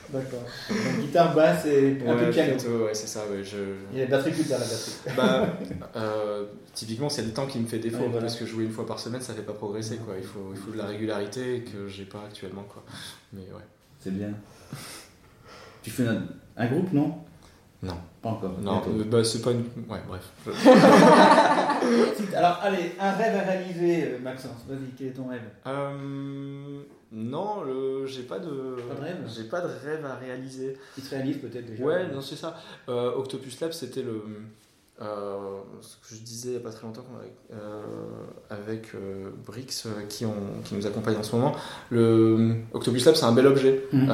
D'accord. 0.10 0.44
Guitare, 1.00 1.34
basse 1.34 1.66
et 1.66 1.98
un 2.08 2.16
peu 2.16 2.28
de 2.28 2.32
piano. 2.32 2.54
ouais, 2.86 2.94
c'est 2.94 3.08
ça. 3.08 3.22
Ouais, 3.32 3.44
je... 3.44 3.58
Il 3.92 4.00
y 4.00 4.02
a 4.02 4.06
la 4.06 4.18
batterie 4.18 4.32
plus 4.32 4.44
tard, 4.44 4.60
la 4.60 4.66
batterie. 4.66 4.94
Bah, 5.18 5.48
typiquement, 6.74 7.10
c'est 7.10 7.24
le 7.24 7.32
temps 7.32 7.48
qui 7.48 7.60
me 7.60 7.68
fait 7.68 7.80
défaut, 7.80 8.10
parce 8.20 8.36
que 8.36 8.46
jouer 8.46 8.66
une 8.66 8.72
fois 8.72 8.86
par 8.86 9.00
semaine, 9.00 9.22
ça 9.22 9.34
fait 9.34 9.42
pas 9.42 9.54
progresser. 9.54 9.98
Quoi. 9.98 10.16
Il, 10.20 10.26
faut, 10.26 10.52
il 10.52 10.58
faut 10.58 10.72
de 10.72 10.78
la 10.78 10.86
régularité 10.86 11.64
que 11.64 11.88
j'ai 11.88 12.06
pas 12.06 12.24
actuellement. 12.28 12.64
Quoi. 12.64 12.84
Mais 13.34 13.42
ouais. 13.42 13.66
C'est 14.00 14.14
bien. 14.14 14.34
Tu 15.86 15.92
fais 15.92 16.08
un, 16.58 16.66
groupe, 16.66 16.92
non? 16.94 17.14
Non. 17.84 17.94
Pas 18.20 18.30
encore. 18.30 18.60
Non, 18.60 18.82
euh, 18.88 19.04
bah, 19.04 19.24
c'est 19.24 19.44
pas 19.44 19.52
une. 19.52 19.66
Ouais, 19.88 20.00
bref. 20.08 20.32
Alors, 22.36 22.60
allez, 22.64 22.94
un 23.00 23.12
rêve 23.12 23.36
à 23.36 23.42
réaliser, 23.44 24.14
euh, 24.14 24.20
Maxence. 24.20 24.66
Vas-y, 24.68 24.90
quel 24.98 25.08
est 25.10 25.12
ton 25.12 25.28
rêve? 25.28 25.44
Euh, 25.68 26.82
Non, 27.12 27.64
j'ai 28.08 28.24
pas 28.24 28.40
de. 28.40 28.78
Pas 28.90 28.96
de 28.96 29.02
rêve? 29.02 29.18
J'ai 29.28 29.44
pas 29.44 29.62
de 29.62 29.68
rêve 29.68 30.04
à 30.04 30.16
réaliser. 30.16 30.76
Qui 30.96 31.02
se 31.02 31.12
réalise 31.14 31.38
peut-être 31.38 31.68
déjà? 31.68 31.84
Ouais, 31.84 32.08
non, 32.08 32.20
c'est 32.20 32.36
ça. 32.36 32.60
Octopus 32.88 33.60
Lab, 33.62 33.72
c'était 33.72 34.02
le 34.02 34.24
euh, 35.02 35.60
ce 35.82 35.96
que 35.98 36.16
je 36.16 36.22
disais 36.22 36.50
il 36.50 36.52
n'y 36.52 36.58
a 36.58 36.62
pas 36.62 36.70
très 36.70 36.88
longtemps 36.88 37.04
euh, 37.52 37.84
avec 38.50 38.96
euh, 38.96 39.30
Brix 39.46 39.66
qui, 40.08 40.26
qui, 40.64 40.74
nous 40.74 40.88
accompagne 40.88 41.18
en 41.18 41.24
ce 41.24 41.36
moment. 41.36 41.54
Le 41.90 42.56
Octopus 42.72 43.04
Lab, 43.06 43.16
c'est 43.16 43.26
un 43.26 43.34
bel 43.34 43.46
objet. 43.46 43.84
Mhm. 43.92 44.10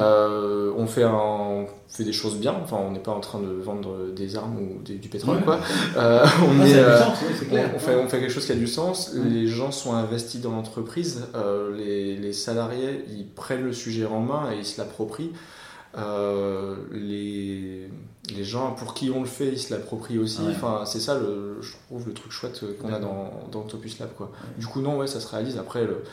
on, 0.76 0.86
fait 0.88 1.04
un, 1.04 1.66
fait 1.86 2.02
des 2.02 2.12
choses 2.12 2.36
bien. 2.36 2.56
Enfin, 2.64 2.78
on 2.80 2.90
n'est 2.90 2.98
pas 2.98 3.12
en 3.12 3.20
train 3.20 3.38
de 3.38 3.46
vendre 3.46 4.10
des 4.10 4.34
armes 4.34 4.58
ou 4.58 4.82
du 4.82 5.08
pétrole. 5.08 5.42
Quoi. 5.44 5.60
on, 5.96 7.78
fait, 7.78 7.94
on 7.94 8.08
fait 8.08 8.18
quelque 8.18 8.32
chose 8.32 8.46
qui 8.46 8.52
a 8.52 8.56
du 8.56 8.66
sens. 8.66 9.14
Les 9.14 9.46
gens 9.46 9.70
sont 9.70 9.94
investis 9.94 10.40
dans 10.40 10.50
l'entreprise. 10.50 11.28
Les, 11.76 12.16
les, 12.16 12.32
salariés, 12.32 13.04
ils 13.08 13.28
prennent 13.28 13.62
le 13.62 13.72
sujet 13.72 14.06
en 14.06 14.18
main 14.18 14.50
et 14.52 14.56
ils 14.58 14.66
se 14.66 14.80
l'approprient. 14.80 15.32
les 16.90 17.88
les 18.30 18.44
gens 18.44 18.72
pour 18.72 18.94
qui 18.94 19.10
on 19.10 19.20
le 19.20 19.26
fait, 19.26 19.48
ils 19.48 19.58
se 19.58 19.74
l'approprient 19.74 20.18
aussi. 20.18 20.42
Enfin, 20.48 20.84
c'est 20.86 21.00
ça, 21.00 21.18
le, 21.18 21.58
je 21.60 21.72
trouve, 21.86 22.06
le 22.06 22.14
truc 22.14 22.30
chouette 22.30 22.62
qu'on 22.80 22.92
a 22.92 22.98
dans, 22.98 23.32
dans 23.50 23.60
Octopus 23.60 23.98
Lab. 23.98 24.10
Quoi. 24.16 24.30
Du 24.58 24.66
coup, 24.66 24.80
non, 24.80 24.96
ouais, 24.98 25.06
ça 25.06 25.20
se 25.20 25.26
réalise. 25.28 25.58
Après, 25.58 25.84
le, 25.84 26.04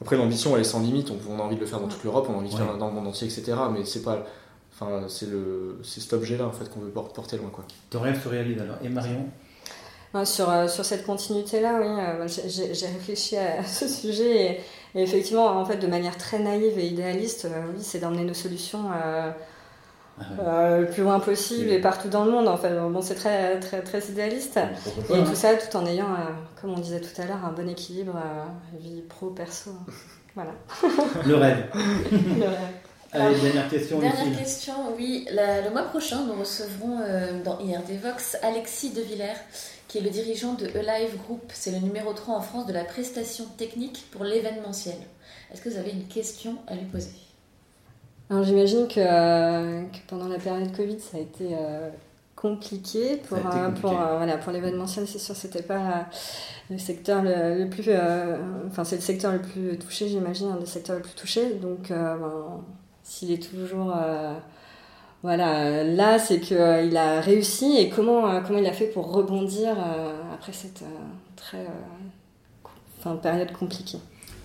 après 0.00 0.16
l'ambition, 0.16 0.54
elle 0.54 0.62
est 0.62 0.64
sans 0.64 0.80
limite. 0.80 1.10
On, 1.28 1.38
a 1.38 1.42
envie 1.42 1.56
de 1.56 1.60
le 1.60 1.66
faire 1.66 1.80
dans 1.80 1.88
toute 1.88 2.02
l'Europe, 2.02 2.26
on 2.28 2.34
a 2.34 2.36
envie 2.38 2.48
de 2.48 2.58
le 2.58 2.64
faire 2.64 2.76
dans 2.76 2.88
le 2.88 2.94
monde 2.94 3.06
entier, 3.06 3.28
etc. 3.28 3.56
Mais 3.72 3.84
c'est 3.84 4.02
pas. 4.02 4.24
Enfin, 4.72 5.04
c'est 5.08 5.30
le, 5.30 5.78
c'est 5.84 6.00
cet 6.00 6.14
objet-là 6.14 6.46
en 6.48 6.52
fait 6.52 6.68
qu'on 6.68 6.80
veut 6.80 6.90
porter 6.90 7.36
loin, 7.36 7.50
quoi. 7.50 7.64
Ton 7.90 8.00
rêve 8.00 8.20
se 8.20 8.28
réalise 8.28 8.60
alors. 8.60 8.76
Et 8.82 8.88
Marion? 8.88 9.28
Sur, 10.24 10.48
euh, 10.48 10.68
sur 10.68 10.84
cette 10.84 11.04
continuité-là, 11.04 11.80
oui, 11.80 11.88
euh, 11.88 12.28
j'ai 12.46 12.86
réfléchi 12.86 13.36
à 13.36 13.64
ce 13.66 13.88
sujet 13.88 14.60
et, 14.94 15.02
effectivement, 15.02 15.46
en 15.46 15.64
fait, 15.64 15.78
de 15.78 15.88
manière 15.88 16.16
très 16.16 16.38
naïve 16.38 16.78
et 16.78 16.86
idéaliste, 16.86 17.46
euh, 17.46 17.64
oui, 17.72 17.82
c'est 17.82 17.98
d'emmener 17.98 18.22
nos 18.22 18.34
solutions 18.34 18.84
euh, 18.94 19.32
le 20.18 20.86
plus 20.86 21.02
loin 21.02 21.20
possible 21.20 21.70
et 21.70 21.80
partout 21.80 22.08
dans 22.08 22.24
le 22.24 22.30
monde. 22.30 22.48
En 22.48 22.56
fait, 22.56 22.70
bon, 22.70 23.02
c'est 23.02 23.14
très, 23.14 23.58
très, 23.60 23.82
très 23.82 24.00
idéaliste. 24.06 24.58
Et 25.10 25.24
tout 25.24 25.34
ça, 25.34 25.54
tout 25.54 25.76
en 25.76 25.86
ayant, 25.86 26.12
euh, 26.12 26.30
comme 26.60 26.70
on 26.70 26.78
disait 26.78 27.00
tout 27.00 27.20
à 27.20 27.26
l'heure, 27.26 27.44
un 27.44 27.52
bon 27.52 27.68
équilibre 27.68 28.16
euh, 28.16 28.78
vie 28.78 29.02
pro 29.02 29.30
perso. 29.30 29.70
Voilà. 30.34 30.52
Le 31.26 31.34
rêve. 31.36 31.66
le 31.74 32.44
rêve. 32.44 32.58
Allez, 33.12 33.38
dernière 33.38 33.68
question. 33.68 34.00
Dernière 34.00 34.38
question, 34.38 34.74
oui. 34.96 35.28
le 35.30 35.70
mois 35.70 35.84
prochain, 35.84 36.24
nous 36.24 36.34
recevrons 36.34 36.98
dans 37.44 37.60
IRD 37.60 38.00
Vox 38.02 38.36
Alexis 38.42 38.90
De 38.90 39.00
Villers, 39.02 39.38
qui 39.86 39.98
est 39.98 40.00
le 40.00 40.10
dirigeant 40.10 40.54
de 40.54 40.66
Alive 40.66 41.16
Group. 41.24 41.52
C'est 41.54 41.70
le 41.70 41.78
numéro 41.78 42.12
3 42.12 42.34
en 42.34 42.40
France 42.40 42.66
de 42.66 42.72
la 42.72 42.82
prestation 42.82 43.44
technique 43.56 44.06
pour 44.10 44.24
l'événementiel. 44.24 44.96
Est-ce 45.52 45.62
que 45.62 45.68
vous 45.68 45.78
avez 45.78 45.92
une 45.92 46.08
question 46.08 46.56
à 46.66 46.74
lui 46.74 46.86
poser? 46.86 47.23
Alors 48.30 48.42
j'imagine 48.42 48.88
que, 48.88 49.84
pendant 50.06 50.28
la 50.28 50.38
période 50.38 50.74
Covid, 50.74 50.98
ça 50.98 51.18
a 51.18 51.20
été 51.20 51.54
compliqué 52.36 53.16
pour, 53.28 53.38
pour, 53.80 53.90
voilà, 53.90 54.38
pour 54.38 54.52
l'événementiel, 54.52 55.06
c'est 55.06 55.18
sûr, 55.18 55.36
c'était 55.36 55.62
pas 55.62 56.06
le 56.70 56.78
secteur 56.78 57.22
le, 57.22 57.68
plus. 57.68 57.90
enfin, 58.66 58.84
c'est 58.84 58.96
le 58.96 59.02
secteur 59.02 59.32
le 59.32 59.40
plus 59.40 59.78
touché, 59.78 60.08
j'imagine, 60.08 60.48
un 60.48 60.56
des 60.56 60.66
secteurs 60.66 60.96
les 60.96 61.02
plus 61.02 61.14
touchés. 61.14 61.54
Donc, 61.54 61.90
ben, 61.90 62.18
s'il 63.02 63.30
est 63.30 63.50
toujours 63.50 63.94
voilà, 65.24 65.84
là, 65.84 66.18
c'est 66.18 66.38
qu'il 66.38 66.58
euh, 66.58 66.96
a 66.96 67.22
réussi 67.22 67.78
et 67.78 67.88
comment, 67.88 68.28
euh, 68.28 68.40
comment 68.46 68.58
il 68.58 68.66
a 68.66 68.74
fait 68.74 68.88
pour 68.88 69.10
rebondir 69.10 69.70
euh, 69.70 70.12
après 70.34 70.52
cette 70.52 70.84
très 71.34 71.66
enfin, 73.00 73.16
période 73.16 73.50
compliquée? 73.52 73.96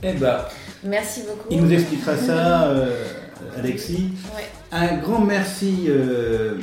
Eh 0.02 0.14
ben, 0.14 0.38
merci 0.86 1.24
beaucoup. 1.24 1.50
Il 1.50 1.62
nous 1.62 1.74
expliquera 1.74 2.16
ça, 2.16 2.74
Alexis. 3.58 4.12
Un 4.72 4.98
grand 4.98 5.22
merci, 5.22 5.90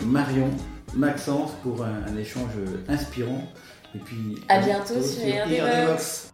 Marion, 0.05 0.51
Maxence, 0.95 1.53
pour 1.63 1.85
un, 1.85 2.17
échange 2.17 2.53
inspirant. 2.89 3.43
Et 3.95 3.99
puis, 3.99 4.37
à 4.49 4.61
bientôt 4.61 5.03
sur 5.03 5.23
Airbox. 5.23 6.26